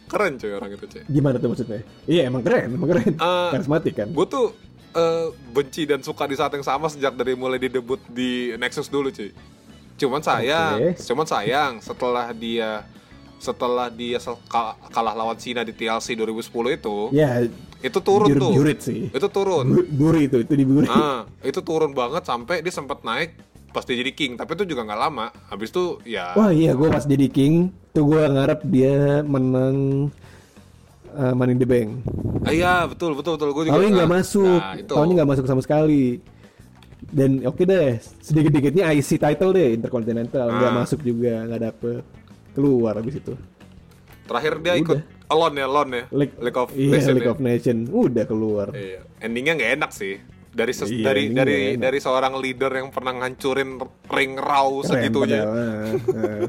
Keren 0.05 0.37
cuy 0.37 0.51
orang 0.51 0.69
itu 0.75 0.85
cuy. 0.85 1.01
Gimana 1.09 1.39
tuh 1.39 1.49
maksudnya? 1.49 1.81
Iya, 2.05 2.29
emang 2.29 2.43
keren, 2.43 2.69
emang 2.69 2.89
keren. 2.91 3.15
Eh, 3.15 3.49
Karismatik 3.55 3.95
kan. 3.97 4.13
Gue 4.13 4.27
tuh 4.27 4.53
eh, 4.93 5.25
benci 5.49 5.83
dan 5.83 5.99
suka 5.99 6.23
di 6.23 6.33
saat 6.33 6.51
yang 6.51 6.61
sama 6.61 6.85
sejak 6.85 7.13
dari 7.13 7.33
mulai 7.33 7.57
di 7.57 7.67
debut 7.67 7.99
di 8.05 8.29
Nexus 8.55 8.87
dulu 8.87 9.09
cuy. 9.09 9.31
Cuman 9.95 10.19
sayang, 10.19 10.77
Oke. 10.77 11.03
cuman 11.03 11.25
sayang 11.25 11.71
setelah 11.77 12.31
dia 12.31 12.83
setelah 13.37 13.89
dia 13.89 14.21
kalah 14.85 15.15
lawan 15.15 15.33
Cina 15.33 15.61
di 15.61 15.71
TLC 15.71 16.13
2010 16.13 16.45
itu, 16.71 16.97
Ya, 17.11 17.41
itu 17.79 17.99
turun 17.99 18.29
jur- 18.29 18.37
tuh. 18.39 18.53
jurit 18.53 18.79
sih. 18.79 19.09
Itu 19.09 19.27
turun. 19.27 19.65
Bu- 19.67 19.89
buri 19.89 20.25
itu 20.25 20.37
itu 20.39 20.53
diburi 20.53 20.85
Ah, 20.85 21.25
itu 21.41 21.57
turun 21.59 21.89
banget 21.91 22.21
sampai 22.21 22.59
dia 22.59 22.69
sempat 22.69 23.01
naik 23.01 23.33
pas 23.69 23.81
dia 23.81 23.95
jadi 23.95 24.11
king, 24.11 24.31
tapi 24.35 24.53
itu 24.53 24.67
juga 24.67 24.83
nggak 24.83 25.01
lama. 25.01 25.33
Habis 25.47 25.69
itu 25.69 25.85
ya 26.03 26.35
wah 26.35 26.51
iya 26.51 26.71
gue 26.71 26.85
pas 26.87 27.01
jadi 27.01 27.25
king 27.27 27.53
tuh 27.89 28.03
gue 28.05 28.21
ngarep 28.21 28.61
dia 28.63 28.95
menang 29.23 30.09
uh, 31.13 31.33
Money 31.33 31.53
in 31.53 31.59
the 31.59 31.65
Bank 31.65 31.89
Ah, 32.41 32.49
iya 32.49 32.73
betul 32.83 33.13
betul 33.13 33.37
betul 33.37 33.49
gue 33.51 33.63
juga. 33.65 33.73
tapi 33.73 33.85
nggak 33.87 34.05
nah, 34.05 34.15
masuk 34.17 34.59
Nah, 34.59 34.73
itu. 34.75 34.89
tahunnya 34.89 35.13
nggak 35.15 35.29
masuk 35.29 35.45
sama 35.45 35.61
sekali 35.61 36.17
dan 37.03 37.29
oke 37.43 37.61
deh 37.61 37.89
sedikit 38.19 38.49
sedikitnya 38.49 38.83
IC 38.89 39.09
title 39.17 39.51
deh 39.51 39.69
Intercontinental 39.73 40.47
nggak 40.49 40.71
Ah. 40.71 40.77
masuk 40.77 40.99
juga 41.01 41.43
nggak 41.43 41.61
dapet 41.63 42.01
keluar 42.51 42.93
habis 42.95 43.15
itu 43.15 43.33
Terakhir 44.23 44.53
dia 44.59 44.71
Udah. 44.71 44.81
ikut 44.81 44.99
alone 45.27 45.55
ya, 45.55 45.65
alone 45.65 45.91
ya. 45.91 46.03
League, 46.09 46.35
League 46.37 46.55
of 46.57 46.69
iya, 46.71 46.91
Legends 46.93 47.13
League 47.13 47.25
ya. 47.25 47.31
of 47.31 47.39
Nation 47.39 47.77
udah 47.85 48.25
keluar 48.25 48.67
Iya. 48.71 48.99
Endingnya 49.19 49.53
nggak 49.53 49.71
enak 49.77 49.91
sih. 49.91 50.15
Dari 50.47 50.71
ses- 50.71 50.87
Iya, 50.89 51.03
dari 51.05 51.23
dari 51.29 51.55
nggak 51.55 51.71
enak. 51.73 51.81
dari 51.81 51.99
seorang 51.99 52.33
leader 52.35 52.71
yang 52.73 52.89
pernah 52.89 53.13
ngancurin 53.13 53.79
ring 54.09 54.33
raw 54.35 54.67
Keren 54.73 54.87
segitunya 54.89 55.41
padahal, 55.41 55.55
ah, 55.55 55.91
ah. 56.11 56.43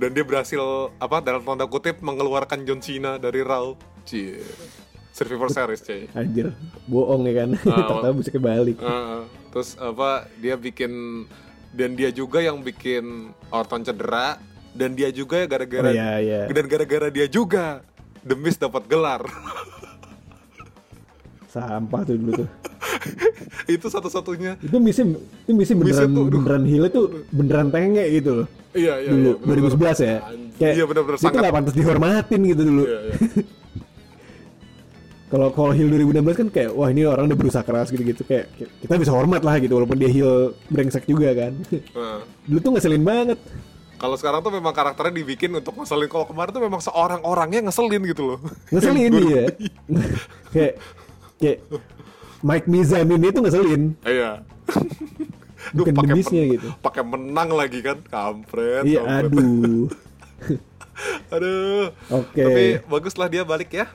Dan 0.00 0.10
dia 0.10 0.24
berhasil 0.24 0.58
apa 0.96 1.20
dalam 1.20 1.44
tanda 1.44 1.64
kutip 1.64 2.00
mengeluarkan 2.00 2.64
John 2.64 2.80
Cena 2.80 3.14
dari 3.16 3.44
raw. 3.44 3.76
Cie. 4.02 4.40
Survivor 5.12 5.50
Series, 5.50 5.82
cuy. 5.82 6.06
anjir 6.14 6.54
bohong 6.86 7.26
ya 7.26 7.44
kan 7.44 7.50
Ah, 7.68 7.84
ternyata 7.90 8.16
bisa 8.16 8.30
kebalik 8.30 8.78
Heeh. 8.78 9.22
terus 9.50 9.74
apa 9.76 10.10
dia 10.36 10.54
bikin 10.54 11.26
dan 11.70 11.92
dia 11.92 12.08
juga 12.08 12.38
yang 12.38 12.62
bikin 12.62 13.28
Orton 13.48 13.82
cedera 13.82 14.38
dan 14.70 14.94
dia 14.94 15.10
juga 15.10 15.44
gara-gara 15.44 15.84
Oh, 15.84 15.92
iya, 15.92 16.16
iya. 16.16 16.40
dan 16.46 16.64
gara-gara 16.64 17.10
dia 17.10 17.26
juga 17.26 17.82
The 18.22 18.32
Miz 18.32 18.56
dapat 18.56 18.86
gelar 18.86 19.20
sampah 21.50 22.00
tuh 22.02 22.14
dulu 22.14 22.32
tuh. 22.40 22.48
itu 23.74 23.86
satu-satunya 23.86 24.54
itu 24.60 24.76
misi 24.78 25.02
itu 25.02 25.50
misi 25.50 25.72
Misi 25.72 25.74
beneran 25.74 26.08
tuh, 26.08 26.24
aduh. 26.24 26.38
beneran 26.38 26.64
heal 26.64 26.84
itu 26.86 27.00
beneran 27.28 27.68
tenge 27.68 28.04
gitu 28.12 28.30
loh. 28.32 28.46
iya 28.72 28.94
iya 28.98 29.10
dulu 29.10 29.30
iya, 29.34 29.42
bener-bener. 29.42 29.98
2011 29.98 30.06
ya. 30.06 30.16
Anjir, 30.22 30.70
iya 30.70 30.84
benar-benar 30.86 31.16
dia 31.16 31.20
tuh 31.20 31.26
sangat 31.26 31.42
gak 31.42 31.54
pantas 31.54 31.74
dihormatin 31.74 32.40
gitu 32.46 32.62
dulu. 32.62 32.82
iya, 32.84 33.00
iya. 33.04 33.14
Kalau 35.30 35.54
kalau 35.54 35.70
heal 35.70 35.86
2016 35.86 36.26
kan 36.34 36.48
kayak 36.50 36.70
wah 36.74 36.90
ini 36.90 37.06
orang 37.06 37.30
udah 37.30 37.38
berusaha 37.38 37.62
keras 37.62 37.86
gitu-gitu 37.88 38.26
kayak 38.26 38.50
kayak 38.50 38.70
kita 38.82 38.98
bisa 38.98 39.14
hormat 39.14 39.46
lah 39.46 39.62
gitu 39.62 39.78
walaupun 39.78 39.94
dia 39.94 40.10
heal 40.10 40.58
brengsek 40.66 41.06
juga 41.06 41.30
kan. 41.32 41.54
Nah, 41.94 42.18
dulu 42.46 42.58
tuh 42.60 42.70
ngeselin 42.74 43.04
banget. 43.04 43.38
kalau 43.94 44.16
sekarang 44.16 44.40
tuh 44.40 44.48
memang 44.48 44.72
karakternya 44.72 45.12
dibikin 45.12 45.52
untuk 45.52 45.76
ngeselin 45.76 46.08
kalau 46.08 46.24
kemarin 46.24 46.50
tuh 46.50 46.64
memang 46.64 46.80
seorang 46.80 47.20
orangnya 47.20 47.60
ngeselin 47.62 48.00
gitu 48.08 48.22
loh 48.26 48.38
Ngeselin 48.72 49.12
dia. 49.12 49.44
kayak 50.50 50.80
kayak 51.40 51.58
Mike 52.40 52.66
Mizanin 52.66 53.20
itu 53.22 53.38
ngeselin. 53.38 53.82
iya 54.02 54.40
Duh, 55.70 55.84
Bukan 55.84 55.92
pakai 55.94 56.08
demisnya 56.14 56.42
gitu. 56.46 56.68
pakai 56.80 57.02
menang 57.02 57.50
lagi 57.50 57.80
kan 57.80 58.00
kampret 58.02 58.80
Iya 58.82 59.00
kampret. 59.02 59.28
aduh. 59.28 59.84
aduh 61.30 61.86
Oke. 62.10 62.42
tapi 62.42 62.64
bagus 62.82 63.14
lah 63.14 63.26
dia 63.26 63.42
balik 63.42 63.70
ya 63.70 63.86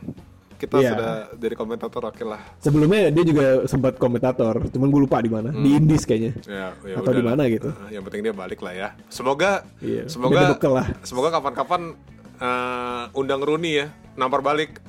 kita 0.56 0.78
Iya. 0.78 0.90
sudah 0.90 1.12
jadi 1.36 1.54
komentator 1.54 2.02
oke 2.02 2.24
lah 2.24 2.40
Sebelumnya 2.60 3.10
dia 3.10 3.24
juga 3.24 3.46
sempat 3.66 3.98
komentator, 3.98 4.64
cuman 4.66 4.88
gue 4.88 5.02
lupa 5.04 5.20
di 5.20 5.28
mana. 5.28 5.52
Di 5.52 5.76
Indies 5.76 6.08
kayaknya. 6.08 6.32
ya, 6.42 6.72
ya 6.80 6.96
Atau 6.96 7.12
di 7.12 7.20
mana 7.20 7.44
gitu. 7.46 7.70
Nah, 7.70 7.92
yang 7.92 8.02
penting 8.02 8.24
dia 8.24 8.32
balik 8.32 8.62
lah 8.62 8.72
ya 8.72 8.90
semoga 9.10 9.68
Iya, 9.78 10.08
semoga 10.08 10.56
lah. 10.56 10.88
semoga 11.02 11.28
kapan-kapan 11.30 11.92
eh, 12.40 13.04
undang 13.12 13.42
Rooney 13.42 13.84
ya 13.84 13.88
nampar 14.16 14.40
balik 14.40 14.80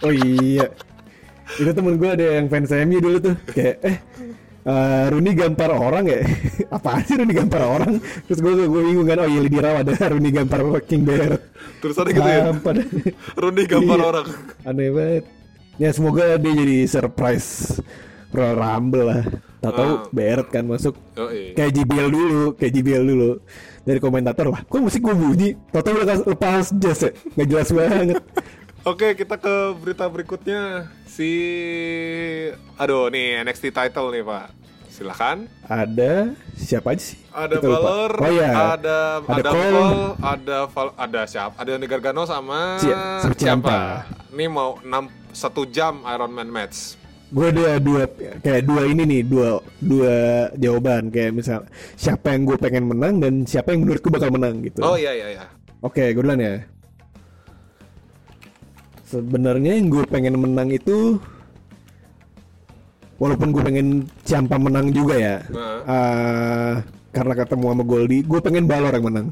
Oh 0.00 0.08
iya. 0.08 0.72
Itu 1.56 1.70
temen 1.70 1.94
gue 1.96 2.10
ada 2.10 2.26
yang 2.38 2.46
fans 2.46 2.70
MU 2.70 2.98
dulu 2.98 3.18
tuh. 3.18 3.34
Kayak 3.50 3.76
eh 3.82 3.96
eh 4.60 5.04
Rooney 5.08 5.32
gampar 5.32 5.72
orang 5.72 6.04
ya? 6.04 6.20
Apaan 6.76 7.02
sih 7.02 7.16
Rooney 7.16 7.32
gampar 7.32 7.64
orang? 7.64 7.96
Terus 8.28 8.38
gue 8.38 8.52
gue 8.60 8.82
bingung 8.84 9.04
kan. 9.04 9.18
Oh 9.18 9.28
iya 9.28 9.40
Lidi 9.40 9.58
Rawa 9.58 9.80
ada 9.80 9.92
Rooney 10.12 10.30
gampar 10.30 10.60
King 10.84 11.02
Bear. 11.02 11.40
terus 11.80 11.96
ada 11.96 12.12
gitu 12.12 12.22
ya 12.22 12.52
Gampar. 12.52 12.74
Rooney 13.40 13.64
gambar 13.64 13.96
Iya. 13.96 14.06
orang 14.06 14.26
Aneh 14.62 14.88
banget. 14.90 15.24
Ya 15.80 15.90
semoga 15.90 16.36
dia 16.36 16.52
jadi 16.52 16.84
surprise 16.84 17.80
Royal 18.30 18.54
Rumble 18.54 19.04
lah. 19.06 19.22
Tahu-tahu 19.60 19.92
Ah. 19.92 20.08
Barrett 20.08 20.48
kan 20.48 20.64
masuk 20.64 20.96
oh, 21.16 21.28
iya. 21.28 21.52
kayak 21.52 21.72
JBL 21.74 22.08
dulu, 22.08 22.42
kayak 22.56 22.72
JBL 22.72 23.04
dulu 23.06 23.30
dari 23.80 23.98
komentator 23.98 24.48
lah. 24.48 24.60
Kok 24.64 24.80
musik 24.80 25.00
gue 25.00 25.12
bunyi? 25.12 25.52
Tahu-tahu 25.68 25.94
udah 26.00 26.16
lepas 26.24 26.64
jazz 26.76 27.00
ya? 27.02 27.12
Gak 27.12 27.44
jelas 27.46 27.68
banget. 27.70 28.16
Oke, 28.80 29.12
kita 29.12 29.36
ke 29.36 29.54
berita 29.76 30.08
berikutnya. 30.08 30.88
Si 31.04 31.28
Aduh, 32.74 33.12
nih 33.12 33.44
NXT 33.44 33.68
title 33.70 34.08
nih, 34.08 34.24
Pak. 34.24 34.46
Silahkan. 34.88 35.44
Ada 35.64 36.32
siapa 36.56 36.96
aja 36.96 37.02
sih? 37.02 37.20
Ada. 37.28 37.60
Valor, 37.60 38.12
Oh 38.16 38.30
iya. 38.30 38.74
ada 38.74 39.20
Ada 39.20 39.32
ada 39.36 39.50
Cole. 39.52 39.68
Cole, 39.70 40.00
ada 40.18 40.58
Val, 40.66 40.88
ada 40.96 41.20
siapa? 41.24 41.54
Ada 41.56 41.76
Johnny 41.76 41.86
Gargano 41.86 42.24
sama 42.24 42.80
Si- 42.80 42.88
sama 42.90 43.36
siapa? 43.36 43.78
Ini 44.32 44.44
mau 44.48 44.80
6 44.80 45.08
1 45.30 45.64
jam 45.68 46.00
Iron 46.02 46.32
Man 46.32 46.48
match. 46.48 46.96
Gue 47.30 47.46
ada 47.46 47.78
dua 47.78 48.10
kayak 48.42 48.66
dua 48.66 48.90
ini 48.90 49.06
nih, 49.06 49.22
dua 49.22 49.48
dua 49.78 50.14
jawaban 50.58 51.14
kayak 51.14 51.30
misal 51.30 51.62
siapa 51.94 52.34
yang 52.34 52.42
gue 52.42 52.58
pengen 52.58 52.90
menang 52.90 53.22
dan 53.22 53.46
siapa 53.46 53.70
yang 53.70 53.86
menurutku 53.86 54.10
bakal 54.10 54.34
menang 54.34 54.58
gitu. 54.66 54.82
Oh 54.82 54.98
iya 54.98 55.14
iya 55.14 55.38
iya. 55.38 55.46
Oke, 55.78 56.10
gue 56.10 56.18
duluan 56.18 56.42
ya. 56.42 56.66
Sebenarnya 59.10 59.74
yang 59.74 59.90
gue 59.90 60.06
pengen 60.06 60.38
menang 60.38 60.70
itu 60.70 61.18
walaupun 63.18 63.50
gue 63.50 63.58
pengen 63.60 63.88
Ciampa 64.22 64.54
menang 64.54 64.94
juga 64.94 65.18
ya. 65.18 65.36
Nah. 65.50 65.78
eh, 65.82 66.72
karena 67.10 67.34
ketemu 67.34 67.64
sama 67.68 67.82
Goldie, 67.82 68.22
gue 68.22 68.38
pengen 68.38 68.64
Balor 68.64 68.94
yang 68.94 69.04
menang. 69.04 69.26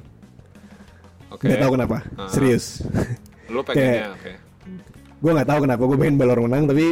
Oke. 1.31 1.47
Gak 1.47 1.62
tahu 1.62 1.73
kenapa, 1.73 1.97
Ah. 2.19 2.27
serius. 2.27 2.83
Lu 3.55 3.62
pengennya, 3.62 4.12
oke. 4.12 4.33
gue 5.19 5.31
nggak 5.33 5.49
tahu 5.49 5.59
kenapa 5.62 5.83
gue 5.85 5.97
pengen 5.97 6.17
Balor 6.17 6.38
menang, 6.43 6.62
tapi 6.67 6.87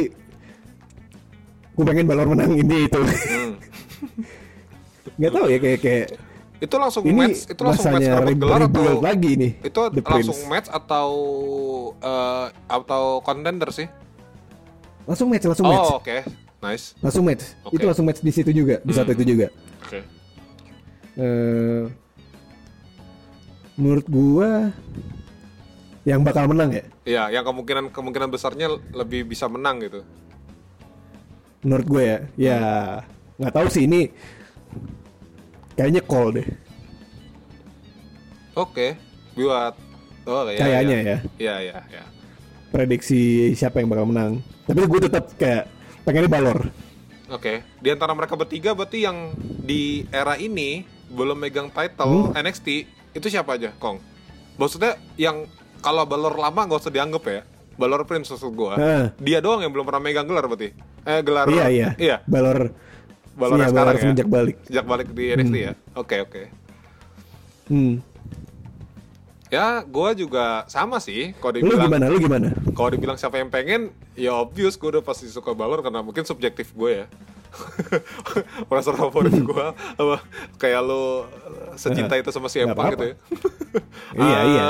gue 1.75 1.85
pengen 1.85 2.05
Balor 2.07 2.27
menang 2.27 2.51
ini 2.63 2.77
itu. 2.87 3.01
Hmm. 3.03 3.51
Nggak 5.17 5.31
tahu 5.33 5.45
ya 5.47 5.57
kayak 5.59 5.79
kayak 5.83 6.07
Itu 6.57 6.75
langsung 6.75 7.05
ini 7.05 7.13
match, 7.13 7.45
itu 7.45 7.61
langsung 7.61 7.93
match 7.93 8.09
re- 8.09 8.33
gelar 8.33 8.61
atau 8.65 8.97
lagi 8.97 9.31
nih. 9.33 9.51
itu 9.61 9.81
The 9.93 10.01
langsung 10.01 10.33
Prince. 10.33 10.49
match 10.49 10.67
atau 10.67 11.09
eh, 11.95 12.45
atau 12.65 13.03
contender 13.21 13.69
sih? 13.69 13.85
Langsung 15.05 15.29
match, 15.29 15.45
langsung 15.45 15.67
match, 15.67 15.87
Oh, 15.87 16.01
oke. 16.01 16.17
Nice. 16.57 16.97
langsung 16.99 17.23
match. 17.23 17.43
Oke. 17.61 17.77
Itu 17.77 17.85
langsung 17.85 18.05
match 18.05 18.19
di 18.19 18.31
situ 18.31 18.49
juga, 18.49 18.81
di 18.81 18.89
satu 18.89 19.13
Hmm. 19.13 19.17
itu 19.17 19.23
juga. 19.27 19.47
Oke. 19.85 19.99
Eh, 21.15 21.83
menurut 23.75 24.05
gua 24.05 24.73
yang 26.03 26.25
bakal 26.25 26.49
menang 26.49 26.71
ya. 26.71 26.83
Iya, 27.03 27.23
yang 27.31 27.43
kemungkinan 27.43 27.93
kemungkinan 27.93 28.27
besarnya 28.27 28.67
lebih 28.91 29.27
bisa 29.27 29.45
menang 29.45 29.77
gitu. 29.79 30.01
Menurut 31.61 31.85
gue 31.85 32.01
ya, 32.01 32.17
ya 32.39 32.59
nggak 33.35 33.53
tahu 33.53 33.67
sih 33.67 33.83
ini 33.83 34.09
kayaknya 35.77 36.01
call 36.01 36.33
deh. 36.33 36.47
Oke, 38.57 38.97
buat 39.37 39.77
oh 40.25 40.49
ya, 40.49 40.57
Kayaknya 40.57 40.97
ya. 40.97 41.17
Iya, 41.37 41.55
iya, 41.61 41.77
iya. 41.93 42.03
Prediksi 42.73 43.53
siapa 43.53 43.79
yang 43.79 43.93
bakal 43.93 44.09
menang. 44.09 44.41
Tapi 44.65 44.81
gue 44.83 44.99
tetap 45.05 45.29
kayak 45.37 45.69
pengennya 46.01 46.27
Balor. 46.27 46.59
Oke, 47.29 47.61
di 47.79 47.89
antara 47.93 48.17
mereka 48.17 48.33
bertiga 48.33 48.73
berarti 48.73 49.05
yang 49.05 49.31
di 49.39 50.09
era 50.09 50.35
ini 50.35 50.83
belum 51.13 51.37
megang 51.39 51.69
title 51.71 52.33
Hmm? 52.33 52.35
NXT 52.35 52.67
itu 53.15 53.27
siapa 53.29 53.55
aja, 53.55 53.71
Kong? 53.77 54.01
Maksudnya 54.57 54.97
yang 55.15 55.45
kalau 55.79 56.03
Balor 56.09 56.33
lama 56.33 56.65
nggak 56.65 56.81
usah 56.81 56.91
dianggap 56.91 57.23
ya. 57.29 57.41
Balor 57.77 58.09
Prince 58.09 58.33
maksud 58.33 58.57
gua. 58.57 58.73
Heeh. 58.73 59.05
Dia 59.21 59.37
doang 59.37 59.61
yang 59.61 59.69
belum 59.69 59.85
pernah 59.85 60.01
megang 60.01 60.25
gelar 60.25 60.49
berarti. 60.49 60.73
Eh 61.05 61.21
gelar 61.21 61.45
Iya 61.45 61.65
iya. 61.69 61.89
Iya, 61.95 62.17
Balor. 62.25 62.73
Balor 63.37 63.55
iya, 63.55 63.69
sekarang 63.69 63.93
ya. 63.93 64.01
semenjak 64.01 64.27
balik. 64.27 64.55
Sejak 64.63 64.85
balik 64.85 65.07
di 65.11 65.23
NXT 65.31 65.55
ya. 65.55 65.73
Oke, 65.93 66.17
oke. 66.19 66.41
Hmm. 67.67 68.01
Ya, 69.47 69.79
gua 69.81 70.11
juga 70.11 70.45
sama 70.65 70.97
sih 70.97 71.31
kalau 71.37 71.55
Lu 71.55 71.69
dibilang 71.69 71.87
gimana? 71.87 72.05
Lu 72.07 72.17
gimana? 72.17 72.47
kalau 72.73 72.89
dibilang 72.89 73.15
siapa 73.15 73.37
yang 73.37 73.47
pengen 73.47 73.81
ya 74.13 74.35
obvious 74.35 74.75
gue 74.75 74.89
udah 74.89 75.01
pasti 75.01 75.25
suka 75.25 75.51
Balor 75.51 75.79
karena 75.79 76.01
mungkin 76.01 76.21
subjektif 76.21 76.73
gue 76.73 76.91
ya 76.93 77.05
merasa 78.67 78.91
favorit 78.91 79.31
gue 79.31 79.65
apa 79.95 80.19
kayak 80.57 80.81
lo 80.83 81.25
secinta 81.73 82.13
itu 82.13 82.27
sama 82.27 82.45
si 82.47 82.59
Nggak 82.59 82.67
Empang 82.67 82.85
apa-apa. 82.85 82.93
gitu 82.93 83.05
ya 83.07 83.15
Iya, 84.19 84.39
iya. 84.51 84.67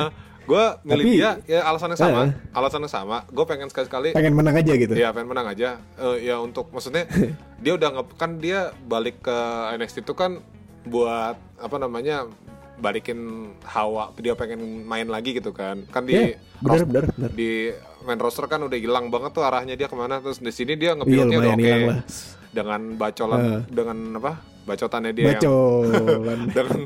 Gue 0.47 0.63
milih 0.81 1.03
Tapi- 1.03 1.13
dia 1.13 1.31
ya 1.45 1.59
alasannya 1.61 1.95
sama 1.95 2.19
Eh. 2.23 2.31
alasannya 2.51 2.87
sama 2.87 3.17
gue 3.27 3.43
pengen 3.43 3.67
sekali-sekali 3.67 4.09
Pengen 4.11 4.31
menang 4.31 4.55
aja 4.55 4.73
gitu. 4.73 4.93
ya 4.93 5.11
pengen 5.11 5.27
menang 5.27 5.45
aja 5.45 5.69
Eh, 5.93 6.17
ya 6.23 6.39
untuk 6.39 6.71
maksudnya 6.71 7.03
dia 7.63 7.73
udah 7.73 7.89
nge 7.91 8.03
kan 8.15 8.31
dia 8.37 8.59
balik 8.81 9.19
ke 9.21 9.37
NXT 9.75 10.01
itu 10.01 10.13
kan 10.13 10.39
buat 10.83 11.35
apa 11.57 11.75
namanya 11.77 12.31
balikin 12.75 13.19
hawa 13.65 14.13
dia 14.15 14.33
pengen 14.33 14.61
main 14.83 15.05
lagi 15.05 15.33
gitu 15.33 15.51
kan 15.51 15.83
kan 15.87 16.05
di 16.05 16.13
Iya, 16.13 16.39
benar, 16.59 16.71
ros- 16.71 16.87
benar, 16.87 17.03
benar. 17.11 17.29
di 17.33 17.51
main 18.01 18.17
roster 18.17 18.45
kan 18.45 18.61
udah 18.61 18.77
hilang 18.77 19.09
banget 19.09 19.33
tuh 19.33 19.41
arahnya 19.41 19.73
dia 19.73 19.85
ke 19.85 19.95
mana 19.95 20.21
terus 20.21 20.39
di 20.39 20.49
sini 20.49 20.73
dia 20.73 20.93
Iya 20.93 20.95
nge-buildnya 20.95 21.37
udah 21.37 21.51
lumayan 21.51 21.75
oke 21.75 21.89
lah. 21.89 21.99
dengan 22.49 22.81
bacolan 22.95 23.39
Eh. 23.41 23.61
dengan 23.67 23.97
apa 24.15 24.31
bacotannya 24.67 25.11
dia 25.11 25.25
yang 25.25 25.39
Bacolan. 25.39 26.39
dengan 26.51 26.81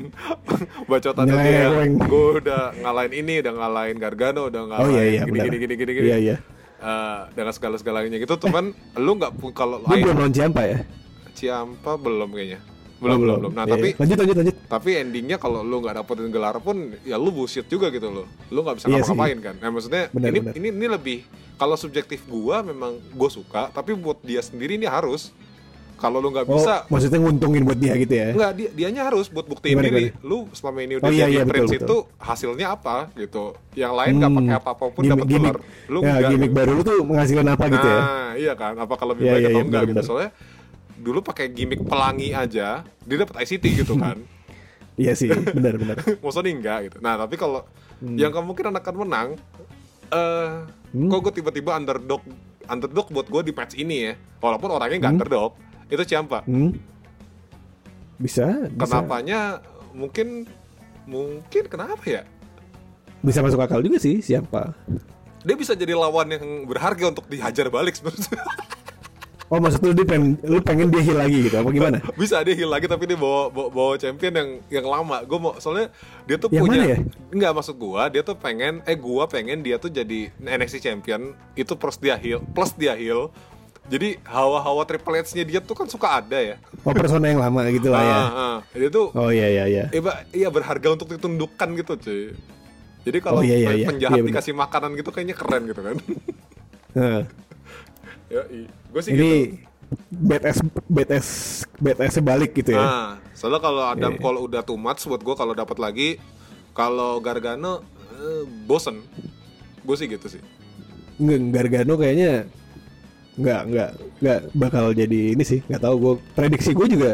bacotannya 0.84 1.34
dia 1.36 1.60
yang 1.74 1.98
gue 1.98 2.26
udah 2.38 2.62
ngalahin 2.76 3.12
ini 3.16 3.34
udah 3.40 3.52
ngalahin 3.52 3.96
Gargano 3.98 4.42
udah 4.46 4.60
Oh 4.60 4.66
ngalahin 4.68 4.92
iya 4.92 5.02
iya 5.04 5.22
gini, 5.24 5.38
gini 5.40 5.56
gini 5.58 5.74
gini 5.76 5.92
gini 5.92 6.06
Iya 6.06 6.18
iya. 6.18 6.36
Eh, 6.78 7.20
dengan 7.32 7.52
segala 7.52 7.76
segalanya 7.76 8.16
gitu 8.16 8.34
teman 8.36 8.70
lu 8.96 9.12
nggak 9.12 9.32
pu- 9.34 9.50
kalau 9.52 9.78
Lu 9.80 9.94
belum 9.96 10.16
lawan 10.16 10.30
Ciampa 10.30 10.62
ya? 10.64 10.78
Ciampa 11.32 11.94
belum 11.96 12.30
kayaknya 12.30 12.60
belum 12.98 13.10
Oh, 13.12 13.18
belum 13.18 13.36
belum 13.40 13.52
nah 13.52 13.64
Iya, 13.64 13.72
tapi 13.72 13.88
iya. 13.88 13.98
lanjut 13.98 14.16
lanjut 14.16 14.36
lanjut. 14.36 14.56
tapi 14.68 14.90
endingnya 14.94 15.34
kalau 15.36 15.60
lu 15.60 15.76
nggak 15.76 15.94
dapetin 15.96 16.30
gelar 16.30 16.54
pun 16.56 16.76
ya 17.02 17.16
lu 17.16 17.30
bullshit 17.30 17.66
juga 17.66 17.90
gitu 17.90 18.08
loh 18.08 18.26
lu 18.48 18.62
nggak 18.62 18.78
bisa 18.78 18.86
Iya 18.86 18.94
ngapa-ngapain 18.96 19.38
kan 19.40 19.54
nah 19.58 19.68
maksudnya 19.68 20.02
Benar, 20.08 20.28
ini 20.28 20.38
benar. 20.40 20.52
ini 20.54 20.68
ini 20.70 20.86
lebih 20.88 21.18
kalau 21.52 21.74
subjektif 21.74 22.22
gua 22.24 22.62
memang 22.62 22.98
gua 23.12 23.26
suka 23.28 23.70
tapi 23.70 23.90
buat 23.92 24.18
dia 24.20 24.38
sendiri 24.38 24.74
ini 24.74 24.86
harus 24.86 25.34
kalau 26.02 26.18
lu 26.18 26.28
nggak 26.28 26.44
Oh, 26.44 26.58
bisa 26.58 26.82
maksudnya 26.84 27.18
nguntungin 27.20 27.62
buat 27.62 27.78
dia 27.78 27.94
gitu 27.94 28.10
ya? 28.10 28.28
Enggak, 28.30 28.50
dia 28.52 28.68
dianya 28.72 29.02
harus 29.06 29.26
buat 29.26 29.46
buktiin 29.46 29.78
Gimana, 29.78 29.86
diri. 29.86 30.10
gimana? 30.10 30.26
Lu 30.26 30.38
selama 30.50 30.78
ini 30.80 30.92
udah 30.98 31.06
Oh, 31.06 31.12
iya, 31.12 31.26
iya, 31.26 31.40
betul, 31.40 31.52
Prince 31.54 31.72
betul. 31.72 31.86
itu 31.86 31.96
hasilnya 32.18 32.66
apa 32.68 32.96
gitu. 33.14 33.44
Yang 33.72 33.92
lain 33.94 34.12
nggak 34.12 34.28
Hmm. 34.28 34.38
pakai 34.40 34.54
apa-apapun 34.58 35.00
Gimmick- 35.00 35.14
dapat 35.14 35.30
gimmick- 35.30 35.60
Lu 35.86 35.98
ya, 35.98 36.06
enggak. 36.10 36.28
gimmick 36.28 36.50
gitu. 36.50 36.58
baru 36.58 36.70
lu 36.72 36.82
tuh 36.82 36.96
menghasilkan 37.00 37.46
apa 37.48 37.64
gitu 37.68 37.86
ya? 37.86 38.00
Nah, 38.02 38.30
iya 38.34 38.52
kan? 38.52 38.74
Apakah 38.76 39.06
lebih 39.08 39.22
Iya, 39.22 39.30
baik 39.30 39.38
iya, 39.38 39.46
atau 39.46 39.54
iya, 39.54 39.62
enggak 39.62 39.80
gitu. 39.80 39.92
benar-benar. 39.94 40.04
Soalnya 40.04 40.30
dulu 40.98 41.18
pakai 41.20 41.46
gimmick 41.48 41.80
pelangi 41.82 42.28
aja, 42.32 42.68
dia 42.82 43.16
dapat 43.16 43.36
ICT 43.38 43.64
gitu 43.76 43.94
kan. 43.96 44.18
Iya 44.94 45.16
sih, 45.16 45.24
benar 45.30 45.74
benar. 45.74 45.96
Maksudnya 46.22 46.52
enggak 46.52 46.78
gitu. 46.84 46.96
Nah, 47.00 47.16
tapi 47.16 47.34
kalau 47.34 47.64
Hmm. 47.96 48.12
yang 48.14 48.28
kemungkinan 48.28 48.74
akan 48.74 48.94
menang 48.98 49.28
eh 50.08 50.50
kok 51.08 51.20
gue 51.22 51.32
tiba-tiba 51.34 51.72
underdog 51.72 52.20
underdog 52.64 53.08
buat 53.08 53.24
gue 53.24 53.42
di 53.42 53.52
match 53.52 53.74
ini 53.74 53.96
ya. 54.04 54.12
Walaupun 54.38 54.68
orangnya 54.68 54.98
nggak 55.00 55.14
underdog. 55.16 55.52
Itu 55.92 56.02
siapa? 56.08 56.40
Hmm. 56.48 56.72
Bisa, 58.16 58.48
bisa. 58.72 58.80
Kenapanya 58.80 59.60
mungkin 59.92 60.48
mungkin 61.04 61.68
kenapa 61.68 62.00
ya? 62.08 62.22
Bisa 63.20 63.44
masuk 63.44 63.60
akal 63.60 63.84
juga 63.84 64.00
sih 64.00 64.24
siapa. 64.24 64.72
Dia 65.44 65.58
bisa 65.58 65.76
jadi 65.76 65.92
lawan 65.92 66.32
yang 66.32 66.64
berharga 66.64 67.12
untuk 67.12 67.28
dihajar 67.28 67.68
balik 67.68 67.92
sebenarnya. 67.92 68.40
Oh 69.52 69.60
maksud 69.60 69.84
lu 69.84 69.92
dia 69.92 70.08
pengen, 70.08 70.40
lu 70.48 70.64
pengen 70.64 70.88
dia 70.88 71.04
heal 71.04 71.18
lagi 71.20 71.44
gitu 71.44 71.60
apa 71.60 71.68
gimana? 71.68 72.00
bisa 72.24 72.40
dia 72.40 72.56
heal 72.56 72.72
lagi 72.72 72.88
tapi 72.88 73.04
dia 73.04 73.20
bawa 73.20 73.52
bawa, 73.52 73.68
bawa 73.68 73.92
champion 74.00 74.32
yang 74.32 74.50
yang 74.72 74.86
lama. 74.88 75.20
Gue 75.28 75.36
mau 75.36 75.52
soalnya 75.60 75.92
dia 76.24 76.40
tuh 76.40 76.48
Yang 76.48 76.62
punya 76.64 76.78
mana 76.80 76.84
ya? 76.88 76.98
Enggak 77.28 77.52
maksud 77.60 77.76
gua, 77.76 78.08
dia 78.08 78.24
tuh 78.24 78.32
pengen 78.32 78.80
eh 78.88 78.96
gua 78.96 79.28
pengen 79.28 79.60
dia 79.60 79.76
tuh 79.76 79.92
jadi 79.92 80.32
NXT 80.40 80.80
champion 80.80 81.36
itu 81.52 81.76
plus 81.76 82.00
dia 82.00 82.16
heal, 82.16 82.40
plus 82.56 82.72
dia 82.80 82.96
heal. 82.96 83.28
Jadi 83.82 84.14
hawa-hawa 84.22 84.86
Triple 84.86 85.20
H-nya 85.20 85.42
dia 85.42 85.58
tuh 85.58 85.74
kan 85.74 85.90
suka 85.90 86.22
ada 86.22 86.38
ya. 86.38 86.56
Oh 86.86 86.94
persona 86.94 87.26
yang 87.26 87.42
lama 87.42 87.66
gitu 87.68 87.90
lah 87.90 88.00
ya. 88.00 88.14
Ah, 88.14 88.30
ah. 88.30 88.56
Dia 88.72 88.88
tuh 88.88 89.10
Oh 89.12 89.28
iya 89.28 89.50
iya 89.50 89.64
iya. 89.66 89.84
iya, 89.90 90.12
iya 90.30 90.48
berharga 90.48 90.94
untuk 90.94 91.10
ditundukkan 91.10 91.68
gitu 91.76 91.92
cuy. 91.98 92.22
Jadi 93.02 93.18
kalau 93.18 93.42
Oh, 93.42 93.44
iya, 93.44 93.58
iya, 93.58 93.70
iya. 93.74 93.86
penjahat 93.90 94.14
Iya, 94.14 94.22
bener. 94.22 94.30
dikasih 94.38 94.54
makanan 94.54 94.90
gitu 94.94 95.10
kayaknya 95.10 95.34
keren 95.34 95.62
gitu 95.66 95.82
kan. 95.82 95.96
Heeh. 96.94 97.20
ya, 98.32 98.42
gue 98.62 99.02
sih 99.02 99.10
Ini 99.12 99.30
gitu. 99.50 99.58
BTS 100.08 100.58
BTS 100.86 101.28
BTS 101.76 102.14
balik 102.22 102.54
gitu 102.54 102.72
ya. 102.72 102.80
Nah, 102.80 103.10
soalnya 103.34 103.58
kalau 103.58 103.82
Adam 103.84 104.14
Iya. 104.14 104.22
Cole 104.22 104.40
udah 104.40 104.62
too 104.62 104.78
much 104.78 105.02
buat 105.04 105.20
gue 105.20 105.34
kalau 105.34 105.52
dapat 105.52 105.76
lagi, 105.76 106.08
kalau 106.72 107.18
Gargano 107.18 107.82
eh, 108.14 108.46
bosen. 108.64 109.02
Gue 109.82 109.98
sih 109.98 110.06
gitu 110.06 110.30
sih. 110.30 110.40
Nggak, 111.18 111.40
Gargano 111.50 111.98
kayaknya 111.98 112.46
nggak 113.32 113.62
nggak 113.72 113.90
nggak 114.20 114.38
bakal 114.52 114.92
jadi 114.92 115.32
ini 115.32 115.44
sih 115.44 115.60
nggak 115.66 115.82
tahu. 115.82 115.94
Gue 115.98 116.14
prediksi 116.36 116.76
gue 116.76 116.86
juga 116.88 117.10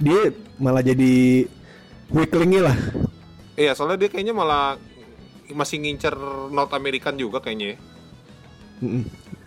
dia 0.00 0.32
malah 0.56 0.80
jadi 0.80 1.44
weaklingnya 2.08 2.72
lah. 2.72 2.76
Iya, 3.60 3.76
soalnya 3.76 4.06
dia 4.06 4.08
kayaknya 4.08 4.32
malah 4.32 4.80
masih 5.52 5.82
ngincer 5.82 6.14
North 6.48 6.72
American 6.72 7.20
juga 7.20 7.42
kayaknya. 7.44 7.74
ya. 7.74 7.78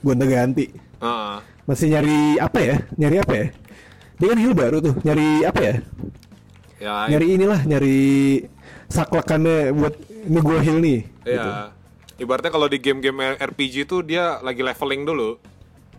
gonta 0.03 0.25
ganti. 0.29 0.69
Ah, 1.01 1.41
masih 1.65 1.89
nyari 1.89 2.37
apa 2.37 2.59
ya? 2.61 2.75
Nyari 2.99 3.17
apa 3.17 3.33
ya? 3.33 3.47
Dia 4.21 4.27
kan 4.29 4.39
heal 4.39 4.53
baru 4.53 4.77
tuh 4.77 4.93
nyari 5.01 5.27
apa 5.41 5.61
ya? 5.63 5.75
Ya, 6.77 6.95
nyari 7.09 7.27
inilah 7.39 7.59
nyari 7.65 7.99
saklakannya 8.91 9.71
buat 9.73 9.95
ini 10.27 10.39
gue 10.39 10.57
heal 10.61 10.77
nih 10.83 10.99
ya. 11.25 11.71
Ibaratnya 12.21 12.51
kalau 12.53 12.69
di 12.69 12.77
game-game 12.77 13.35
RPG 13.41 13.89
tuh 13.89 14.05
dia 14.05 14.37
lagi 14.45 14.61
leveling 14.61 15.01
dulu. 15.03 15.41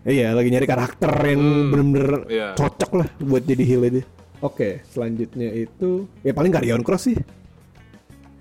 Iya 0.05 0.33
lagi 0.33 0.49
nyari 0.49 0.65
karakter 0.65 1.13
yang 1.25 1.43
bener-bener 1.69 2.09
iya. 2.29 2.49
cocok 2.53 2.91
lah 2.95 3.09
buat 3.19 3.43
jadi 3.43 3.65
heal 3.65 3.83
aja 3.85 4.03
oke 4.41 4.85
selanjutnya 4.87 5.49
itu 5.51 6.05
ya 6.21 6.33
paling 6.33 6.53
Karrion 6.53 6.81
Cross 6.81 7.09
sih 7.09 7.19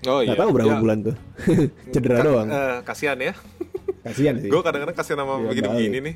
Oh 0.04 0.20
nggak 0.20 0.36
tahu 0.36 0.50
berapa 0.52 0.68
Ya, 0.68 0.76
bulan 0.76 0.98
tuh 1.00 1.16
cedera 1.92 2.20
ka- 2.20 2.26
doang 2.26 2.48
eh, 2.48 2.76
kasihan 2.84 3.16
ya. 3.16 3.32
kasihan 4.04 4.36
sih 4.36 4.52
Gue 4.52 4.60
kadang-kadang 4.60 4.92
kasihan 4.92 5.24
sama 5.24 5.34
Iya, 5.34 5.48
begini-begini 5.48 5.98
nih. 6.02 6.14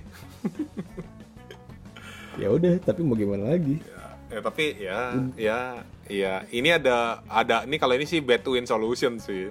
ya 2.42 2.48
udah 2.52 2.74
tapi 2.78 3.00
mau 3.00 3.16
gimana 3.16 3.48
lagi 3.48 3.80
Ya, 4.28 4.44
tapi 4.44 4.76
ya, 4.76 5.00
ya, 5.40 5.61
ya. 6.04 6.44
Ini 6.52 6.76
ada, 6.76 7.24
ada. 7.24 7.64
Ini 7.64 7.80
kalau 7.80 7.96
ini 7.96 8.04
sih 8.04 8.20
bad 8.20 8.44
to 8.44 8.61
win 8.61 8.68
solution 8.68 9.16
sih. 9.16 9.48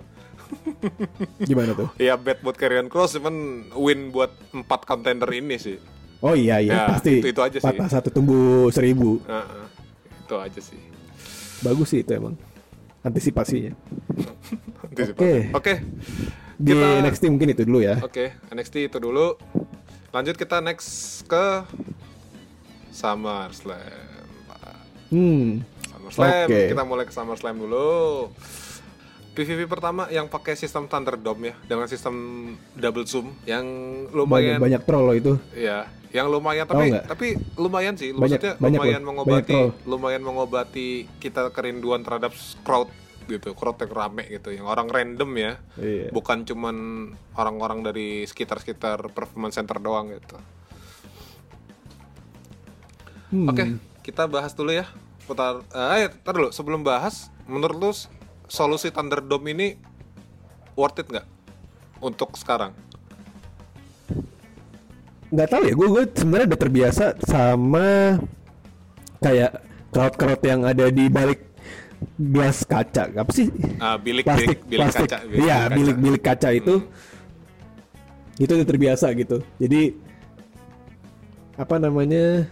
gimana 1.50 1.72
tuh 1.72 1.90
Ya 1.96 2.16
bad 2.16 2.40
buat 2.40 2.54
Karrion 2.54 2.88
Cross, 2.88 3.16
cuman 3.16 3.36
win 3.74 4.10
buat 4.10 4.32
empat 4.52 4.84
contender 4.84 5.28
ini 5.30 5.56
sih. 5.56 5.78
oh 6.20 6.34
iya 6.34 6.58
iya 6.58 6.74
Ya, 6.74 6.84
pasti 6.90 7.20
itu- 7.20 7.30
itu 7.30 7.42
aja 7.42 7.58
sih. 7.58 7.66
patah 7.66 7.90
satu 7.90 8.10
tumbuh 8.10 8.68
seribu 8.70 9.22
Heeh. 9.24 9.66
itu 10.22 10.36
aja 10.36 10.60
sih. 10.60 10.80
bagus 11.60 11.90
sih 11.90 12.02
itu 12.02 12.12
emang 12.12 12.38
antisipasinya 13.02 13.74
Antisipasi. 14.88 15.52
Oke. 15.52 15.74
di 16.56 16.74
Kita- 16.74 17.02
NXT 17.02 17.24
mungkin 17.28 17.50
itu 17.52 17.64
dulu 17.64 17.80
ya 17.80 18.02
Oke, 18.02 18.34
NXT 18.48 18.88
itu 18.88 18.98
dulu. 18.98 19.38
Lanjut 20.10 20.34
kita 20.34 20.58
next 20.58 21.22
ke 21.24 21.62
SummerSlam. 22.90 23.78
hmm 25.10 25.62
SummerSlam. 25.88 26.48
Oke. 26.48 26.62
Kita 26.72 26.84
mulai 26.84 27.04
ke 27.04 27.14
SummerSlam 27.14 27.56
dulu. 27.56 28.32
PVP 29.38 29.70
pertama 29.70 30.10
yang 30.10 30.26
pakai 30.26 30.58
sistem 30.58 30.90
Thunderdome 30.90 31.54
ya, 31.54 31.56
dengan 31.70 31.86
sistem 31.86 32.16
double 32.74 33.06
zoom 33.06 33.38
yang 33.46 33.62
banyak 34.10 34.18
lumayan 34.18 34.58
banyak 34.58 34.82
troll 34.82 35.06
loh 35.06 35.14
itu 35.14 35.34
ya, 35.54 35.86
yang 36.10 36.26
lumayan 36.34 36.66
tapi 36.66 36.90
tapi 37.06 37.28
lumayan 37.54 37.94
sih, 37.94 38.18
Banyak- 38.18 38.42
maksudnya 38.42 38.54
banyak 38.58 38.82
lumayan 38.82 39.02
loh, 39.06 39.08
mengobati 39.14 39.54
banyak 39.54 39.86
lumayan 39.86 40.22
mengobati 40.26 40.88
kita 41.22 41.54
kerinduan 41.54 42.02
terhadap 42.02 42.34
crowd 42.66 42.90
gitu, 43.30 43.54
crowd 43.54 43.78
yang 43.78 43.92
rame 43.94 44.24
gitu, 44.26 44.50
yang 44.56 44.66
orang 44.66 44.88
random 44.88 45.30
ya. 45.36 45.54
Iya. 45.78 46.10
Bukan 46.16 46.48
cuman 46.48 46.76
orang-orang 47.36 47.84
dari 47.84 48.24
sekitar-sekitar 48.24 49.04
performance 49.12 49.60
center 49.60 49.78
doang 49.78 50.16
gitu. 50.16 50.40
Hmm. 53.36 53.52
Oke, 53.52 53.64
kita 54.02 54.26
bahas 54.26 54.56
dulu 54.56 54.72
ya. 54.72 54.88
Putar 55.28 55.60
eh 55.76 56.08
tar 56.24 56.34
dulu 56.40 56.56
sebelum 56.56 56.88
bahas, 56.88 57.28
menurut 57.52 57.76
lu 57.76 57.92
solusi 58.48 58.90
Thunderdome 58.90 59.54
ini 59.54 59.68
worth 60.76 61.04
it 61.04 61.08
nggak? 61.08 61.28
Untuk 62.02 62.36
sekarang? 62.36 62.74
nggak 65.28 65.50
tahu 65.52 65.62
ya 65.68 65.74
gue 65.76 65.88
gue 65.92 66.04
sebenarnya 66.16 66.48
udah 66.56 66.62
terbiasa 66.64 67.06
sama 67.28 68.16
kayak 69.20 69.60
crowd 69.92 70.16
crowd 70.16 70.40
yang 70.40 70.64
ada 70.64 70.88
di 70.88 71.12
balik 71.12 71.44
gelas 72.16 72.62
kaca. 72.64 73.10
Apa 73.10 73.32
sih? 73.34 73.50
Ah, 73.82 73.98
bilik 73.98 74.24
plastik 74.24 74.62
bilik, 74.62 74.70
bilik 74.70 74.82
plastik. 74.88 75.10
kaca. 75.10 75.18
iya 75.34 75.58
kaca. 75.66 75.76
bilik 75.76 75.98
bilik 75.98 76.24
kaca 76.24 76.50
itu. 76.54 76.76
Itu 78.38 78.52
udah 78.54 78.68
terbiasa 78.70 79.08
gitu. 79.18 79.42
Jadi 79.58 79.98
apa 81.58 81.76
namanya? 81.82 82.46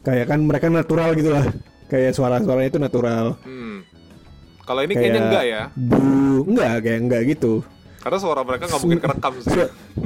Kayak 0.00 0.26
kan 0.32 0.40
mereka 0.40 0.66
natural 0.72 1.12
gitu 1.12 1.30
lah 1.36 1.44
kayak 1.88 2.12
suara-suaranya 2.12 2.68
itu 2.68 2.78
natural 2.78 3.34
Hmm. 3.42 3.82
Kalau 4.62 4.80
ini 4.80 4.92
kayak 4.92 5.00
kayaknya 5.02 5.20
enggak 5.24 5.44
ya. 5.44 5.62
bu 5.74 6.00
enggak 6.44 6.72
kayak 6.82 7.00
enggak 7.00 7.22
gitu 7.26 7.52
Karena 7.98 8.18
suara 8.18 8.40
mereka 8.42 8.64
nggak 8.64 8.80
mungkin 8.80 9.00
kerekam 9.00 9.34
sih. 9.38 9.52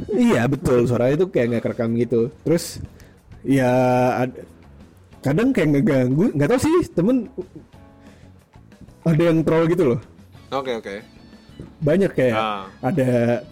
Iya 0.09 0.43
betul 0.47 0.79
suaranya 0.87 1.15
itu 1.15 1.27
kayak 1.29 1.47
nggak 1.49 1.65
kerekam 1.65 1.91
gitu 1.95 2.21
terus 2.41 2.79
ya 3.43 3.71
ad- 4.19 4.43
kadang 5.21 5.51
kayak 5.51 5.69
ngeganggu 5.73 6.31
nggak 6.33 6.49
tahu 6.49 6.61
sih 6.63 6.77
temen 6.89 7.27
ada 9.03 9.23
yang 9.25 9.43
troll 9.43 9.67
gitu 9.67 9.85
loh 9.89 10.01
Oke 10.51 10.73
oke. 10.75 10.95
banyak 11.79 12.11
kayak 12.13 12.35
Ah. 12.35 12.65
ada 12.81 13.43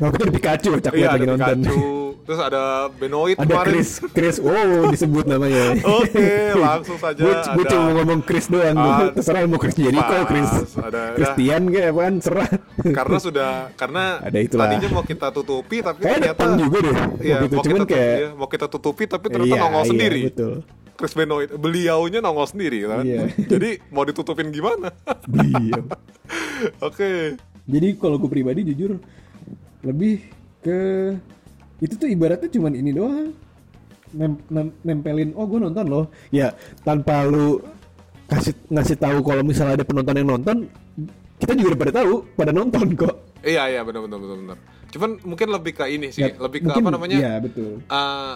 itu 0.00 0.20
ada 0.20 0.32
Pikachu 0.32 0.70
cak 0.78 0.92
Iya 0.92 1.08
lagi 1.10 1.24
nonton 1.24 1.58
Pikachu, 1.58 1.86
terus 2.22 2.38
ada 2.38 2.62
Benoit 2.92 3.34
ada 3.34 3.42
kemarin. 3.44 3.66
Chris 3.68 3.88
Chris 4.08 4.36
wow 4.38 4.86
disebut 4.86 5.24
namanya 5.24 5.74
Oke, 5.82 6.28
langsung 6.60 6.94
saja 6.96 7.18
gue 7.18 7.34
ada. 7.34 7.66
cuma 7.66 7.82
mau 7.82 7.92
ngomong 7.96 8.20
Chris 8.20 8.46
doang 8.46 8.76
Ah, 8.76 9.10
terserah 9.16 9.42
mau 9.44 9.56
Chris 9.56 9.74
Jericho 9.74 9.98
pas, 9.98 10.24
Chris 10.24 10.50
ada- 10.76 11.14
Christian 11.14 11.62
kayak 11.66 11.88
apaan 11.90 12.14
serah 12.18 12.48
karena 12.84 13.18
sudah 13.18 13.50
karena 13.74 14.04
Ada 14.28 14.38
itulah. 14.38 14.66
tadinya 14.66 14.88
mau 14.92 15.02
kita 15.02 15.26
tutupi 15.28 15.76
tapi 15.80 15.98
kayak 16.00 16.16
ternyata 16.30 16.44
juga 16.56 16.78
deh 16.80 16.96
Iya, 17.18 17.36
gitu 17.42 17.54
mau 17.54 17.64
cuman 17.64 17.80
kita, 17.80 17.90
kayak 17.90 18.14
iya, 18.14 18.28
mau 18.32 18.48
kita 18.48 18.66
tutupi 18.68 19.04
tapi 19.04 19.26
ternyata 19.26 19.50
Iya, 19.50 19.60
nongol 19.60 19.80
iya, 19.80 19.90
sendiri. 19.90 20.20
betul 20.28 20.54
Chris 20.94 21.14
Benoit, 21.14 21.46
beliaunya 21.52 22.18
nongol 22.18 22.42
sendiri 22.44 22.82
kan. 22.84 23.06
Iya. 23.06 23.30
Jadi 23.38 23.78
mau 23.88 24.02
ditutupin 24.02 24.50
gimana? 24.50 24.90
Beliau. 25.24 25.86
Oke. 26.80 27.38
Jadi 27.64 27.88
kalau 27.94 28.16
gue 28.16 28.26
pribadi 28.26 28.64
jujur 28.64 28.98
lebih 29.82 30.22
ke 30.58 30.78
itu 31.78 31.94
tuh 31.94 32.08
ibaratnya 32.08 32.50
cuman 32.50 32.72
ini 32.74 32.90
doang. 32.90 33.30
Nem- 34.08 34.40
nem- 34.48 34.72
nempelin 34.82 35.36
oh 35.36 35.44
gue 35.44 35.60
nonton 35.60 35.84
loh. 35.84 36.04
Ya 36.30 36.56
tanpa 36.80 37.22
lu 37.22 37.60
kasih 38.26 38.56
ngasih 38.68 38.96
tahu 38.96 39.18
kalau 39.20 39.40
misalnya 39.40 39.80
ada 39.80 39.84
penonton 39.84 40.16
yang 40.16 40.28
nonton, 40.28 40.56
kita 41.38 41.52
juga 41.54 41.76
udah 41.76 41.80
pada 41.80 41.92
tahu, 42.02 42.12
pada 42.34 42.52
nonton 42.52 42.86
kok. 42.94 43.14
Iya 43.40 43.68
iya 43.68 43.80
benar 43.84 44.04
benar 44.04 44.18
benar 44.18 44.36
benar. 44.36 44.58
Cuman 44.88 45.10
mungkin 45.22 45.48
lebih 45.52 45.72
ke 45.76 45.84
ini 45.86 46.08
sih, 46.08 46.24
Ya, 46.24 46.32
lebih 46.34 46.64
ke 46.64 46.72
mungkin- 46.72 46.84
apa 46.84 46.90
namanya? 46.90 47.16
Iya 47.20 47.32
betul. 47.38 47.84
eh, 47.84 48.34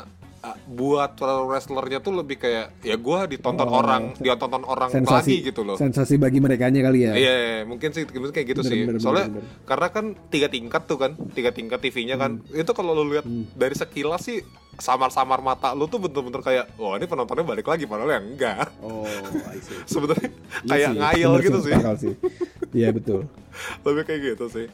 buat 0.67 1.15
wrestlernya 1.23 2.03
tuh 2.03 2.19
lebih 2.19 2.43
kayak 2.43 2.83
ya 2.83 2.99
gua 2.99 3.31
ditonton 3.31 3.69
Oh, 3.71 3.79
orang, 3.79 4.19
dia 4.19 4.35
tonton 4.35 4.67
orang 4.67 4.91
Sensasi 4.91 5.39
lagi 5.39 5.49
gitu 5.55 5.63
loh. 5.63 5.79
Sensasi 5.79 6.19
bagi 6.19 6.43
mereka 6.43 6.67
kali 6.67 7.07
ya. 7.07 7.13
Iya, 7.15 7.35
iya, 7.39 7.61
mungkin 7.63 7.95
sih 7.95 8.03
mungkin 8.11 8.35
kayak 8.35 8.49
gitu 8.51 8.63
Bener, 8.67 8.73
sih. 8.75 8.81
bener, 8.83 9.01
Soalnya 9.01 9.27
bener, 9.31 9.43
bener. 9.47 9.67
karena 9.71 9.89
kan 9.95 10.05
tiga 10.35 10.49
tingkat 10.51 10.83
tuh 10.91 10.99
kan, 10.99 11.15
tiga 11.31 11.55
tingkat 11.55 11.79
TV-nya 11.79 12.19
kan. 12.19 12.43
Hmm. 12.43 12.59
Itu 12.59 12.75
kalau 12.75 12.91
lu 12.99 13.15
lihat 13.15 13.27
dari 13.55 13.75
sekilas 13.79 14.27
sih 14.27 14.43
samar-samar 14.81 15.45
mata 15.45 15.77
lu 15.77 15.85
tuh 15.85 16.01
bener-bener 16.01 16.41
kayak, 16.41 16.65
wah 16.81 16.97
ini 16.97 17.05
penontonnya 17.05 17.45
balik 17.45 17.69
lagi 17.69 17.85
padahal 17.85 18.09
ya 18.09 18.21
enggak. 18.25 18.67
Oh. 18.81 19.05
Sebenarnya 19.93 20.29
Iya 20.65 20.69
kayak 20.69 20.89
sih, 20.89 20.99
ngayal 21.01 21.31
bener 21.33 21.43
gitu 21.45 21.59
sih. 21.61 21.73
Iya 22.73 22.89
betul. 22.93 23.21
Lebih 23.85 24.03
kayak 24.09 24.21
gitu 24.33 24.45
sih. 24.49 24.67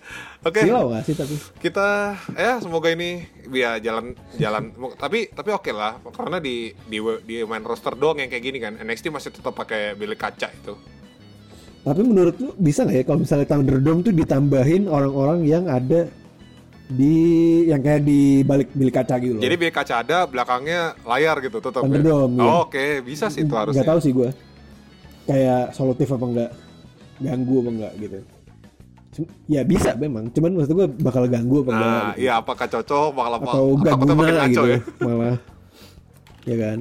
Oke. 0.47 0.63
Silau 0.63 0.95
gak 0.95 1.03
sih 1.03 1.15
tapi? 1.19 1.35
kita 1.59 2.15
ya 2.39 2.63
semoga 2.63 2.89
ini 2.95 3.27
ya 3.51 3.83
jalan 3.83 4.15
jalan 4.39 4.71
tapi 4.95 5.27
tapi 5.35 5.51
oke 5.51 5.75
lah 5.75 5.99
karena 6.15 6.39
di 6.39 6.71
di 6.87 7.03
di 7.27 7.43
main 7.43 7.65
roster 7.67 7.99
doang 7.99 8.23
yang 8.23 8.31
kayak 8.31 8.45
gini 8.45 8.59
kan 8.63 8.79
NXT 8.79 9.11
masih 9.11 9.35
tetap 9.35 9.53
pakai 9.57 9.99
bilik 9.99 10.21
kaca 10.21 10.49
itu 10.53 10.79
Tapi 11.83 12.01
menurut 12.05 12.37
lu 12.37 12.53
bisa 12.61 12.85
nggak 12.85 12.97
ya 13.01 13.05
kalau 13.07 13.19
misalnya 13.25 13.47
Thunderdome 13.49 14.05
tuh 14.05 14.13
ditambahin 14.13 14.87
orang-orang 14.87 15.39
yang 15.49 15.65
ada 15.67 16.07
di 16.88 17.14
yang 17.68 17.85
kayak 17.85 18.01
di 18.01 18.40
balik 18.40 18.72
bilik 18.72 18.94
kaca 18.96 19.20
gitu 19.20 19.37
loh. 19.37 19.42
jadi 19.44 19.55
bilik 19.61 19.77
kaca 19.77 20.01
ada 20.01 20.24
belakangnya 20.24 20.96
layar 21.05 21.37
gitu 21.44 21.61
ya? 21.61 21.85
Thunderdome, 21.85 22.40
iya. 22.40 22.48
Oh, 22.48 22.64
oke 22.64 22.85
bisa 23.05 23.29
sih 23.29 23.44
itu 23.44 23.53
harusnya 23.53 23.85
Gak 23.85 23.90
tahu 23.92 24.01
sih 24.01 24.12
gue. 24.16 24.29
Kayak 25.29 25.77
solutif 25.77 26.09
apa 26.09 26.24
enggak, 26.24 26.51
ganggu 27.20 27.55
apa 27.61 27.70
enggak 27.77 27.92
gitu. 28.01 28.18
Ya 29.44 29.66
bisa 29.66 29.92
memang, 29.98 30.33
cuman 30.33 30.51
maksud 30.57 30.72
gue 30.72 30.87
bakal 31.05 31.29
ganggu 31.29 31.61
apa 31.61 31.70
enggak 31.70 31.85
nah 31.92 32.09
gitu. 32.09 32.20
iya 32.24 32.33
apakah 32.40 32.66
cocok 32.70 33.09
bakal 33.12 33.33
apa 33.37 33.51
atau 33.53 33.66
gak 33.77 33.94
makin 33.98 34.09
guna 34.16 34.31
ngaco 34.33 34.48
gitu 34.48 34.62
ya 34.64 34.79
malah. 35.05 35.38
Ya 36.48 36.57
kan. 36.57 36.79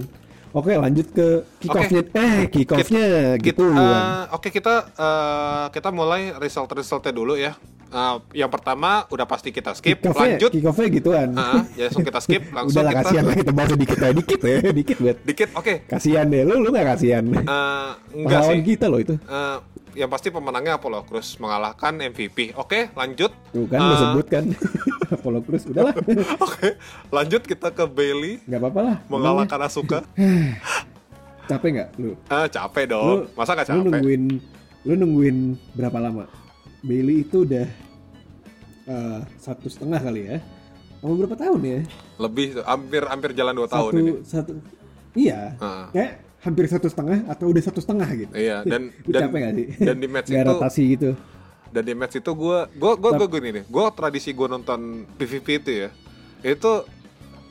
Oke 0.55 0.71
lanjut 0.73 1.07
ke 1.11 1.27
kick 1.59 1.75
off-nya. 1.75 2.01
Eh 2.15 2.37
kick 2.47 2.69
off-nya 2.71 3.05
Kita- 3.35 3.43
gitu. 3.43 3.65
eh, 3.75 4.23
Oke 4.31 4.49
kita 4.55 4.87
eh, 4.95 5.65
kita 5.75 5.91
mulai 5.91 6.31
result 6.39 6.71
resultnya 6.71 7.11
dulu 7.11 7.35
ya. 7.35 7.51
Eh, 7.87 8.15
yang 8.35 8.47
pertama 8.47 8.89
udah 9.07 9.23
pasti 9.23 9.49
kita 9.49 9.71
skip, 9.71 9.97
kick 9.97 10.11
lanjut. 10.11 10.49
kick 10.49 10.63
off-nya 10.63 10.87
gituan. 10.89 11.29
Ah, 11.33 11.63
ya 11.73 11.87
langsung 11.87 12.03
kita 12.03 12.19
skip, 12.19 12.43
langsung 12.55 12.75
Udah 12.75 12.83
lah 12.83 12.93
kita 12.93 13.01
kasihan 13.01 13.23
lah 13.23 13.35
kita 13.35 13.51
bahas 13.51 13.69
dikit 13.73 13.97
ya, 13.97 14.09
dikit 14.11 14.39
ya, 14.41 14.57
dikit 14.71 14.97
buat. 14.97 15.17
dikit. 15.23 15.49
Oke, 15.53 15.73
Kasihan 15.85 16.25
deh, 16.25 16.43
lu 16.43 16.59
lu 16.59 16.69
gak 16.69 16.87
kasihan. 16.89 17.23
Eh, 17.23 17.39
enggak 18.17 18.27
Pahlawan 18.43 18.53
sih. 18.53 18.65
kita 18.65 18.85
loh 18.85 18.99
itu. 18.99 19.15
Eh, 19.17 19.57
yang 19.95 20.09
pasti 20.09 20.27
pemenangnya 20.27 20.75
Apollo 20.75 21.05
Cruz 21.05 21.37
mengalahkan 21.37 21.95
MVP. 21.97 22.53
Oke, 22.53 22.91
lanjut. 22.91 23.31
Tuh 23.49 23.65
kan 23.65 23.79
lu 23.79 23.89
Eh, 23.89 23.97
sebut 23.97 24.25
kan. 24.27 24.43
Apollo 25.15 25.39
Cruz 25.41 25.63
udahlah. 25.65 25.95
Oke, 26.37 26.75
lanjut 27.09 27.41
kita 27.41 27.71
ke 27.71 27.83
Bailey 27.85 28.43
Gak 28.43 28.59
apa-apa 28.59 28.79
lah. 28.83 28.95
mengalahkan 29.07 29.59
Asuka. 29.61 29.99
Capek 31.47 31.69
gak 31.73 31.89
lu? 31.95 32.11
Ah, 32.27 32.43
capek 32.45 32.85
Lu, 32.85 32.91
dong. 32.91 33.19
Masa 33.33 33.55
gak 33.55 33.65
lu 33.65 33.79
capek? 33.79 33.87
nungguin 33.87 34.23
lu 34.83 34.93
nungguin 34.95 35.37
berapa 35.73 35.97
lama? 35.97 36.27
Bailey 36.85 37.25
itu 37.25 37.45
udah 37.45 37.67
eh, 38.87 39.19
satu 39.37 39.67
setengah 39.69 39.99
kali 40.01 40.21
ya. 40.29 40.37
Kamu 40.97 41.13
berapa 41.13 41.37
tahun 41.37 41.61
ya? 41.61 41.79
Lebih 42.17 42.47
hampir 42.65 43.01
hampir 43.05 43.31
jalan 43.37 43.53
2 43.53 43.69
tahun 43.69 43.91
satu, 43.91 44.01
ini. 44.01 44.11
satu 44.25 44.51
iya. 45.13 45.53
Ah. 45.61 45.87
Kayak 45.93 46.11
hampir 46.41 46.65
satu 46.69 46.87
setengah 46.89 47.25
atau 47.27 47.45
udah 47.49 47.63
satu 47.65 47.79
setengah 47.81 48.09
gitu. 48.13 48.33
Iya, 48.33 48.61
dan 48.65 48.93
dan 49.13 49.21
capek 49.29 49.39
gak 49.41 49.53
sih? 49.53 49.67
dan 49.83 49.95
di 49.97 50.07
match 50.07 50.29
itu 50.29 50.45
rotasi 50.45 50.83
gitu. 50.95 51.11
dan 51.67 51.83
di 51.83 51.93
match 51.93 52.15
itu 52.15 52.31
gue 52.31 52.59
gue 52.79 52.91
gue 52.95 53.11
gue 53.19 53.27
gini 53.27 53.49
nih 53.59 53.63
gue 53.67 53.85
tradisi 53.91 54.31
gue 54.31 54.47
nonton 54.47 55.03
PVP 55.19 55.47
itu 55.59 55.71
ya 55.83 55.89
itu 56.39 56.71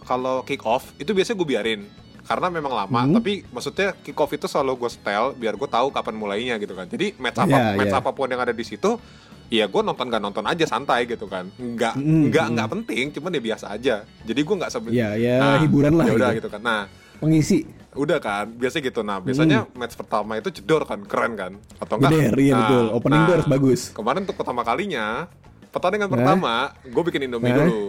kalau 0.09 0.41
kick 0.47 0.65
off 0.65 0.97
itu 0.97 1.13
biasanya 1.13 1.37
gue 1.37 1.49
biarin 1.53 1.81
karena 2.27 2.47
memang 2.49 2.73
lama 2.77 3.01
Hmm. 3.01 3.15
tapi 3.15 3.47
maksudnya 3.47 3.95
kick 3.97 4.15
off 4.15 4.31
itu 4.31 4.45
selalu 4.45 4.77
gue 4.77 4.91
setel 4.91 5.33
biar 5.33 5.55
gue 5.55 5.69
tahu 5.69 5.89
kapan 5.89 6.15
mulainya 6.15 6.55
gitu 6.57 6.73
kan 6.73 6.85
jadi 6.85 7.15
match 7.17 7.39
apa 7.39 7.49
Iya, 7.49 7.65
match 7.75 7.89
iya. 7.89 7.99
apa 7.99 8.11
pun 8.11 8.27
yang 8.27 8.41
ada 8.41 8.51
di 8.51 8.63
situ 8.63 8.99
ya 9.47 9.65
gue 9.65 9.79
nonton 9.81 10.05
gak 10.05 10.19
nonton 10.21 10.43
aja 10.43 10.65
santai 10.65 11.07
gitu 11.07 11.25
kan 11.25 11.47
nggak 11.53 11.95
Mm, 11.95 12.23
nggak 12.29 12.45
mm. 12.45 12.53
nggak 12.53 12.69
penting 12.69 13.05
cuman 13.13 13.31
ya 13.31 13.43
biasa 13.45 13.67
aja 13.71 13.95
jadi 14.21 14.41
gue 14.41 14.55
nggak 14.57 14.71
sebe 14.71 14.89
Ya, 14.91 15.15
ya, 15.15 15.57
hiburan 15.61 15.95
lah 15.95 16.05
ya 16.05 16.13
udah 16.13 16.31
gitu. 16.33 16.39
gitu 16.43 16.49
kan 16.51 16.61
nah 16.61 16.83
Pengisi. 17.17 17.63
udah 17.95 18.19
kan 18.19 18.45
biasa 18.51 18.77
gitu 18.79 19.01
nah 19.01 19.17
biasanya 19.19 19.65
match 19.73 19.95
pertama 19.95 20.35
itu 20.35 20.51
jedor 20.53 20.83
kan 20.83 21.01
keren 21.01 21.33
kan 21.33 21.53
atau 21.79 21.97
enggak. 21.97 22.11
Jeder, 22.13 22.35
iya 22.37 22.53
Nah, 22.53 22.61
betul. 22.61 22.85
Opening 22.93 23.21
tuh 23.23 23.33
harus 23.33 23.49
bagus. 23.49 23.81
kemarin 23.91 24.21
untuk 24.21 24.37
pertama 24.37 24.61
kalinya 24.63 25.31
pertandingan 25.77 26.09
Hah? 26.09 26.11
pertama 26.11 26.53
gue 26.83 27.03
bikin 27.05 27.21
indomie 27.27 27.49
Hah? 27.49 27.57
dulu 27.63 27.85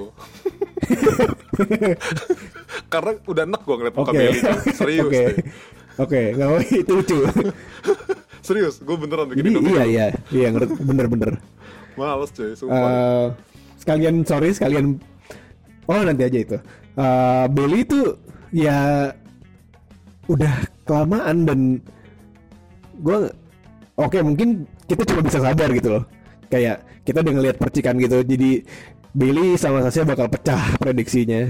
karena 2.88 3.10
udah 3.24 3.44
enak 3.44 3.62
gue 3.62 3.76
ngeliat 3.76 3.96
muka. 3.96 4.12
Bailey 4.12 4.38
tuh. 4.38 4.58
serius 4.74 5.08
Oke. 5.08 5.24
Oke, 5.98 6.22
nggak 6.32 6.48
mau 6.48 6.60
itu 6.62 6.92
lucu. 6.94 7.18
serius 8.48 8.76
gue 8.80 8.96
beneran 8.96 9.26
bikin 9.28 9.42
Jadi 9.42 9.50
indomie 9.50 9.72
iya 9.74 9.84
iya, 9.84 10.06
iya 10.30 10.48
ngerti 10.50 10.74
bener-bener. 10.80 11.32
males 11.96 12.30
cuy 12.30 12.54
sumpah 12.54 12.78
Eh, 12.78 13.26
sekalian 13.76 14.22
sorry 14.22 14.52
sekalian 14.52 15.00
oh 15.84 16.00
nanti 16.00 16.24
aja 16.24 16.38
itu 16.38 16.58
Eh, 16.94 17.46
Bailey 17.50 17.82
itu 17.82 18.14
ya 18.50 19.10
udah 20.28 20.54
kelamaan 20.84 21.44
dan 21.44 21.60
gue 22.98 23.18
oke 23.96 24.18
mungkin 24.22 24.64
kita 24.86 25.04
cuma 25.04 25.22
bisa 25.22 25.38
sadar 25.42 25.70
gitu 25.70 25.92
loh 25.92 26.04
kayak 26.48 26.80
kita 27.08 27.24
udah 27.24 27.34
ngelihat 27.40 27.56
percikan 27.56 27.96
gitu 27.96 28.20
jadi 28.20 28.68
Bailey 29.18 29.58
sama 29.58 29.82
Sasha 29.82 30.06
bakal 30.06 30.30
pecah 30.30 30.78
prediksinya. 30.78 31.50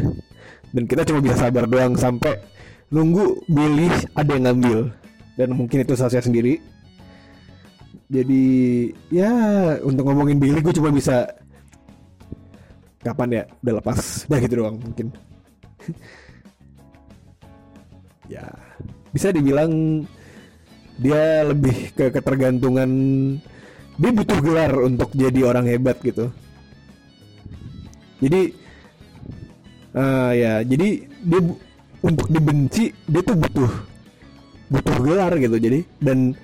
Dan 0.71 0.87
kita 0.87 1.03
cuma 1.03 1.19
bisa 1.19 1.35
sabar 1.35 1.67
doang 1.67 1.99
sampai 1.99 2.39
nunggu 2.87 3.43
Bailey 3.51 3.91
ada 4.15 4.31
yang 4.31 4.43
ngambil. 4.47 4.79
Dan 5.35 5.51
mungkin 5.51 5.83
itu 5.83 5.91
Sasha 5.99 6.23
sendiri. 6.23 6.63
Jadi 8.07 8.45
ya 9.11 9.31
untuk 9.83 10.07
ngomongin 10.07 10.39
Bailey 10.39 10.63
gue 10.63 10.71
cuma 10.79 10.95
bisa 10.95 11.27
kapan 13.03 13.41
ya? 13.41 13.43
Udah 13.65 13.73
lepas. 13.83 13.99
Udah 14.31 14.39
gitu 14.39 14.53
doang 14.63 14.77
mungkin. 14.79 15.07
Ya 18.27 18.43
bisa 19.15 19.31
dibilang 19.31 20.03
dia 20.99 21.47
lebih 21.47 21.95
ke 21.95 22.11
ketergantungan 22.11 22.91
dia 23.97 24.11
butuh 24.13 24.39
gelar 24.41 24.71
untuk 24.77 25.09
jadi 25.11 25.39
orang 25.41 25.65
hebat 25.65 25.97
gitu. 26.01 26.29
Jadi 28.17 28.53
eh, 29.93 30.31
ya 30.37 30.53
jadi 30.61 30.87
dia 31.05 31.41
untuk 32.01 32.27
dibenci 32.29 32.93
dia 33.05 33.21
tuh 33.21 33.37
butuh 33.37 33.71
butuh 34.69 34.95
gelar 35.01 35.33
gitu. 35.37 35.57
Jadi 35.57 35.79
dan 35.97 36.37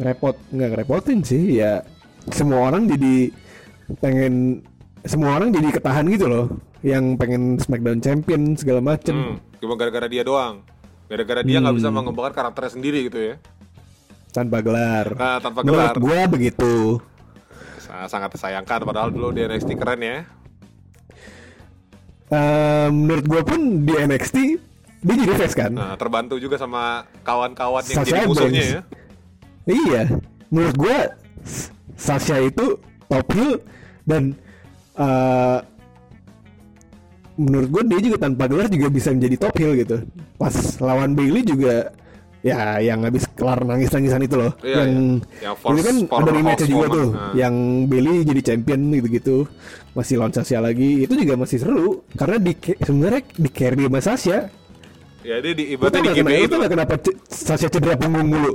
repot 0.00 0.36
nggak 0.48 0.68
ngerepotin 0.72 1.20
sih 1.20 1.60
ya 1.60 1.84
semua 2.32 2.72
orang 2.72 2.88
jadi 2.88 3.28
pengen 4.00 4.64
semua 5.04 5.36
orang 5.36 5.52
jadi 5.52 5.68
ketahan 5.72 6.08
gitu 6.08 6.28
loh. 6.28 6.46
Yang 6.80 7.20
pengen 7.20 7.42
Smackdown 7.60 8.00
Champion 8.00 8.56
segala 8.56 8.80
macem. 8.80 9.12
Hmm, 9.12 9.36
cuma 9.60 9.76
gara-gara 9.76 10.08
dia 10.08 10.24
doang. 10.24 10.64
Gara-gara 11.12 11.44
dia 11.44 11.60
nggak 11.60 11.72
Hmm. 11.76 11.80
bisa 11.84 11.88
mengembangkan 11.92 12.32
karakternya 12.32 12.72
sendiri 12.72 13.12
gitu 13.12 13.20
ya 13.20 13.36
tanpa 14.30 14.58
gelar. 14.60 15.06
Nah 15.12 15.36
tanpa 15.38 15.60
menurut 15.60 15.90
gelar. 15.90 15.96
gua 15.98 16.20
begitu. 16.26 16.72
Sa- 17.78 18.06
sangat 18.06 18.30
disayangkan 18.32 18.82
padahal 18.82 19.10
dulu 19.10 19.30
di 19.30 19.42
NXT 19.42 19.74
keren 19.74 20.00
ya. 20.00 20.18
Eh, 22.30 22.88
menurut 22.88 23.24
gua 23.26 23.42
pun 23.42 23.58
di 23.82 23.90
NXT 23.92 24.36
dia 25.00 25.14
jadi 25.16 25.34
face 25.34 25.56
kan? 25.56 25.72
Nah 25.72 25.94
terbantu 25.96 26.38
juga 26.38 26.54
sama 26.54 27.02
kawan-kawan 27.20 27.82
yang 27.82 27.98
Sasha 27.98 28.14
jadi 28.16 28.28
musuhnya 28.28 28.62
Banks. 28.62 28.70
ya. 28.70 28.82
Iya, 29.66 30.02
menurut 30.46 30.76
gua 30.76 30.96
S- 31.42 31.74
Sasha 31.96 32.38
itu 32.38 32.78
top 33.04 33.26
heel 33.34 33.58
dan 34.04 34.38
eh, 34.94 35.58
menurut 37.34 37.68
gua 37.68 37.82
dia 37.84 37.98
juga 38.00 38.16
tanpa 38.20 38.46
gelar 38.46 38.68
juga 38.68 38.86
bisa 38.88 39.10
menjadi 39.10 39.36
top 39.40 39.54
heel 39.58 39.72
gitu. 39.74 39.96
Pas 40.38 40.54
lawan 40.78 41.12
Bailey 41.12 41.42
juga 41.42 41.90
ya 42.40 42.80
yang 42.80 43.04
habis 43.04 43.28
kelar 43.30 43.60
nangis-nangisan 43.62 44.24
itu 44.24 44.34
loh. 44.34 44.52
Iya, 44.60 44.84
yang 44.84 44.92
iya. 45.36 45.50
Yang 45.52 45.76
itu 45.76 45.84
kan 45.84 45.96
ada 46.20 46.30
rematch 46.32 46.64
juga 46.64 46.86
tuh, 46.88 47.08
Nah. 47.12 47.32
yang 47.36 47.54
Bailey 47.84 48.24
jadi 48.24 48.40
champion 48.42 48.80
gitu-gitu. 48.92 49.36
Masih 49.90 50.16
lawan 50.16 50.30
Sasha 50.30 50.58
lagi, 50.58 51.04
itu 51.04 51.12
juga 51.12 51.34
masih 51.34 51.58
seru 51.58 52.00
karena 52.14 52.36
di 52.38 52.52
sebenarnya 52.78 53.22
di 53.26 53.50
carry 53.50 53.84
sama 53.86 54.00
Sasha. 54.00 54.38
ya 55.20 55.36
dia 55.36 55.52
di 55.52 55.76
ibaratnya 55.76 56.16
di 56.16 56.24
tau 56.24 56.32
itu 56.32 56.54
gak 56.56 56.72
kenapa 56.72 56.94
Sasha 57.28 57.68
cedera 57.68 57.92
punggung 57.94 58.24
mulu? 58.26 58.52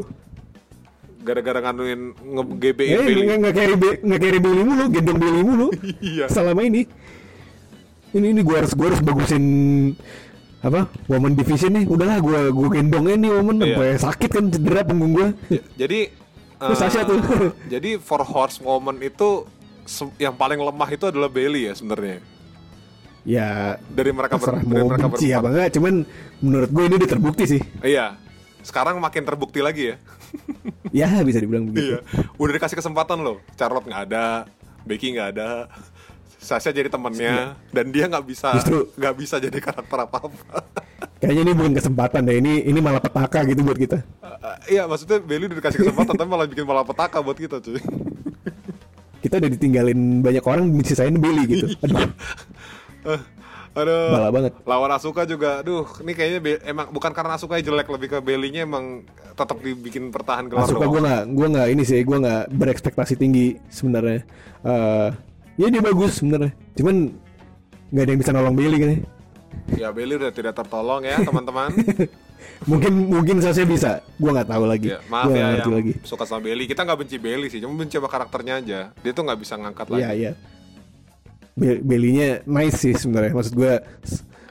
gara-gara 1.22 1.58
nganuin 1.58 2.14
nge-GBI 2.22 2.86
Eh, 2.88 2.98
Bailey. 3.02 3.22
nggak 3.26 3.38
nggak 3.42 3.56
carry 3.56 3.76
nggak 4.00 4.20
carry 4.20 4.40
Bailey 4.40 4.64
mulu, 4.64 4.84
gendong 4.90 5.18
Bailey 5.18 5.42
mulu. 5.42 5.68
Iya. 6.02 6.26
Selama 6.30 6.62
ini. 6.62 6.86
Ini 8.14 8.28
ini 8.32 8.42
gua 8.42 8.62
harus 8.62 8.72
gua 8.72 8.94
harus 8.94 9.02
bagusin 9.02 9.46
apa? 10.66 10.90
Woman 11.06 11.38
division 11.38 11.78
nih. 11.78 11.86
Udahlah 11.86 12.18
gua 12.18 12.50
gua 12.50 12.68
gendongnya 12.74 13.16
nih 13.16 13.32
woman 13.32 13.56
Iya. 13.56 13.66
sampai 13.70 13.88
sakit 14.02 14.30
kan 14.34 14.44
cedera 14.50 14.82
punggung 14.82 15.14
gua. 15.14 15.28
Jadi 15.78 16.00
Terus 16.56 16.80
eh, 16.80 16.82
Sasha 16.88 17.02
tuh. 17.06 17.20
jadi 17.74 18.00
for 18.00 18.24
horse 18.24 18.58
moment 18.60 18.98
itu 18.98 19.46
yang 20.18 20.34
paling 20.34 20.58
lemah 20.58 20.90
itu 20.90 21.06
adalah 21.06 21.30
Bailey 21.30 21.70
ya 21.70 21.74
sebenarnya. 21.78 22.18
ya, 23.26 23.78
Dari 23.90 24.10
mereka 24.14 24.38
ber, 24.38 24.62
dari 24.62 24.66
mau 24.66 24.86
mereka 24.86 25.10
benci 25.10 25.34
apa 25.34 25.50
enggak, 25.50 25.70
cuman 25.78 25.94
menurut 26.42 26.70
gue 26.70 26.84
ini 26.86 26.96
udah 26.98 27.10
terbukti 27.10 27.44
sih. 27.46 27.62
Iya. 27.82 28.18
Sekarang 28.66 28.98
makin 28.98 29.22
terbukti 29.22 29.62
lagi 29.62 29.94
ya. 29.94 29.96
Ya, 30.90 31.10
bisa 31.22 31.38
dibilang 31.38 31.70
begitu. 31.70 31.98
Iya. 31.98 32.00
Udah 32.38 32.54
dikasih 32.58 32.78
kesempatan 32.82 33.22
loh. 33.22 33.38
Charlotte 33.54 33.86
nggak 33.86 34.04
ada, 34.10 34.50
Becky 34.86 35.14
nggak 35.14 35.30
ada. 35.38 35.70
Sasha 36.46 36.70
jadi 36.70 36.88
temennya 36.88 37.58
dan 37.70 37.90
dia 37.90 38.06
nggak 38.06 38.24
bisa 38.24 38.54
Iya. 38.56 38.86
Nggak 38.94 39.16
bisa 39.18 39.36
jadi 39.38 39.58
karakter 39.58 39.98
apa 40.00 40.18
apa. 40.22 40.58
Kayaknya 41.18 41.42
ini 41.42 41.54
bukan 41.54 41.74
kesempatan 41.74 42.22
deh. 42.24 42.38
Ini 42.38 42.54
ini 42.64 42.80
malah 42.80 43.02
petaka 43.02 43.42
gitu 43.44 43.62
buat 43.62 43.76
kita. 43.76 43.98
Iya 44.66 44.86
maksudnya 44.86 45.18
Bailey 45.20 45.50
udah 45.50 45.58
dikasih 45.58 45.80
kesempatan 45.82 46.14
tapi 46.14 46.30
malah 46.30 46.46
bikin 46.46 46.64
malah 46.64 46.86
petaka 46.86 47.18
buat 47.20 47.36
kita 47.36 47.58
cuy. 47.60 47.82
kita 49.20 49.42
udah 49.42 49.50
ditinggalin 49.50 50.22
banyak 50.22 50.44
orang 50.44 50.70
disisain 50.76 51.18
Bailey 51.18 51.44
gitu. 51.50 51.66
Aduh, 51.82 51.98
Eh, 53.06 53.22
aduh. 53.76 54.08
bala 54.08 54.30
banget. 54.30 54.52
Lawan 54.64 54.88
Asuka 54.90 55.26
juga, 55.26 55.60
duh, 55.60 55.84
ini 56.00 56.14
kayaknya 56.14 56.40
Be- 56.40 56.62
emang 56.64 56.88
bukan 56.90 57.10
karena 57.10 57.34
Asuka 57.34 57.58
jelek, 57.58 57.90
lebih 57.90 58.08
ke 58.08 58.18
Bailey-nya 58.20 58.64
emang 58.64 59.02
tetap 59.34 59.60
dibikin 59.60 60.10
pertahan 60.10 60.46
gelar 60.46 60.64
Asuka 60.64 60.86
gue 60.86 61.02
nggak 61.02 61.24
gue 61.28 61.48
nggak 61.52 61.68
ini 61.68 61.84
sih 61.84 62.00
gue 62.00 62.18
nggak 62.18 62.44
berekspektasi 62.52 63.14
tinggi 63.16 63.58
sebenarnya. 63.68 64.22
Eh 64.64 65.10
ya 65.56 65.68
dia 65.68 65.82
bagus 65.82 66.20
sebenarnya. 66.20 66.52
Cuman 66.74 66.96
nggak 67.90 68.04
ada 68.04 68.12
yang 68.12 68.20
bisa 68.20 68.32
nolong 68.32 68.56
Bailey 68.56 68.78
kan 68.78 68.90
ya. 68.90 69.00
Ya 69.78 69.88
Bailey 69.90 70.16
udah 70.16 70.32
tidak 70.32 70.54
tertolong 70.54 71.02
ya 71.02 71.18
teman-teman. 71.28 71.70
Mungkin 72.66 72.94
mungkin 73.10 73.36
saya 73.40 73.66
bisa. 73.66 74.00
Gue 74.16 74.32
nggak 74.32 74.48
tahu 74.48 74.64
lagi. 74.64 74.88
ya, 74.90 75.00
maaf 75.06 75.28
Gua 75.28 75.36
ya 75.36 75.48
yang 75.58 75.72
lagi. 75.72 75.94
suka 76.04 76.24
sama 76.24 76.42
Bailey. 76.42 76.66
Kita 76.66 76.82
nggak 76.82 77.00
benci 77.00 77.18
Bailey 77.18 77.48
sih, 77.48 77.60
cuma 77.60 77.76
benci 77.76 77.96
sama 77.96 78.08
karakternya 78.08 78.54
aja. 78.58 78.80
Dia 78.96 79.12
tuh 79.12 79.24
nggak 79.24 79.40
bisa 79.40 79.54
ngangkat 79.56 79.88
lagi. 79.90 80.02
Iya 80.02 80.10
iya. 80.14 80.32
Be- 81.54 81.80
Bailey-nya 81.80 82.44
nice 82.44 82.78
sih 82.78 82.94
sebenarnya. 82.94 83.32
Maksud 83.32 83.54
gue 83.54 83.74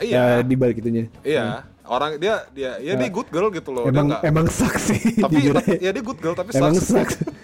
Iya. 0.00 0.40
di 0.40 0.54
balik 0.54 0.80
itunya. 0.80 1.06
Iya, 1.22 1.62
orang 1.84 2.16
dia 2.16 2.42
dia 2.50 2.76
ya 2.78 2.92
dia 2.94 3.08
good 3.08 3.28
girl 3.28 3.48
gitu 3.48 3.70
loh. 3.70 3.86
Emang 3.86 4.08
dia 4.08 4.16
nggak- 4.16 4.24
emang 4.26 4.46
saksi. 4.48 4.96
tapi 5.20 5.36
tapi- 5.52 5.78
ya 5.78 5.90
dia 5.92 6.02
good 6.02 6.18
girl 6.18 6.34
tapi 6.34 6.50
emang. 6.50 6.74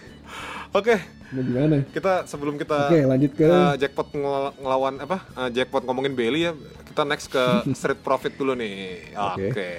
Oke, 0.79 0.97
Mau 1.31 1.41
gimana? 1.41 1.87
kita 1.87 2.25
sebelum 2.25 2.55
kita 2.55 2.89
Oke, 2.89 3.01
lanjut 3.03 3.33
ke- 3.33 3.47
eh, 3.47 3.75
jackpot 3.79 4.09
ngel- 4.13 4.55
ngelawan 4.57 4.95
apa? 4.99 5.19
eh, 5.37 5.51
jackpot 5.53 5.83
ngomongin 5.83 6.13
Bailey 6.13 6.45
ya. 6.45 6.53
Kita 6.83 7.03
next 7.03 7.27
ke 7.27 7.45
Street 7.79 7.99
Profit 7.99 8.35
dulu 8.35 8.53
nih. 8.53 9.15
Oke. 9.15 9.49
Oke. 9.49 9.71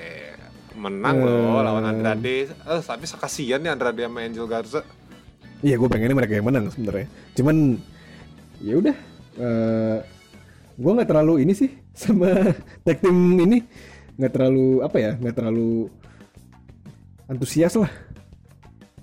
Menang 0.74 1.18
Eh. 1.18 1.26
loh 1.26 1.60
lawan 1.60 1.84
Andrade. 1.84 2.48
Eh, 2.48 2.82
tapi 2.82 3.04
kasihan 3.06 3.60
nih 3.60 3.70
Andrade 3.70 4.02
sama 4.02 4.20
Angel 4.22 4.46
Garza. 4.46 4.82
Iya, 5.60 5.76
gue 5.76 5.88
pengennya 5.88 6.16
mereka 6.16 6.34
yang 6.34 6.48
menang 6.48 6.66
sebenarnya. 6.68 7.06
Cuman 7.34 7.78
ya 8.60 8.76
udah. 8.78 8.96
eh 9.34 9.98
gue 10.74 10.92
nggak 10.92 11.08
terlalu 11.08 11.34
ini 11.40 11.54
sih 11.54 11.72
sama 11.94 12.28
tag 12.84 13.00
team 13.00 13.16
ini 13.38 13.64
nggak 14.14 14.28
terlalu 14.30 14.82
apa 14.82 14.98
ya 14.98 15.12
nggak 15.14 15.32
terlalu 15.34 15.88
antusias 17.26 17.74
lah 17.74 17.88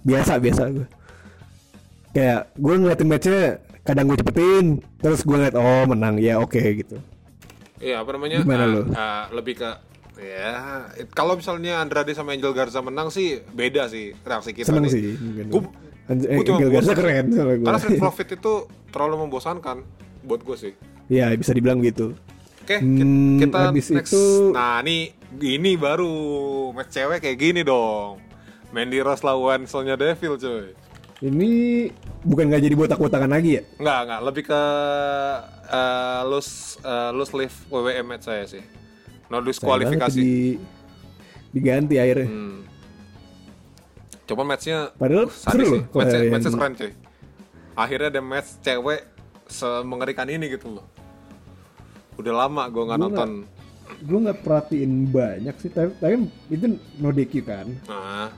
biasa 0.02 0.36
biasa 0.36 0.62
gue 0.70 0.86
kayak 2.10 2.52
gue 2.54 2.74
ngeliatin 2.74 3.06
matchnya 3.06 3.42
kadang 3.80 4.04
gue 4.06 4.16
cepetin 4.16 4.66
terus 4.96 5.20
gue 5.20 5.32
ngeliat 5.32 5.54
oh 5.54 5.84
menang 5.86 6.16
ya 6.16 6.36
oke 6.36 6.56
gitu 6.56 6.98
Iya, 7.78 8.02
apa 8.02 8.10
namanya? 8.10 8.42
Gimana 8.42 8.64
eh, 8.64 8.68
lu? 8.68 8.82
eh, 8.84 9.24
lebih 9.32 9.54
ke 9.56 9.70
ya 10.18 10.50
kalau 11.08 11.38
misalnya 11.38 11.78
Andrade 11.78 12.10
sama 12.10 12.34
Angel 12.34 12.50
Garza 12.50 12.82
menang 12.82 13.06
sih 13.06 13.38
beda 13.46 13.86
sih 13.86 14.18
reaksi 14.18 14.50
kita 14.50 14.66
seneng 14.66 14.82
nih. 14.82 14.92
sih 14.92 15.14
gua 15.46 15.62
eh, 16.10 16.42
cuma 16.42 16.58
Angel 16.58 16.70
Garza 16.72 16.92
keren 16.92 17.24
gue 17.30 17.62
Karena 17.62 17.78
Street 17.78 18.02
Profit 18.02 18.28
itu 18.32 18.52
terlalu 18.88 19.14
membosankan 19.22 19.86
buat 20.20 20.42
gue 20.42 20.56
sih. 20.58 20.72
ya 21.06 21.30
bisa 21.32 21.54
dibilang 21.54 21.78
gitu 21.80 22.18
Oke, 22.60 22.76
ki- 22.76 22.84
Hmm, 23.00 23.38
kita 23.38 23.72
next. 23.72 23.94
itu- 24.12 24.50
Nah, 24.50 24.82
ini 24.82 25.08
ini 25.40 25.72
baru 25.72 26.10
match 26.70 26.92
cewek 26.92 27.22
kayak 27.22 27.38
gini 27.38 27.62
dong. 27.62 28.20
Mandy 28.68 29.00
Rose 29.00 29.22
lawan 29.22 29.64
Sonya 29.64 29.94
Deville, 29.94 30.36
coy. 30.36 30.76
Ini 31.20 31.50
bukan 32.20 32.46
nggak 32.46 32.62
jadi 32.62 32.74
botak-botakan 32.74 33.26
lagi 33.28 33.58
ya 33.58 33.62
Enggak, 33.76 33.98
enggak, 34.00 34.20
lebih 34.22 34.42
ke 34.44 34.62
uh, 35.68 36.20
loose 36.24 36.52
uh, 36.80 37.10
loose 37.10 37.32
live 37.32 37.56
WWE 37.68 38.02
match 38.02 38.24
saya 38.24 38.44
sih. 38.44 38.62
No 39.26 39.40
diskualifikasi. 39.40 40.14
di, 40.14 40.56
diganti 41.50 41.96
akhirnya 41.96 42.26
Hmm. 42.26 42.58
Coba 44.24 44.44
matchnya 44.44 44.92
Padahal 44.94 45.26
sadis 45.28 45.48
seru 45.48 45.64
sih. 45.66 45.80
loh 45.80 45.82
Matchnya, 45.94 46.18
yang- 46.18 46.32
matchnya 46.32 46.50
keren 46.52 46.74
cuy. 46.74 46.92
Akhirnya 47.74 48.08
ada 48.08 48.22
match 48.22 48.50
cewek 48.60 49.00
semengerikan 49.46 50.26
ini 50.26 50.46
gitu 50.48 50.68
loh. 50.70 50.86
Udah 52.14 52.34
lama 52.36 52.66
gue 52.66 52.82
nggak 52.84 53.00
nonton. 53.00 53.30
gue 53.98 54.18
nggak 54.20 54.40
perhatiin 54.40 54.92
banyak 55.08 55.56
sih 55.56 55.68
tapi, 55.68 55.90
tapi 55.96 56.14
itu 56.48 56.66
no 56.96 57.08
DQ 57.08 57.32
kan 57.40 57.66
Nah, 57.88 58.28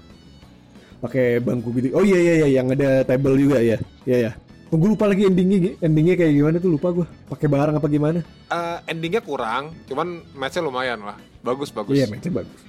pakai 1.01 1.41
bangku 1.41 1.73
gitu 1.75 1.97
oh 1.97 2.05
iya 2.05 2.19
iya 2.21 2.35
iya 2.45 2.49
yang 2.61 2.69
ada 2.71 3.03
table 3.03 3.35
juga 3.35 3.59
ya 3.59 3.81
iya 4.05 4.19
ya 4.29 4.33
oh, 4.69 4.77
gue 4.77 4.89
lupa 4.93 5.09
lagi 5.09 5.27
endingnya 5.27 5.75
endingnya 5.81 6.15
kayak 6.15 6.33
gimana 6.33 6.57
tuh 6.61 6.71
lupa 6.71 6.89
gue 6.93 7.07
pakai 7.27 7.49
barang 7.49 7.75
apa 7.75 7.89
gimana 7.89 8.21
eh, 8.47 8.79
endingnya 8.87 9.19
kurang, 9.21 9.73
cuman 9.87 10.21
matchnya 10.33 10.63
lumayan 10.63 11.01
lah. 11.01 11.17
Bagus 11.41 11.73
bagus. 11.73 11.97
iya 11.97 12.05
matchnya 12.07 12.45
bagus 12.45 12.61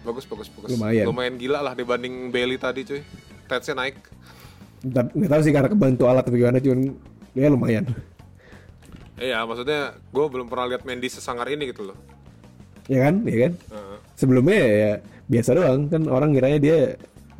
Bagus 0.00 0.24
bagus 0.24 0.48
bagus. 0.48 0.72
Lumayan. 1.04 1.36
gila 1.36 1.60
lah 1.60 1.76
dibanding 1.76 2.32
Bailey 2.32 2.56
tadi 2.56 2.88
cuy. 2.88 3.04
Tatsnya 3.44 3.76
naik. 3.76 4.00
Nggak 4.80 5.28
tahu 5.28 5.40
sih 5.44 5.52
karena 5.52 5.68
kebantu 5.68 6.08
alat 6.08 6.24
atau 6.24 6.32
gimana 6.32 6.56
cuman 6.56 6.80
ya 7.36 7.52
lumayan 7.52 7.84
Iya, 9.20 9.44
maksudnya 9.44 9.92
gue 10.08 10.24
belum 10.24 10.48
pernah 10.48 10.72
lihat 10.72 10.88
Mandy 10.88 11.12
sesangar 11.12 11.44
ini 11.52 11.68
gitu 11.68 11.92
loh. 11.92 11.98
ya 12.88 13.06
kan 13.06 13.22
ya 13.22 13.36
kan 13.46 13.52
Heeh. 13.70 13.96
sebelumnya 14.16 14.56
ya 14.58 14.92
biasa 15.28 15.50
doang 15.54 15.86
kan 15.86 16.02
orang 16.10 16.34
kiranya 16.34 16.58
dia 16.58 16.78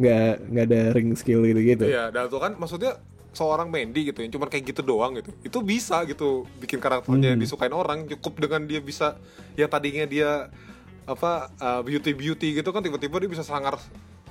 nggak 0.00 0.32
nggak 0.48 0.64
ada 0.66 0.80
ring 0.90 1.12
skill 1.12 1.44
gitu 1.44 1.60
gitu 1.60 1.84
Iya, 1.84 2.08
dan 2.08 2.24
itu 2.24 2.38
kan 2.38 2.56
maksudnya 2.56 2.96
seorang 3.30 3.68
Mandy 3.68 4.08
gitu 4.08 4.18
yang 4.18 4.32
cuma 4.32 4.46
kayak 4.46 4.64
gitu 4.66 4.82
doang 4.82 5.14
gitu. 5.14 5.30
Itu 5.40 5.58
bisa 5.60 6.02
gitu 6.02 6.48
bikin 6.56 6.80
karakternya 6.80 7.30
Hmm. 7.30 7.38
disukain 7.38 7.70
orang 7.70 8.08
cukup 8.08 8.40
dengan 8.40 8.64
dia 8.64 8.80
bisa 8.80 9.14
yang 9.54 9.68
tadinya 9.68 10.02
dia 10.04 10.48
apa 11.04 11.46
beauty 11.80 12.10
beauty 12.12 12.48
gitu 12.54 12.70
kan 12.70 12.80
tiba-tiba 12.80 13.18
dia 13.18 13.30
bisa 13.30 13.42
sangar 13.42 13.78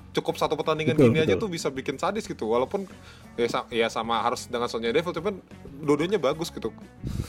cukup 0.09 0.35
satu 0.35 0.55
pertandingan 0.55 0.95
Betul, 0.95 1.05
gini 1.07 1.19
aja 1.21 1.31
betul. 1.31 1.45
tuh 1.45 1.49
bisa 1.51 1.67
bikin 1.69 1.95
sadis 1.95 2.25
gitu 2.25 2.49
walaupun 2.49 2.89
ya, 3.35 3.45
sa- 3.45 3.69
ya 3.69 3.87
sama 3.87 4.17
harus 4.17 4.47
dengan 4.47 4.65
Sonya 4.65 4.89
Devil 4.89 5.13
cuman 5.13 5.37
dua-duanya 5.77 6.17
bagus 6.17 6.49
gitu 6.49 6.73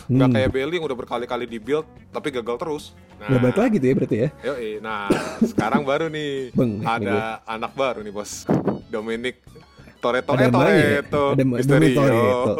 nggak 0.09 0.26
Hmm. 0.26 0.34
kayak 0.34 0.49
Bailey 0.49 0.74
yang 0.74 0.86
udah 0.86 0.97
berkali-kali 0.97 1.45
di 1.45 1.59
build 1.59 1.84
tapi 2.09 2.30
gagal 2.30 2.57
terus 2.57 2.84
nah, 3.21 3.39
balik 3.39 3.59
lagi 3.59 3.77
tuh 3.77 3.87
ya 3.87 3.95
berarti 3.95 4.16
ya? 4.16 4.29
Yoi, 4.43 4.71
nah 4.81 5.07
sekarang 5.43 5.83
baru 5.85 6.09
nih. 6.09 6.51
Nih 6.57 6.81
ada 6.83 7.45
anak 7.45 7.73
baru 7.75 8.01
nih 8.01 8.11
bos. 8.11 8.49
Dominic 8.89 9.45
Toretto 10.01 10.33
Ada 10.33 10.41
eh 10.41 10.49
ya? 10.49 10.51
Toretto 10.51 11.23
Ada 11.37 11.43
Dominic 11.68 11.93
Toretto. 11.93 12.53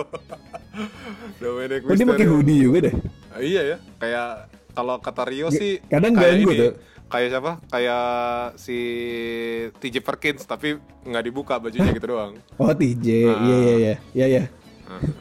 Dominic 1.41 1.81
oh 1.83 1.95
dia 1.95 2.07
pakai 2.07 2.27
hoodie 2.29 2.61
juga 2.61 2.79
deh. 2.87 2.95
Ah, 3.31 3.41
iya 3.41 3.61
ya 3.65 3.77
kayak 3.97 4.29
kalau 4.71 4.97
kata 4.99 5.23
Rio 5.27 5.49
sih 5.51 5.81
kadang 5.89 6.15
kayak 6.15 6.35
ganggu 6.37 6.51
ini 6.51 6.61
tuh. 6.61 6.73
kayak 7.09 7.29
siapa? 7.33 7.53
Kayak 7.67 8.05
si 8.55 8.79
TJ 9.75 9.97
Perkins 10.01 10.43
tapi 10.45 10.77
nggak 11.03 11.25
dibuka 11.25 11.57
bajunya 11.57 11.91
gitu 11.91 12.07
doang. 12.11 12.37
Oh 12.61 12.71
TJ 12.71 13.07
Ah. 13.27 13.39
iya 13.41 13.57
iya 13.57 13.75
iya 13.75 13.75
iya. 13.75 13.95
Iya 14.13 14.43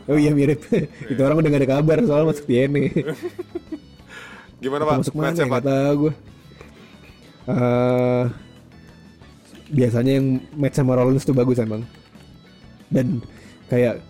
oh 0.05 0.17
iya 0.17 0.31
mirip. 0.33 0.65
Itu 1.05 1.21
orang 1.21 1.39
udah 1.39 1.49
gak 1.49 1.61
ada 1.61 1.69
kabar 1.77 1.97
soal 2.01 2.25
masuk 2.25 2.45
TNA 2.45 2.89
gimana 4.59 4.83
pak? 4.85 4.95
masuk 5.03 5.15
mana 5.15 5.35
ya 5.35 5.59
tahu 5.59 5.95
gue 6.07 6.13
Eh, 7.49 8.23
biasanya 9.73 10.21
yang 10.21 10.37
match 10.53 10.77
sama 10.77 10.93
Rollins 10.93 11.25
tuh 11.25 11.33
bagus 11.33 11.57
emang. 11.57 11.81
Dan 12.93 13.25
kayak 13.65 14.01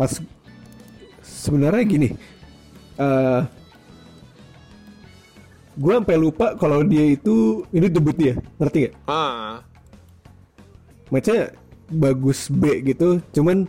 pas 0.00 0.12
sebenarnya 1.24 1.84
gini 1.84 2.08
eh 2.98 3.40
gue 5.78 5.92
sampai 5.94 6.18
lupa 6.18 6.58
kalau 6.58 6.82
dia 6.82 7.14
itu 7.14 7.62
ini 7.70 7.86
debut 7.88 8.12
dia 8.12 8.34
ngerti 8.58 8.90
gak 8.90 8.94
ah. 9.06 9.62
Matchnya 11.08 11.54
bagus 11.88 12.52
B 12.52 12.84
gitu 12.84 13.22
cuman 13.32 13.64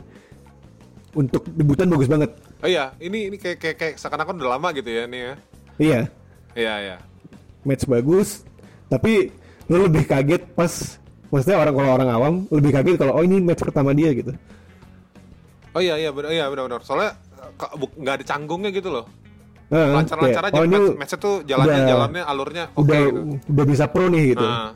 untuk 1.16 1.48
debutan 1.56 1.88
bagus 1.88 2.10
banget. 2.12 2.32
Oh 2.60 2.68
iya 2.68 2.92
ini 3.00 3.32
ini 3.32 3.38
kayak 3.40 3.58
kayak, 3.64 3.76
kayak 3.80 3.96
seakan-akan 3.96 4.38
udah 4.44 4.60
lama 4.60 4.70
gitu 4.76 4.90
ya 4.92 5.08
nih 5.08 5.22
ya 5.32 5.34
iya 5.80 6.06
iya 6.54 6.74
iya 6.78 6.98
match 7.64 7.88
bagus 7.88 8.44
tapi 8.86 9.32
lu 9.66 9.86
lebih 9.86 10.04
kaget 10.04 10.44
pas 10.54 11.00
maksudnya 11.30 11.58
orang 11.58 11.74
kalau 11.74 11.90
orang 11.94 12.10
awam 12.10 12.34
lebih 12.50 12.72
kaget 12.72 12.96
kalau 12.98 13.14
oh 13.14 13.24
ini 13.24 13.40
match 13.40 13.64
pertama 13.64 13.92
dia 13.92 14.12
gitu 14.12 14.34
Oh 15.70 15.78
iya 15.78 16.02
iya 16.02 16.10
benar 16.10 16.34
iya 16.34 16.50
benar 16.50 16.66
benar. 16.66 16.82
Soalnya 16.82 17.14
nggak 17.94 18.14
ada 18.20 18.26
canggungnya 18.26 18.74
gitu 18.74 18.90
loh. 18.90 19.06
Heeh, 19.70 19.94
Lancar-lancar 19.94 20.50
kayak, 20.50 20.58
aja 20.58 20.58
oh, 20.58 20.66
match, 20.66 20.98
matchnya 20.98 21.20
tuh 21.22 21.36
jalannya 21.46 21.70
udah- 21.78 21.90
jalannya 21.94 22.24
alurnya 22.26 22.64
oke 22.74 22.90
udah 22.90 23.00
gitu. 23.06 23.20
udah 23.54 23.66
bisa 23.70 23.86
pro 23.86 24.10
nih 24.10 24.34
gitu 24.34 24.42
Nah, 24.42 24.74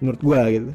menurut 0.00 0.20
gua 0.24 0.40
gitu 0.48 0.70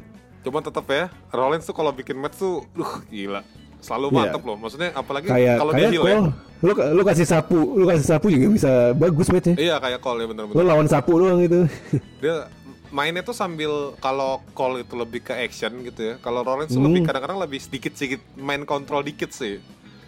cuman 0.46 0.62
tetap 0.62 0.86
ya 0.86 1.04
Rollins 1.34 1.66
tuh 1.66 1.74
kalau 1.74 1.90
bikin 1.90 2.14
match 2.22 2.38
tuh 2.38 2.62
duh 2.70 2.86
gila. 3.10 3.42
Selalu 3.84 4.06
Iya. 4.06 4.16
mantep 4.16 4.42
loh. 4.42 4.56
Maksudnya 4.56 4.90
apalagi 4.92 5.26
kayak 5.28 5.54
kalau 5.54 5.72
dia 5.72 5.80
kayak 5.82 5.92
heal 5.92 6.04
ya. 6.08 6.18
Lu 6.58 6.72
lu 6.72 7.02
kasih 7.04 7.26
sapu 7.28 7.58
lu 7.76 7.84
kasih 7.84 8.06
sapu 8.08 8.26
juga 8.26 8.46
bisa 8.48 8.70
bagus 8.94 9.28
matchnya 9.28 9.52
Iya 9.54 9.76
kayak 9.76 10.00
Cole 10.00 10.18
ya 10.18 10.24
lu 10.24 10.30
bener-bener. 10.32 10.64
lawan 10.64 10.88
sapu 10.88 11.12
doang 11.14 11.36
gitu 11.38 11.68
Dia 12.24 12.48
mainnya 12.88 13.20
tuh 13.20 13.34
sambil 13.34 13.68
kalau 13.98 14.40
Cole 14.50 14.80
itu 14.80 14.94
lebih 14.94 15.20
ke 15.22 15.36
action 15.36 15.84
gitu 15.84 16.00
ya. 16.02 16.14
Kalau 16.18 16.40
Rollins 16.40 16.72
Hmm. 16.72 16.88
lebih 16.88 17.04
kadang-kadang 17.04 17.36
lebih 17.38 17.60
sedikit-sedikit 17.60 18.24
main 18.34 18.64
kontrol 18.64 19.04
dikit 19.04 19.28
sih. 19.28 19.60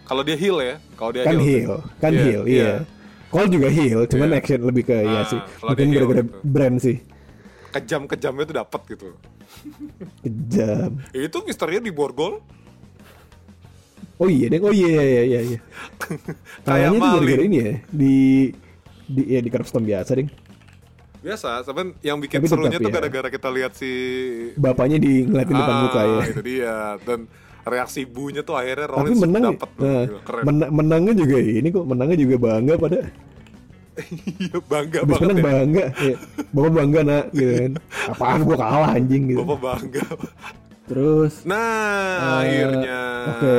Kalau 0.03 0.23
dia 0.23 0.33
heal 0.33 0.57
ya, 0.57 0.75
kalau 0.95 1.11
dia 1.11 1.21
kan 1.21 1.35
heal. 1.35 1.45
heal 1.45 1.73
kan 1.99 2.11
Iya, 2.11 2.23
heal 2.23 2.43
iya 2.47 2.71
Cole 3.27 3.51
juga 3.51 3.67
heal 3.67 3.99
cuman 4.07 4.27
Iya. 4.29 4.37
action 4.39 4.59
lebih 4.63 4.83
ke 4.83 4.95
iya 4.97 5.19
Ah, 5.19 5.27
sih 5.27 5.39
mungkin 5.61 5.85
dia 5.85 5.99
gara-gara 5.99 6.23
gitu. 6.23 6.39
brand 6.41 6.77
sih 6.79 6.97
Kejam-kejamnya 7.69 8.43
tuh 8.45 8.55
dapat 8.57 8.81
gitu. 8.87 9.07
kejam 10.23 10.89
Itu 11.11 11.37
Misterio 11.43 11.79
di 11.79 11.91
borgol 11.91 12.39
Oh 14.17 14.25
iya 14.25 14.45
deh, 14.47 14.57
oh 14.59 14.69
iya 14.69 14.87
iya 14.87 15.03
iya 15.03 15.21
iya. 15.21 15.39
iya. 15.47 15.59
Kayak 16.65 16.89
Kayaknya 16.89 16.97
tuh 16.97 17.09
gara-gara 17.13 17.43
ini 17.43 17.57
ya 17.57 17.71
di 17.87 18.15
di 19.05 19.21
ya 19.27 19.39
di 19.39 19.49
custom 19.49 19.83
biasa 19.83 20.11
deh. 20.13 20.27
Biasa, 21.17 21.49
tapi 21.61 21.81
yang 22.01 22.17
bikin 22.17 22.39
Tapi 22.39 22.47
serunya 22.47 22.71
tetap 22.71 22.81
tuh 22.81 22.89
ya. 22.89 22.95
gara-gara 22.95 23.27
kita 23.27 23.49
lihat 23.49 23.71
si 23.73 23.91
Bapaknya 24.55 24.97
di 24.97 25.21
ngeliatin 25.23 25.55
depan 25.55 25.69
Ah, 25.71 25.81
muka 25.83 26.01
ya. 26.01 26.19
itu 26.25 26.41
dia. 26.41 26.75
Dan 26.99 27.19
reaksi 27.63 27.99
ibunya 28.01 28.41
tuh 28.41 28.55
akhirnya 28.55 28.87
Tapi 28.87 28.95
Rollins 28.95 29.19
menang 29.19 29.43
dapet 29.51 29.69
tuh. 29.69 29.81
nah, 29.83 30.01
keren. 30.23 30.43
mena- 30.45 30.71
menangnya 30.71 31.13
juga 31.13 31.37
ini 31.37 31.67
kok 31.67 31.85
menangnya 31.85 32.17
juga 32.17 32.35
bangga 32.39 32.73
pada 32.75 32.97
Iya, 34.37 34.57
bangga 34.63 34.97
habis 35.01 35.09
banget 35.11 35.27
menang 35.27 35.37
ya. 35.37 35.43
bangga 35.43 35.85
ya. 35.99 36.15
Bapak 36.47 36.71
bangga 36.71 36.99
nak 37.03 37.25
gitu 37.33 37.51
kan. 37.51 37.71
Apaan 38.13 38.39
gua 38.41 38.55
kalah 38.55 38.89
anjing 38.93 39.23
gitu. 39.27 39.39
Bapak 39.41 39.59
bangga. 39.59 40.05
Terus 40.87 41.43
Nah, 41.43 42.41
Eh, 42.41 42.63
akhirnya. 42.63 43.01
oke, 43.29 43.55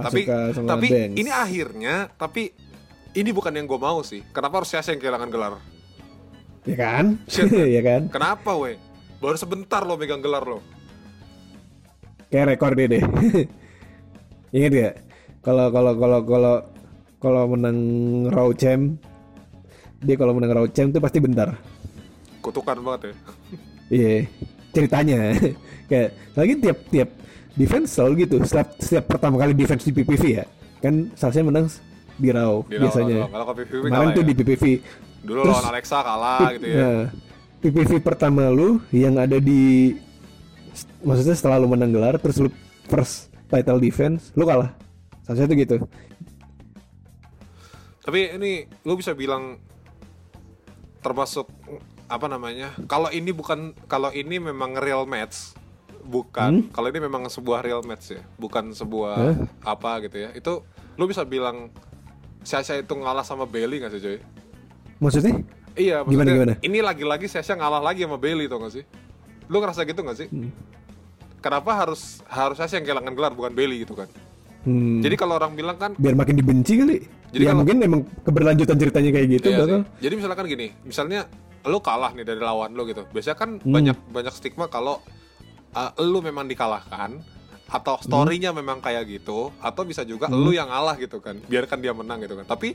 Tapi 0.00 0.20
sama 0.54 0.68
tapi 0.70 0.86
Banks. 0.88 1.16
ini 1.18 1.30
akhirnya, 1.30 1.94
tapi 2.14 2.54
ini 3.12 3.30
bukan 3.30 3.50
yang 3.52 3.66
gue 3.66 3.76
mau 3.76 4.00
sih. 4.00 4.22
Kenapa 4.30 4.62
harus 4.62 4.70
Sasha 4.70 4.94
yang 4.94 5.02
kehilangan 5.02 5.28
gelar? 5.28 5.54
ya 6.62 6.76
kan? 6.76 7.18
Shit, 7.26 7.50
ya 7.76 7.82
kan? 7.82 8.06
Kenapa, 8.08 8.54
weh? 8.54 8.78
Baru 9.18 9.34
sebentar 9.34 9.82
lo 9.82 9.96
megang 9.96 10.20
gelar 10.20 10.46
lo. 10.46 10.62
Kayak 12.30 12.54
rekor 12.54 12.72
dia 12.72 12.86
deh. 12.88 13.02
Ingat 14.56 14.70
gak? 14.72 14.94
Kalau 15.40 15.66
kalau 15.68 15.92
kalau 15.96 16.20
kalau 16.22 16.54
kalau 17.18 17.42
menang 17.48 17.78
Raw 18.28 18.52
Champ 18.52 19.00
dia 19.98 20.14
kalau 20.14 20.32
menang 20.32 20.54
Raw 20.54 20.66
Champ 20.68 20.92
tuh 20.92 21.00
pasti 21.00 21.18
bentar. 21.18 21.58
Kutukan 22.40 22.78
banget 22.78 23.00
ya. 23.02 23.14
Iya, 23.90 24.16
ceritanya 24.70 25.34
kayak 25.90 26.08
lagi 26.34 26.54
tiap 26.58 26.78
tiap 26.88 27.08
defense 27.52 27.88
selalu 27.92 28.24
gitu. 28.24 28.36
Setiap, 28.42 28.68
setiap 28.78 29.04
pertama 29.06 29.36
kali 29.36 29.52
defense 29.52 29.82
di 29.82 29.92
PPV 29.92 30.24
ya, 30.32 30.44
kan 30.78 31.10
Sasha 31.14 31.42
menang 31.42 31.66
di 32.16 32.28
Raw 32.30 32.62
Di 32.64 32.76
biasanya. 32.76 33.26
doang. 33.26 33.32
Kalau 33.32 33.46
ke 33.46 33.54
PPV 33.64 33.82
Kemarin 33.86 34.08
tuh 34.10 34.22
ya? 34.22 34.28
di 34.28 34.34
PPV. 34.34 34.64
Dulu 35.20 35.40
Terus- 35.42 35.54
lawan 35.54 35.68
Alexa 35.68 35.98
kalah 36.00 36.46
gitu 36.54 36.66
ya. 36.66 36.76
Nah, 36.78 37.00
PPV 37.60 37.90
pertama 38.00 38.48
lu 38.48 38.80
yang 38.90 39.16
ada 39.16 39.36
di 39.36 39.92
maksudnya 41.02 41.34
setelah 41.34 41.58
lu 41.58 41.68
menang 41.68 41.90
gelar 41.90 42.16
terus 42.16 42.38
lu 42.38 42.48
first 42.86 43.28
title 43.48 43.76
defense 43.76 44.32
lu 44.32 44.44
kalah. 44.44 44.72
Sasha 45.24 45.44
tuh 45.44 45.54
gitu. 45.54 45.76
Tapi 48.00 48.32
ini 48.32 48.52
lu 48.82 48.96
bisa 48.96 49.12
bilang 49.12 49.60
termasuk 51.00 51.48
apa 52.10 52.26
namanya? 52.26 52.74
Kalau 52.84 53.06
ini 53.08 53.30
bukan 53.30 53.72
kalau 53.86 54.10
ini 54.10 54.42
memang 54.42 54.74
real 54.76 55.06
match, 55.06 55.54
bukan. 56.02 56.66
Kalau 56.68 56.90
ini 56.90 56.98
memang 56.98 57.22
sebuah 57.26 57.62
real 57.62 57.80
match 57.80 58.10
ya, 58.10 58.22
bukan 58.34 58.74
sebuah 58.74 59.14
Hah? 59.14 59.36
apa 59.64 60.02
gitu 60.04 60.18
ya. 60.18 60.34
Itu 60.34 60.66
lu 60.98 61.06
bisa 61.06 61.22
bilang 61.22 61.70
Sasha 62.42 62.74
itu 62.74 62.90
ngalah 62.92 63.22
sama 63.22 63.46
Bailey 63.46 63.78
nggak 63.78 63.92
sih, 63.94 64.02
Joy? 64.02 64.18
Maksudnya? 64.98 65.38
Iya, 65.72 66.02
Gimana, 66.02 66.04
maksudnya 66.04 66.34
gimana? 66.34 66.54
ini 66.60 66.78
lagi-lagi 66.82 67.26
Sasha 67.30 67.54
ngalah 67.54 67.78
lagi 67.80 68.02
sama 68.02 68.18
Bailey 68.18 68.50
tau 68.50 68.58
gak 68.58 68.74
sih? 68.74 68.84
Lu 69.46 69.62
ngerasa 69.62 69.86
gitu 69.86 70.02
gak 70.02 70.18
sih? 70.18 70.26
Hmm. 70.26 70.50
Kenapa 71.38 71.72
harus 71.72 72.20
harus 72.26 72.58
Sasha 72.58 72.76
yang 72.76 72.84
kehilangan 72.84 73.14
gelar 73.14 73.32
bukan 73.32 73.54
Bailey 73.54 73.86
gitu 73.86 73.94
kan? 73.94 74.10
Hmm, 74.60 75.00
Jadi 75.00 75.14
kalau 75.14 75.38
orang 75.38 75.54
bilang 75.54 75.78
kan 75.78 75.94
biar 75.96 76.12
makin 76.12 76.36
dibenci 76.36 76.74
kali. 76.76 76.96
Jadi 77.30 77.38
ya 77.38 77.54
kalau- 77.54 77.62
mungkin 77.62 77.76
emang 77.80 78.02
keberlanjutan 78.20 78.76
ceritanya 78.76 79.10
kayak 79.10 79.26
gitu 79.30 79.46
Iya 79.46 79.58
bakal. 79.62 79.80
Jadi 80.02 80.14
misalkan 80.18 80.44
gini, 80.48 80.66
misalnya 80.82 81.20
lu 81.62 81.78
kalah 81.78 82.10
nih 82.10 82.24
dari 82.24 82.38
lawan 82.38 82.72
lu 82.72 82.84
gitu. 82.84 83.04
Biasanya 83.06 83.36
kan 83.36 83.50
Hmm. 83.56 83.70
banyak 83.70 83.96
banyak 84.06 84.32
stigma 84.32 84.66
kalau 84.66 85.00
uh, 85.70 85.90
lu 86.00 86.20
memang 86.20 86.44
dikalahkan 86.44 87.20
atau 87.66 87.94
Hmm. 87.94 88.02
story-nya 88.02 88.50
memang 88.50 88.78
kayak 88.78 89.06
gitu 89.06 89.52
atau 89.58 89.82
bisa 89.82 90.02
juga 90.02 90.26
lu 90.26 90.50
yang 90.50 90.66
ngalah 90.66 90.96
gitu 90.96 91.18
kan. 91.18 91.38
Biarkan 91.42 91.78
dia 91.78 91.92
menang 91.92 92.18
gitu 92.18 92.34
kan. 92.34 92.44
Tapi 92.44 92.74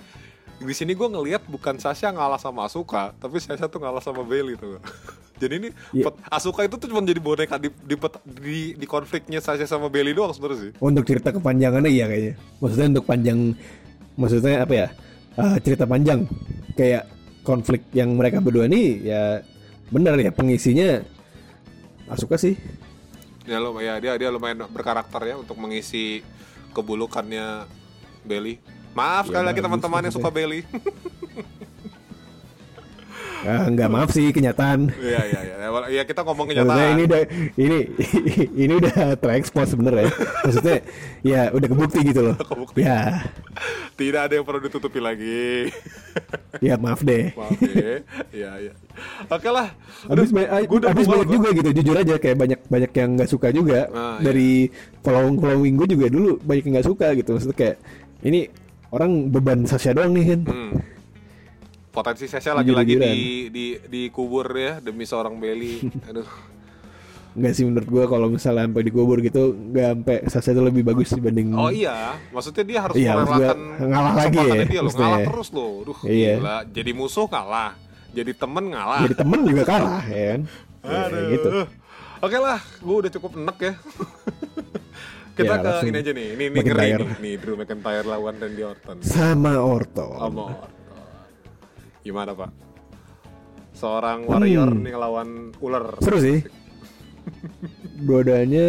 di 0.55 0.71
sini 0.71 0.93
gue 0.93 1.03
ngelihat 1.05 1.43
bukan 1.45 1.75
Sasha 1.75 2.07
ngalah 2.09 2.37
sama 2.37 2.63
Asuka, 2.63 3.11
tapi 3.13 3.37
Sasha 3.37 3.65
tuh 3.65 3.77
ngalah 3.77 3.99
sama 3.99 4.21
Bailey 4.21 4.55
tuh. 4.55 4.79
Jadi 5.35 5.53
ini 5.57 5.69
Iya. 5.91 6.07
pet- 6.07 6.21
Asuka 6.29 6.63
itu 6.63 6.79
tuh 6.79 6.87
cuma 6.87 7.03
jadi 7.03 7.19
boneka 7.19 7.59
di 7.59 7.67
di, 7.67 7.95
pet- 7.95 8.23
di, 8.23 8.71
di 8.71 8.87
konfliknya 8.87 9.43
Sasha 9.43 9.65
sama 9.65 9.91
Bailey 9.91 10.15
doang 10.15 10.31
sebenarnya 10.31 10.59
sih. 10.61 10.71
Untuk 10.79 11.03
cerita 11.03 11.29
kepanjangannya 11.29 11.91
iya 11.91 12.07
kayaknya. 12.07 12.33
Maksudnya 12.57 12.87
untuk 12.89 13.05
panjang 13.05 13.39
maksudnya 14.15 14.63
apa 14.63 14.73
ya? 14.73 14.87
Ah, 15.35 15.59
cerita 15.59 15.83
panjang 15.83 16.23
kayak 16.71 17.03
konflik 17.45 17.85
yang 17.93 18.17
mereka 18.17 18.41
berdua 18.41 18.65
nih 18.65 19.05
ya 19.05 19.23
benar 19.93 20.17
ya 20.17 20.33
pengisinya 20.33 21.05
Asuka 22.05 22.37
sih. 22.37 22.53
Ya 23.45 23.57
lo 23.57 23.73
ya 23.81 23.97
dia 23.97 24.13
dia 24.17 24.29
lumayan 24.29 24.65
berkarakter 24.69 25.21
ya 25.25 25.35
untuk 25.41 25.57
mengisi 25.57 26.21
kebulukannya 26.73 27.65
Bailey. 28.25 28.61
Maaf 28.93 29.29
Ya, 29.29 29.37
sekali 29.37 29.45
lagi 29.49 29.61
teman-teman 29.61 30.05
yang 30.05 30.13
suka 30.13 30.29
Bailey. 30.29 30.61
Ah, 33.45 33.63
enggak 33.65 33.87
maaf 33.87 34.09
sih 34.09 34.29
kenyataan. 34.29 34.89
Iya 34.91 35.21
iya 35.23 35.39
iya. 35.43 35.55
Ya 35.87 36.03
kita 36.03 36.21
ngomong 36.21 36.49
Maksudnya 36.49 36.65
kenyataan. 36.65 36.91
ini 36.91 37.03
udah 37.03 37.21
ini 37.55 37.79
ini 38.63 38.73
udah 38.75 38.95
terekspos 39.15 39.69
sebenarnya. 39.69 40.09
Maksudnya 40.41 40.77
ya 41.21 41.41
udah 41.49 41.67
kebukti 41.67 41.99
gitu 42.03 42.21
loh. 42.23 42.35
Kebukti. 42.35 42.81
Ya, 42.81 43.21
Tidak 43.93 44.21
ada 44.21 44.33
yang 44.33 44.43
perlu 44.43 44.59
ditutupi 44.59 44.97
lagi. 44.97 45.69
ya 46.59 46.75
maaf 46.75 46.99
deh. 46.99 47.31
Maaf 47.31 47.53
ya. 47.61 48.01
Iya 48.31 48.51
iya. 48.61 48.73
Oke 49.27 49.47
lah. 49.47 49.71
Habis, 50.05 50.29
ba- 50.31 50.49
banyak 50.49 51.27
gua. 51.27 51.35
juga 51.35 51.49
gitu 51.53 51.69
jujur 51.73 51.95
aja 51.95 52.15
kayak 52.15 52.37
banyak 52.37 52.59
banyak 52.65 52.91
yang 52.93 53.09
nggak 53.13 53.27
suka 53.27 53.47
juga 53.49 53.87
Ah, 53.89 54.17
dari 54.17 54.71
following 54.99 55.35
following 55.35 55.73
gue 55.75 55.87
juga 55.89 56.05
dulu 56.07 56.39
banyak 56.39 56.63
yang 56.63 56.73
nggak 56.75 56.87
suka 56.87 57.07
gitu 57.13 57.29
maksudnya 57.31 57.53
kayak 57.55 57.75
ini 58.21 58.47
orang 58.89 59.27
beban 59.27 59.63
Sasha 59.63 59.91
doang 59.91 60.11
nih 60.11 60.25
kan 60.29 60.41
Hmm. 60.45 60.71
Potensi 61.95 62.27
Sasha 62.27 62.51
lagi-lagi 62.51 62.93
di 62.93 63.15
di 63.47 63.65
dikubur 63.81 64.51
ya 64.51 64.77
demi 64.77 65.03
seorang 65.03 65.35
Bailey. 65.35 65.79
Aduh. 66.11 66.27
nggak 67.35 67.51
sih 67.51 67.63
menurut 67.63 67.83
gue 67.85 68.03
kalau 68.05 68.31
misalnya 68.31 68.63
sampai 68.63 68.79
dikubur 68.81 69.19
gitu 69.19 69.51
nggak 69.51 69.87
sampai 69.93 70.17
Sasha 70.25 70.51
itu 70.51 70.61
lebih 70.61 70.83
bagus 70.83 71.11
dibanding 71.11 71.51
Oh 71.51 71.67
iya, 71.67 72.15
maksudnya 72.29 72.63
dia 72.63 72.79
harus 72.81 72.95
Iya, 72.95 73.11
merelakan 73.13 73.59
ngalah 73.81 74.13
lagi 74.13 74.37
ya, 74.39 74.63
dia 74.65 74.79
loh, 74.79 74.93
ngalah 74.93 75.19
terus 75.21 75.49
loh. 75.51 75.71
Duh, 75.83 75.99
Iya. 76.05 76.33
gila. 76.39 76.57
Jadi 76.69 76.91
musuh 76.91 77.27
ngalah, 77.27 77.75
jadi 78.11 78.31
temen 78.31 78.63
ngalah. 78.69 79.03
jadi 79.03 79.15
temen 79.17 79.39
juga 79.43 79.63
kalah 79.65 80.03
ya 80.05 80.25
kan 80.31 80.41
Ya, 80.85 80.99
Aduh. 81.01 81.27
gitu 81.27 81.49
Oke 82.21 82.37
lah, 82.39 82.59
gue 82.77 82.95
udah 82.95 83.11
cukup 83.11 83.31
enek 83.35 83.57
ya. 83.59 83.73
Kita 85.35 85.51
Ya, 85.51 85.55
ke 85.59 85.71
ini 85.83 85.97
aja 85.99 86.11
nih, 86.15 86.27
ini, 86.31 86.43
ini 86.47 86.59
ngeri 86.63 86.89
nih, 86.95 87.11
nih 87.19 87.33
Drew 87.35 87.59
McIntyre 87.59 88.07
lawan 88.07 88.39
Randy 88.39 88.63
Orton. 88.63 89.03
sama 89.03 89.59
Orton 89.59 90.15
Sama 90.15 90.41
Orton. 90.47 90.71
Gimana 92.05 92.31
pak? 92.31 92.49
Seorang 93.73 94.23
warrior 94.23 94.69
Hmm. 94.69 94.85
nih 94.85 94.95
lawan 94.95 95.29
ular. 95.59 95.97
seru 95.99 96.17
sih 96.17 96.39
dua-duanya 98.07 98.67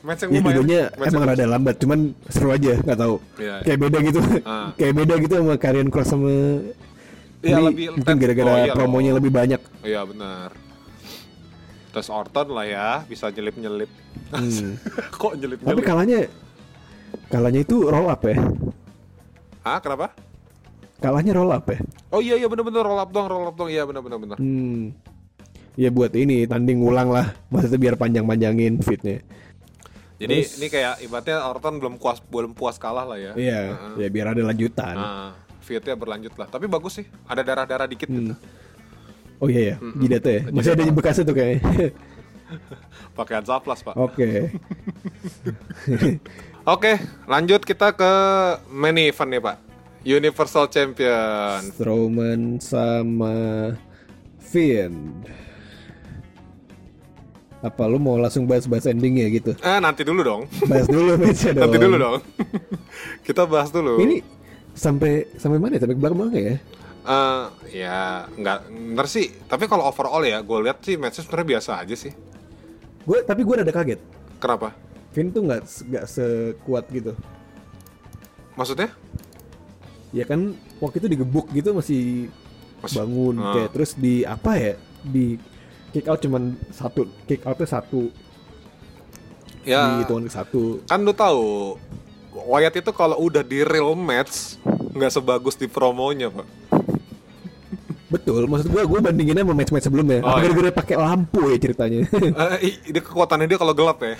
Match 0.00 0.22
yang 0.22 0.30
ya 0.32 0.40
lumayan. 0.40 0.66
match 0.96 1.10
emang 1.10 1.24
rada 1.26 1.46
lambat 1.46 1.74
cuman 1.76 1.98
seru 2.26 2.48
aja 2.48 2.78
nggak 2.78 2.94
tahu 2.96 3.14
Iya, 3.36 3.52
iya. 3.52 3.54
kayak 3.60 3.78
beda 3.80 3.98
gitu 4.02 4.18
Ah. 4.42 4.70
kayak 4.74 4.94
beda 4.94 5.14
gitu 5.18 5.34
sama 5.36 5.54
Karrion 5.56 5.90
Cross 5.90 6.08
sama 6.08 6.32
Iya, 7.36 7.52
ini 7.52 7.62
lebih 7.64 7.86
mungkin 7.92 8.16
gara-gara 8.16 8.48
Oh, 8.48 8.56
iya 8.56 8.64
loh. 8.64 8.74
promonya 8.74 9.12
lebih 9.12 9.30
banyak 9.30 9.60
Iya 9.82 10.00
benar. 10.02 10.50
Terus 11.88 12.08
Orton 12.08 12.48
lah 12.50 12.66
ya, 12.66 12.88
bisa 13.02 13.30
nyelip-nyelip. 13.30 13.88
Hmm. 14.28 14.76
Kok 15.16 15.32
tapi 15.32 15.38
nyelip-nyelip? 15.38 15.80
kalahnya 15.82 16.18
kalahnya 17.26 17.60
itu 17.62 17.76
roll 17.84 18.06
up 18.06 18.20
ya 18.20 18.36
Hah, 19.60 19.78
kenapa? 19.78 20.10
Kalahnya 20.98 21.32
roll 21.32 21.50
up 21.50 21.66
ya 21.66 21.78
Oh 22.08 22.18
iya 22.18 22.34
iya 22.34 22.46
benar-benar 22.46 22.82
roll 22.82 22.96
up 22.96 23.10
dong, 23.10 23.26
roll 23.26 23.44
up 23.44 23.54
dong. 23.54 23.66
Iya 23.66 23.82
benar-benar 23.82 24.18
benar. 24.18 24.36
hmm. 24.36 24.96
ya 25.74 25.88
buat 25.88 26.12
ini 26.12 26.44
tanding 26.44 26.80
ulang 26.80 27.08
lah 27.08 27.36
maksudnya 27.46 27.76
biar 27.78 27.94
panjang-panjangin 27.94 28.80
fitnya 28.80 29.20
Jadi 30.16 30.32
Terus- 30.40 30.56
ini 30.56 30.66
kayak 30.66 30.94
ibaratnya 31.00 31.44
Orton 31.44 31.76
belum 31.76 31.94
puas 31.96 32.18
belum 32.22 32.52
puas 32.52 32.76
kalah 32.76 33.04
lah 33.04 33.16
ya. 33.16 33.32
iya 33.34 33.60
Heeh. 33.70 33.92
ya 33.98 34.08
biar 34.08 34.26
ada 34.28 34.40
lanjutan 34.42 34.96
Nah, 34.96 35.30
feudnya 35.60 35.92
berlanjut 35.92 36.32
lah. 36.32 36.46
Tapi 36.46 36.64
bagus 36.64 36.96
sih, 36.96 37.06
ada 37.24 37.42
darah-darah 37.42 37.84
dikit 37.84 38.08
gitu. 38.08 38.32
oh 39.36 39.48
iya 39.48 39.74
ya 39.74 39.76
jidatnya 39.94 40.32
ya 40.32 40.42
masih 40.48 40.70
ada 40.72 40.88
bekasnya 40.88 41.24
tuh 41.24 41.36
kayaknya 41.36 41.60
Pakaian 43.18 43.42
saplas, 43.42 43.80
Pak. 43.82 43.92
oke 43.92 44.30
Oke, 46.66 46.98
lanjut 47.26 47.62
kita 47.62 47.92
ke 47.92 48.10
main 48.68 48.96
event 48.98 49.30
nih, 49.30 49.38
Pak. 49.40 49.56
Universal 50.06 50.70
Champion. 50.70 51.66
Strowman 51.74 52.62
sama 52.62 53.34
Finn. 54.38 55.26
Apa 57.58 57.90
lu 57.90 57.98
mau 57.98 58.14
langsung 58.14 58.46
bahas-bahas 58.46 58.86
endingnya 58.86 59.26
gitu? 59.34 59.58
Eh, 59.58 59.78
nanti 59.82 60.06
dulu 60.06 60.22
dong. 60.22 60.42
Bahas 60.70 60.86
dulu 60.86 61.10
matchnya 61.20 61.58
dong. 61.58 61.62
nanti 61.66 61.76
dulu 61.82 61.96
dong. 61.98 62.16
kita 63.26 63.42
bahas 63.50 63.74
dulu. 63.74 63.98
Ini 63.98 64.22
sampai 64.78 65.26
sampai 65.34 65.58
mana? 65.58 65.74
ya? 65.74 65.82
Sampai 65.82 65.98
belakang 65.98 66.18
belakang 66.22 66.38
ya? 66.38 66.56
Eh, 67.06 67.44
ya 67.82 67.98
nggak 68.30 68.58
bener 68.70 69.06
sih. 69.10 69.34
Tapi 69.50 69.66
kalau 69.66 69.90
overall 69.90 70.22
ya, 70.22 70.38
gue 70.38 70.58
lihat 70.70 70.86
sih 70.86 70.94
matchnya 70.94 71.26
sebenarnya 71.26 71.58
biasa 71.58 71.70
aja 71.82 71.96
sih. 71.98 72.14
Gue 73.02 73.26
tapi 73.26 73.42
gue 73.42 73.54
ada 73.58 73.74
kaget. 73.74 73.98
Kenapa? 74.38 74.70
Finn 75.10 75.34
tuh 75.34 75.42
nggak 75.42 75.66
nggak 75.66 76.04
sekuat 76.06 76.86
gitu. 76.94 77.10
Maksudnya? 78.54 78.94
Ya 80.10 80.22
kan 80.22 80.52
waktu 80.76 80.98
itu 80.98 81.08
digebuk 81.08 81.50
gitu 81.50 81.72
masih 81.72 82.30
bangun 82.86 83.34
Ah. 83.36 83.52
kayak 83.52 83.70
terus 83.70 83.92
di 83.92 84.22
apa 84.22 84.54
ya? 84.54 84.74
Di 85.00 85.38
kick 85.90 86.06
out 86.06 86.18
cuman 86.18 86.42
satu, 86.70 87.08
kick 87.24 87.42
outnya 87.42 87.64
satu, 87.64 88.12
Ya. 89.62 89.96
di 89.96 90.04
ke 90.04 90.28
satu. 90.28 90.84
kan 90.84 91.00
lu 91.00 91.10
tahu 91.10 91.74
Wyatt 92.36 92.76
itu 92.76 92.92
kalau 92.92 93.16
udah 93.18 93.40
di 93.40 93.64
real 93.64 93.94
match 93.94 94.60
nggak 94.92 95.08
sebagus 95.10 95.54
di 95.54 95.66
promonya 95.66 96.28
pak 96.28 96.44
Betul, 98.06 98.46
maksud 98.46 98.68
gua 98.68 98.84
gua 98.84 99.00
bandinginnya 99.02 99.42
sama 99.42 99.50
match-match 99.52 99.82
sebelumnya. 99.82 100.22
Oh, 100.22 100.38
iya. 100.38 100.46
gara-gara 100.46 100.70
pakai 100.70 100.94
lampu 100.94 101.42
ya 101.48 101.58
ceritanya. 101.58 102.06
Eh, 102.54 102.58
i- 102.62 102.80
dia 102.86 103.02
kekuatannya 103.02 103.50
dia 103.50 103.58
kalau 103.58 103.74
gelap 103.74 103.98
ya 103.98 104.14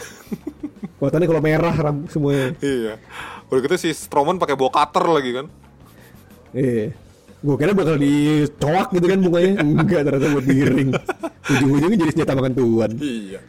Kekuatannya 0.97 1.27
kalau 1.29 1.39
merah 1.41 1.71
ram 1.73 1.97
semuanya. 2.09 2.57
iya 2.59 2.99
udah 3.47 3.61
gitu 3.63 3.77
si 3.79 3.93
Strowman 3.93 4.41
pakai 4.41 4.57
bawa 4.57 4.73
cutter 4.73 5.07
lagi 5.07 5.31
kan 5.33 5.47
Iya. 6.57 6.89
Gue 7.45 7.55
kira 7.61 7.77
bakal 7.77 8.01
dicoak 8.01 8.89
gitu 8.91 9.07
kan 9.07 9.19
mukanya. 9.21 9.53
Enggak 9.61 10.01
ternyata 10.09 10.27
buat 10.33 10.47
digiring. 10.49 10.91
Ujung-ujungnya 11.47 11.97
jadi 12.01 12.11
senjata 12.17 12.33
makan 12.35 12.55
tuan. 12.57 12.91
iya 12.99 13.41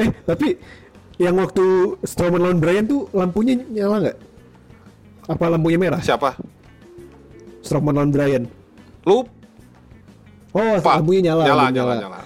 Eh, 0.00 0.08
tapi 0.24 0.56
yang 1.20 1.36
waktu 1.36 1.94
Strowman 2.00 2.40
lawan 2.40 2.58
Bryan 2.58 2.88
tuh 2.88 3.06
lampunya 3.12 3.60
nyala 3.60 4.08
nggak? 4.08 4.18
Apa 5.28 5.44
lampunya 5.52 5.76
merah? 5.76 6.00
siapa 6.00 6.34
Strowman 7.60 7.92
lawan 7.94 8.10
Bryan. 8.10 8.48
lu 9.04 9.28
Oh, 10.50 10.74
Pak 10.82 10.98
lampunya 10.98 11.30
nyala, 11.30 11.42
nyala 11.46 11.62
lampunya 11.62 11.76
nyala 11.78 11.94
nyala. 11.94 12.00
nyala 12.02 12.20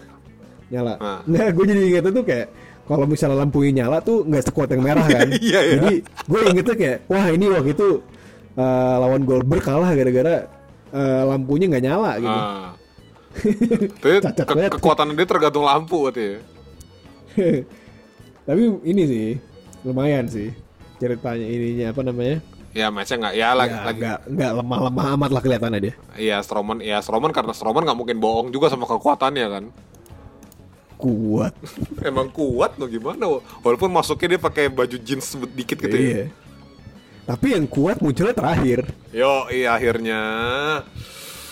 Nyala. 0.73 0.95
Nah. 0.97 1.21
Nah, 1.29 1.47
gue 1.53 1.65
jadi 1.69 1.81
ingetnya 1.85 2.13
tuh 2.15 2.25
kayak 2.25 2.47
kalau 2.89 3.05
misalnya 3.05 3.37
lampunya 3.45 3.85
nyala 3.85 4.01
tuh 4.01 4.25
nggak 4.25 4.45
sekuat 4.49 4.69
yang 4.73 4.81
merah 4.81 5.05
kan. 5.05 5.29
Iya, 5.45 5.61
iya. 5.61 5.73
Jadi 5.77 5.93
gue 6.25 6.41
ingetnya 6.49 6.75
kayak 6.79 6.99
wah 7.05 7.27
ini 7.29 7.45
waktu 7.53 7.71
itu 7.77 7.89
eh, 8.55 8.95
lawan 8.99 9.23
Goldberg 9.23 9.61
kalah 9.61 9.91
gara-gara 9.91 10.47
eh, 10.91 11.23
lampunya 11.27 11.67
nggak 11.67 11.85
nyala 11.85 12.11
gitu. 12.19 12.31
ah. 12.31 12.71
Tapi 13.99 14.23
ke- 14.31 14.79
kekuatan 14.79 15.11
dia 15.13 15.27
tergantung 15.27 15.67
lampu 15.67 16.07
berarti 16.07 16.23
ya. 16.23 16.39
Tapi 18.47 18.63
ini 18.85 19.03
sih 19.05 19.29
lumayan 19.83 20.31
sih 20.31 20.55
ceritanya 20.97 21.43
ininya 21.43 21.87
apa 21.91 22.01
namanya? 22.03 22.39
Ya 22.75 22.91
matchnya 22.91 23.17
nggak 23.23 23.35
ya 23.35 23.49
lagi 23.55 23.71
Ya, 23.71 23.83
lagi 23.83 23.99
nggak 24.03 24.19
nggak 24.35 24.53
lemah-lemah 24.59 25.07
amat 25.15 25.31
lah 25.31 25.43
kelihatannya 25.43 25.81
dia. 25.81 25.95
Iya 26.15 26.43
Strowman, 26.43 26.79
ya 26.79 26.99
Strowman 26.99 27.31
karena 27.31 27.55
Strowman 27.55 27.87
nggak 27.87 27.99
mungkin 27.99 28.19
bohong 28.19 28.49
juga 28.51 28.67
sama 28.67 28.87
kekuatannya 28.87 29.47
kan. 29.47 29.65
Kuat. 30.95 31.55
Emang 32.09 32.31
kuat 32.31 32.79
loh 32.79 32.87
gimana? 32.87 33.43
Walaupun 33.63 33.91
masuknya 33.91 34.35
dia 34.35 34.41
pakai 34.41 34.71
baju 34.71 34.97
jeans 34.97 35.35
dikit 35.55 35.79
gitu 35.79 35.95
ya. 35.95 36.27
Tapi 37.25 37.57
yang 37.57 37.65
kuat 37.65 38.05
munculnya 38.05 38.37
terakhir. 38.37 38.85
Yo, 39.09 39.49
iya 39.49 39.75
akhirnya. 39.75 40.21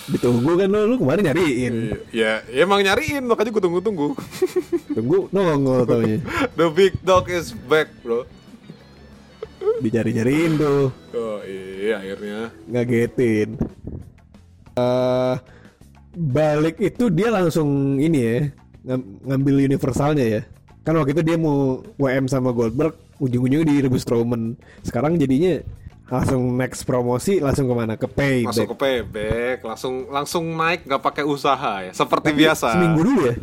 Ditunggu 0.05 0.59
kan 0.59 0.69
lo, 0.69 0.85
lu 0.85 1.01
kemarin 1.01 1.33
nyariin. 1.33 1.75
Ya, 2.13 2.45
ya 2.45 2.67
emang 2.67 2.85
nyariin 2.85 3.25
makanya 3.25 3.51
gue 3.51 3.63
tunggu-tunggu. 3.63 4.09
Tunggu 4.97 5.33
nongol 5.33 5.89
taunya. 5.89 6.19
The 6.59 6.69
big 6.69 7.01
dog 7.01 7.33
is 7.33 7.57
back, 7.71 7.89
bro. 8.05 8.29
Dicari-cariin 9.81 10.59
tuh. 10.59 10.91
Oh 11.15 11.39
iya 11.47 12.03
akhirnya. 12.03 12.51
ngagetin. 12.67 13.57
eh 14.73 15.37
balik 16.13 16.81
itu 16.81 17.09
dia 17.09 17.29
langsung 17.29 17.97
ini 17.97 18.19
ya 18.19 18.37
ngam- 18.85 19.09
ngambil 19.25 19.55
universalnya 19.71 20.25
ya. 20.27 20.43
Kan 20.83 20.99
waktu 20.99 21.15
itu 21.15 21.23
dia 21.23 21.39
mau 21.39 21.79
WM 21.95 22.27
sama 22.27 22.51
Goldberg, 22.51 22.99
ujung-ujungnya 23.23 23.63
direbus 23.65 24.03
Strowman. 24.03 24.59
Sekarang 24.83 25.15
jadinya 25.15 25.63
langsung 26.11 26.43
next 26.59 26.83
promosi 26.83 27.39
langsung 27.39 27.71
ke 27.71 27.75
mana? 27.75 27.95
Ke 27.95 28.11
Payback. 28.11 28.51
Masuk 28.51 28.67
ke 28.75 28.77
payback, 28.77 29.59
langsung 29.63 29.95
langsung 30.11 30.45
naik 30.53 30.85
nggak 30.85 31.01
pakai 31.01 31.25
usaha 31.25 31.87
ya, 31.87 31.93
seperti 31.95 32.35
biasa. 32.35 32.75
Seminggu 32.75 33.01
dulu 33.01 33.21
ya. 33.31 33.35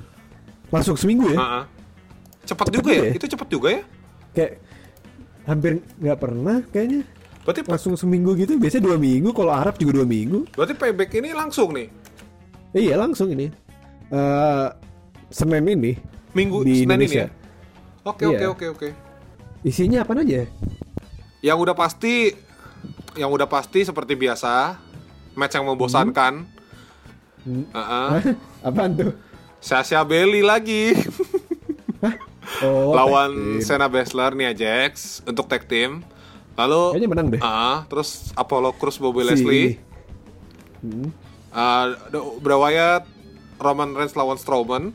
Langsung 0.69 0.95
seminggu 0.99 1.31
ya. 1.33 1.37
Ha-ha. 1.39 1.61
Cepat 2.43 2.65
Cepet 2.67 2.75
juga 2.75 2.89
ya? 2.91 2.97
juga 2.99 3.07
ya? 3.07 3.13
Itu 3.15 3.25
cepat 3.25 3.47
juga 3.47 3.67
ya? 3.71 3.81
Kayak 4.35 4.51
hampir 5.47 5.71
nggak 5.97 6.17
pernah 6.19 6.57
kayaknya. 6.69 7.01
Berarti 7.39 7.61
Langsung 7.65 7.95
seminggu 7.97 8.37
gitu. 8.37 8.53
Biasanya 8.61 8.83
dua 8.85 8.97
minggu. 9.01 9.33
Kalau 9.33 9.49
Arab 9.49 9.73
juga 9.81 10.03
dua 10.03 10.05
minggu. 10.05 10.45
berarti 10.53 10.75
payback 10.77 11.09
ini 11.17 11.33
langsung 11.33 11.73
nih. 11.73 11.87
Iya 12.75 12.99
langsung 12.99 13.33
ini. 13.33 13.49
eh 14.09 14.67
Senin 15.29 15.61
ini 15.65 15.93
Minggu 16.33 16.65
di 16.65 16.81
Senin 16.81 16.97
ini 17.01 17.05
Indonesia. 17.05 17.25
ya? 17.25 17.29
Oke 18.05 18.23
oke 18.25 18.37
Iya. 18.41 18.49
oke 18.49 18.65
oke. 18.77 18.89
Isinya 19.61 20.03
apa 20.03 20.15
aja? 20.15 20.47
Yang 21.39 21.57
udah 21.59 21.75
pasti 21.75 22.31
yang 23.13 23.29
udah 23.29 23.45
pasti 23.45 23.83
seperti 23.83 24.15
biasa 24.15 24.79
match 25.33 25.53
yang 25.53 25.67
membosankan. 25.67 26.47
Hmm. 27.41 27.63
Heeh. 27.69 28.35
Apaan 28.67 28.91
tuh? 28.93 29.11
Sasha 29.59 29.99
Bailey 30.01 30.39
lagi 30.39 30.95
Oh, 32.59 32.91
lawan 32.91 33.29
tag 33.29 33.39
team. 33.39 33.61
Shayna 33.61 33.87
Baszler 33.87 34.31
Nia 34.33 34.51
Jax 34.51 35.19
untuk 35.21 35.45
tag 35.45 35.63
team. 35.63 36.01
Lalu 36.55 36.81
Kayaknya 36.91 37.09
menang 37.09 37.27
deh. 37.29 37.39
Ah, 37.39 37.87
terus 37.87 38.31
Apollo 38.33 38.75
Crews 38.75 38.97
Bobby 38.97 39.21
Si- 39.21 39.27
Leslie, 39.29 39.67
Hmm, 40.79 41.11
The- 42.09 42.39
Bray 42.39 42.55
Wyatt, 42.57 43.03
Roman 43.57 43.91
Reigns 43.91 44.11
lawan 44.13 44.35
Strowman, 44.35 44.91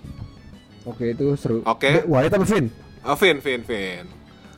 Oke 0.83 1.12
itu 1.12 1.33
seru. 1.35 1.65
Oke. 1.65 2.05
Be- 2.05 2.07
Wyatt 2.07 2.33
apa 2.35 2.45
Finn? 2.45 2.69
ah, 3.01 3.17
Finn, 3.17 3.41
Finn, 3.41 3.62
Finn. 3.62 4.05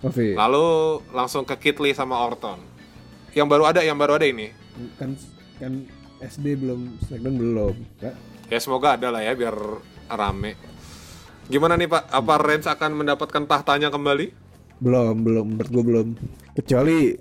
Finn. 0.05 0.37
Lalu 0.37 0.67
langsung 1.11 1.43
ke 1.43 1.57
Kit 1.57 1.79
Lee 1.79 1.93
sama 1.93 2.21
Orton. 2.21 2.61
Yang 3.33 3.47
baru 3.49 3.65
ada, 3.69 3.81
yang 3.81 3.97
baru 3.97 4.17
ada 4.17 4.27
ini. 4.27 4.53
kan 4.97 5.17
kan 5.57 5.73
SD 6.21 6.57
belum, 6.57 7.01
Smackdown 7.05 7.37
belum. 7.37 7.75
Nggak? 8.01 8.15
Ya 8.47 8.59
semoga 8.61 8.97
ada 8.97 9.09
lah 9.09 9.21
ya 9.21 9.33
biar 9.33 9.57
rame. 10.07 10.57
Gimana 11.47 11.75
nih 11.75 11.87
Pak? 11.87 12.11
Apa 12.11 12.35
Reigns 12.39 12.67
akan 12.67 12.91
mendapatkan 12.97 13.43
tahtanya 13.45 13.89
kembali? 13.89 14.33
Belum, 14.79 15.17
belum. 15.21 15.47
Menurut 15.57 15.71
gua 15.71 15.85
belum. 15.85 16.09
Kecuali 16.53 17.17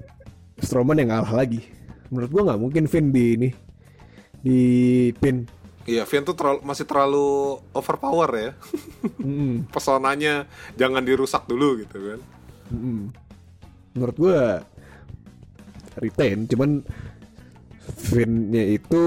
Strowman 0.58 1.00
yang 1.00 1.12
kalah 1.12 1.44
lagi. 1.44 1.62
Menurut 2.12 2.30
gua 2.32 2.42
nggak 2.52 2.62
mungkin 2.62 2.84
Finn 2.88 3.12
di 3.12 3.26
ini 3.36 3.50
di 4.42 4.60
pin. 5.18 5.50
Iya, 5.86 6.06
Finn 6.06 6.26
tuh 6.26 6.34
terlalu- 6.34 6.62
masih 6.62 6.86
terlalu 6.86 7.58
overpower 7.74 8.30
ya. 8.34 8.52
Mm-mm, 9.22 9.66
Pesonanya 9.74 10.46
jangan 10.74 11.02
dirusak 11.02 11.46
dulu 11.46 11.82
gitu 11.82 11.98
kan. 12.14 12.20
Mm-mm. 12.72 13.12
Menurut 13.96 14.16
gua 14.20 14.64
retain, 16.00 16.44
cuman 16.48 16.84
Finn-nya 17.86 18.76
itu 18.76 19.06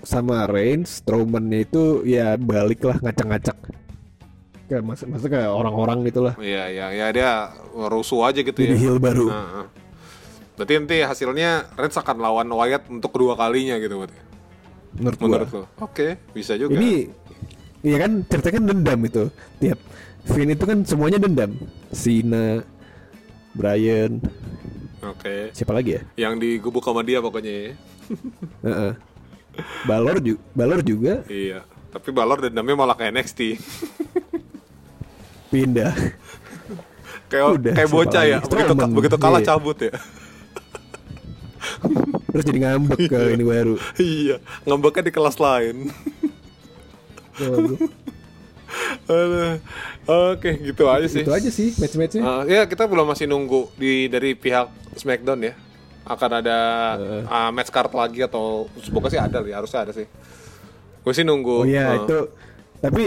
sama 0.00 0.48
Reigns, 0.48 1.04
Strowman-nya 1.04 1.68
itu 1.68 2.02
ya 2.08 2.34
balik 2.40 2.80
lah 2.82 2.96
ngacak-ngacak. 2.98 3.56
Kayak 4.70 4.82
mas, 4.86 5.02
maksudnya 5.02 5.42
kayak 5.42 5.50
orang-orang 5.50 5.98
gitu 6.08 6.20
lah. 6.24 6.34
Iya, 6.40 6.64
iya, 6.70 6.86
ya 6.94 7.06
dia 7.12 7.30
rusuh 7.74 8.24
aja 8.26 8.40
gitu 8.40 8.56
Jadi 8.56 8.74
ya. 8.74 8.80
heel 8.88 8.98
baru. 9.02 9.26
Nah, 9.28 9.66
berarti 10.56 10.72
nanti 10.78 10.96
hasilnya 11.04 11.70
Reigns 11.76 11.98
akan 11.98 12.16
lawan 12.18 12.48
Wyatt 12.48 12.88
untuk 12.88 13.10
kedua 13.12 13.34
kalinya 13.36 13.76
gitu 13.78 14.00
berarti. 14.00 14.18
Menurut 14.96 15.18
gua. 15.18 15.28
Menurut 15.28 15.50
lo? 15.52 15.64
Oke, 15.84 16.18
bisa 16.32 16.56
juga. 16.56 16.78
Ini 16.78 17.20
Iya 17.80 17.96
kan 17.96 18.12
ceritanya 18.28 18.54
kan 18.60 18.64
dendam 18.68 19.00
itu. 19.08 19.24
Tiap 19.56 19.78
Finn 20.24 20.50
itu 20.50 20.64
kan 20.64 20.78
semuanya 20.84 21.16
dendam. 21.16 21.56
Cena, 21.90 22.62
Brian, 23.52 24.20
Oke. 25.02 25.50
siapa 25.50 25.72
lagi 25.72 25.96
ya? 25.96 26.02
Yang 26.28 26.34
digebuk 26.38 26.84
sama 26.84 27.00
dia 27.00 27.18
pokoknya 27.18 27.50
ya. 27.50 27.70
Heeh. 28.62 28.92
Balor 29.84 30.18
juga, 30.18 30.40
Balor 30.54 30.80
juga 30.80 31.14
Iya. 31.26 31.66
Tapi 31.90 32.08
Balor 32.10 32.46
dendamnya 32.46 32.76
malah 32.76 32.94
ke 32.94 33.10
NXT. 33.10 33.40
pindah. 35.52 35.90
kayak 37.26 37.46
Udah, 37.58 37.72
kayak 37.74 37.90
bocah 37.90 38.22
ya. 38.22 38.38
lagi? 38.38 38.46
Begitu 38.46 38.70
Strowman. 38.70 38.90
begitu 38.94 39.16
kalah 39.18 39.40
Iya. 39.42 39.48
cabut 39.50 39.78
ya. 39.82 39.92
Terus 42.30 42.44
jadi 42.46 42.58
ngambek 42.62 43.00
ke 43.10 43.18
ini 43.34 43.42
baru. 43.42 43.74
iya, 43.98 44.38
ngambeknya 44.62 45.10
di 45.10 45.12
kelas 45.12 45.36
lain. 45.38 45.90
Oke, 50.34 50.50
gitu 50.62 50.86
aja 50.86 51.06
sih. 51.06 51.22
Itu 51.22 51.34
aja 51.34 51.50
sih 51.50 51.74
match-matchnya. 51.76 52.22
Uh, 52.22 52.42
ya 52.46 52.62
kita 52.66 52.86
belum 52.86 53.06
masih 53.10 53.26
nunggu 53.26 53.70
di 53.78 54.06
dari 54.06 54.34
pihak 54.34 54.70
Smackdown 54.98 55.40
ya 55.46 55.54
akan 56.06 56.30
ada 56.42 56.58
uh, 57.28 57.50
match 57.54 57.70
card 57.70 57.92
lagi 57.92 58.24
atau 58.24 58.66
semoga 58.82 59.12
sih 59.12 59.20
ada 59.20 59.44
ya 59.46 59.62
harusnya 59.62 59.86
ada 59.86 59.92
sih 59.94 60.08
gue 61.00 61.12
sih 61.14 61.22
nunggu 61.22 61.62
Oh 61.62 61.68
iya 61.68 61.94
uh, 61.94 61.96
itu. 62.02 62.18
Tapi 62.80 63.04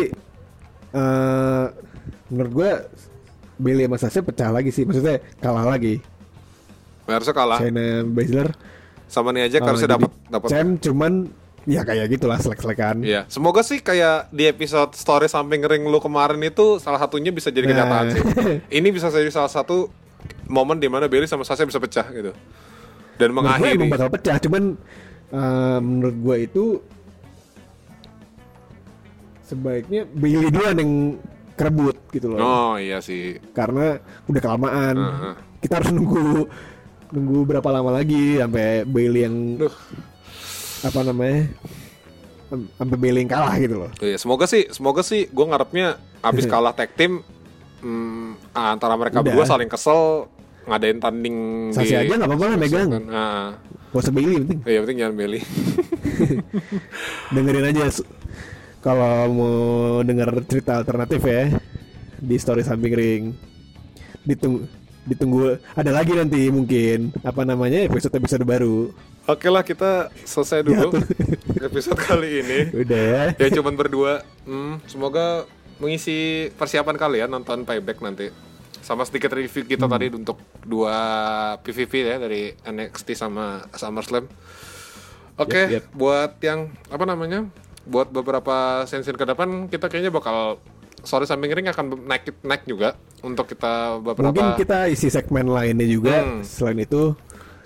eh 0.93 1.65
menurut 2.29 2.51
gua 2.53 2.71
Bailey 3.57 3.85
sama 3.85 3.97
Sasha 4.01 4.21
pecah 4.21 4.49
lagi 4.49 4.69
sih. 4.73 4.85
Maksudnya 4.85 5.21
kalah 5.41 5.65
lagi. 5.67 6.01
harusnya 7.03 7.35
kalah 7.35 7.59
Shayna 7.59 8.07
Baszler 8.07 8.55
sama 9.13 9.29
nih 9.29 9.45
aja 9.45 9.57
eh, 9.61 9.61
harusnya 9.61 9.89
dapat 9.93 10.11
dapat 10.25 10.49
champ 10.49 10.81
cuman 10.81 11.29
ya 11.65 11.81
kayak 11.81 12.07
gitulah 12.09 12.35
selek-selekan. 12.35 13.01
Iya, 13.01 13.23
semoga 13.27 13.61
sih 13.61 13.79
kayak 13.79 14.27
di 14.29 14.45
episode 14.45 14.91
story 14.93 15.25
samping 15.25 15.61
ring 15.61 15.83
lu 15.83 15.97
kemarin 15.97 16.39
itu 16.39 16.77
salah 16.77 16.97
satunya 16.97 17.29
bisa 17.29 17.47
jadi 17.47 17.65
kenyataan 17.65 18.03
Nah. 18.03 18.13
sih. 18.13 18.21
Ini 18.73 18.87
bisa 18.89 19.07
jadi 19.07 19.27
salah 19.27 19.47
satu 19.47 19.87
momen 20.45 20.75
di 20.75 20.87
mana 20.87 21.05
Bailey 21.05 21.25
sama 21.25 21.41
Sasha 21.41 21.63
bisa 21.63 21.77
pecah 21.77 22.03
gitu. 22.05 22.31
Dan 23.13 23.27
gue 23.29 23.37
mengakhiri. 23.37 23.77
emang 23.77 23.89
bakal 23.89 24.09
pecah 24.09 24.37
cuman 24.39 24.75
eh, 25.29 25.79
menurut 25.79 26.15
gue 26.15 26.37
itu 26.41 26.65
sebaiknya 29.43 30.07
Bailey 30.07 30.49
duluan 30.49 30.75
yang 30.75 30.91
kerebut 31.53 31.95
gitu 32.09 32.27
loh 32.27 32.39
Oh 32.39 32.73
iya 32.75 32.97
sih. 32.99 33.37
karena 33.51 33.99
udah 34.25 34.41
kelamaan 34.41 34.95
Heeh. 34.97 35.33
kita 35.61 35.73
harus 35.77 35.91
nunggu 35.91 36.49
nunggu 37.13 37.37
berapa 37.45 37.69
lama 37.69 37.93
lagi 37.93 38.35
sampai 38.35 38.81
Bailey 38.83 39.21
yang 39.21 39.35
Duh. 39.59 39.75
Apa 40.83 40.99
namanya 41.01 41.47
Sam- 42.51 42.69
sampai 42.77 43.09
yang 43.09 43.31
kalah 43.31 43.55
gitu 43.57 43.75
loh 43.87 43.91
Iya, 43.97 44.17
semoga 44.19 44.45
sih, 44.45 44.69
semoga 44.69 45.01
sih 45.01 45.25
gue 45.31 45.45
ngarepnya 45.47 45.97
abis 46.21 46.45
kalah 46.51 46.75
tag 46.75 46.93
team 46.93 47.23
hmm, 47.81 48.53
antara 48.53 48.93
mereka 48.99 49.19
Udah. 49.19 49.25
berdua 49.31 49.45
saling 49.47 49.71
kesel 49.71 50.27
ngadain 50.63 50.99
tanding 50.99 51.37
Sasi 51.75 51.91
aja 51.91 52.07
nggak 52.07 52.23
apa-apa 52.23 52.55
lah 52.55 52.57
megang. 52.59 52.87
Nah, 53.03 53.51
gak 53.91 53.99
usah 53.99 54.15
yang 54.15 54.47
penting 54.47 54.59
iya 54.63 54.79
penting 54.79 54.97
jangan 55.03 55.15
Bailey. 55.19 55.41
dengerin 57.35 57.67
aja 57.67 57.83
kalau 58.79 59.15
mau 59.31 59.55
denger 60.03 60.29
cerita 60.47 60.79
alternatif 60.81 61.21
ya 61.23 61.51
di 62.17 62.35
story 62.39 62.63
samping 62.63 62.95
ring 62.95 63.23
ditunggu 64.23 64.63
ditunggu 65.03 65.59
ada 65.75 65.91
lagi 65.91 66.15
nanti 66.15 66.47
mungkin 66.47 67.11
apa 67.27 67.43
namanya 67.43 67.83
episode 67.83 68.15
episode 68.15 68.47
baru 68.47 68.87
Oke 69.23 69.47
lah 69.47 69.63
kita 69.63 70.11
selesai 70.19 70.61
dulu 70.61 70.99
episode 71.67 71.95
kali 71.95 72.43
ini. 72.43 72.59
udah 72.75 73.01
ya 73.01 73.23
Ya 73.37 73.47
cuman 73.53 73.73
berdua. 73.73 74.19
Hmm, 74.43 74.83
semoga 74.83 75.47
mengisi 75.79 76.49
persiapan 76.53 76.95
kalian 76.95 77.29
nonton 77.29 77.63
payback 77.63 77.99
nanti. 77.99 78.27
Sama 78.79 79.07
sedikit 79.07 79.31
review 79.31 79.63
kita 79.63 79.87
tadi 79.87 80.11
untuk 80.11 80.35
dua 80.61 80.97
PVP 81.57 82.03
ya 82.03 82.19
dari 82.19 82.51
NXT 82.59 83.15
sama 83.15 83.63
SummerSlam. 83.71 84.27
Oke, 85.33 85.65
Yep, 85.65 85.71
yep. 85.71 85.83
buat 85.95 86.31
yang 86.39 86.59
apa 86.91 87.03
namanya? 87.03 87.47
Buat 87.83 88.11
beberapa 88.11 88.83
sensin 88.83 89.15
ke 89.15 89.23
depan 89.23 89.65
kita 89.65 89.87
kayaknya 89.87 90.11
bakal 90.11 90.59
sorry 90.99 91.23
samping 91.23 91.47
ring 91.49 91.65
akan 91.65 91.95
naik 92.03 92.31
naik 92.39 92.63
juga 92.63 92.95
untuk 93.19 93.43
kita 93.45 93.99
beberapa 93.99 94.31
mungkin 94.31 94.55
kita 94.55 94.87
isi 94.87 95.07
segmen 95.07 95.47
lainnya 95.47 95.83
juga 95.83 96.15
Hmm. 96.21 96.43
selain 96.43 96.79
itu 96.79 97.11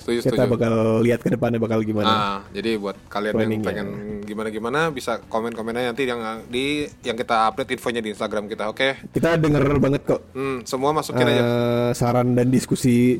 setuju 0.10 0.20
kita 0.24 0.36
setuju. 0.40 0.54
bakal 0.54 0.74
lihat 1.00 1.20
ke 1.20 1.30
depannya 1.30 1.58
bakal 1.58 1.80
gimana 1.82 2.08
Nah, 2.08 2.40
jadi 2.50 2.72
buat 2.76 2.96
kalian 3.06 3.34
yang 3.36 3.62
pengen 3.62 3.88
gimana-gimana 4.24 4.90
bisa 4.90 5.20
komen-komennya 5.22 5.92
nanti 5.92 6.04
yang 6.04 6.20
di 6.46 6.66
yang 7.02 7.14
kita 7.14 7.48
update 7.48 7.74
infonya 7.74 8.00
di 8.00 8.12
Instagram 8.12 8.46
kita, 8.46 8.68
oke? 8.68 9.10
kita 9.10 9.36
denger 9.36 9.64
banget 9.78 10.02
kok 10.04 10.22
Hmm, 10.32 10.64
semua 10.64 10.92
masukin 10.92 11.24
aja. 11.24 11.42
eh, 11.42 11.90
saran 11.92 12.32
dan 12.32 12.48
diskusi 12.48 13.20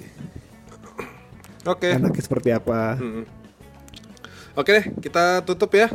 Oke. 1.64 1.92
enaknya 1.92 2.22
seperti 2.22 2.50
apa 2.50 2.96
Hmm. 2.96 3.24
Oke 4.54 4.72
deh, 4.72 4.86
kita 4.98 5.44
tutup 5.44 5.70
ya. 5.70 5.86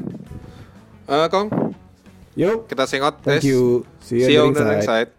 Eh, 1.05 1.27
Kong, 1.29 1.51
yuk 2.35 2.65
kita 2.65 2.85
sing 2.85 3.01
out, 3.01 3.19
thank 3.19 3.41
guys. 3.41 3.45
you 3.45 3.83
see 3.99 4.21
you, 4.21 4.27
See 4.27 4.35
you 4.35 4.45
on 4.45 4.53
the 4.53 4.63
next 4.63 4.87
side. 4.87 5.11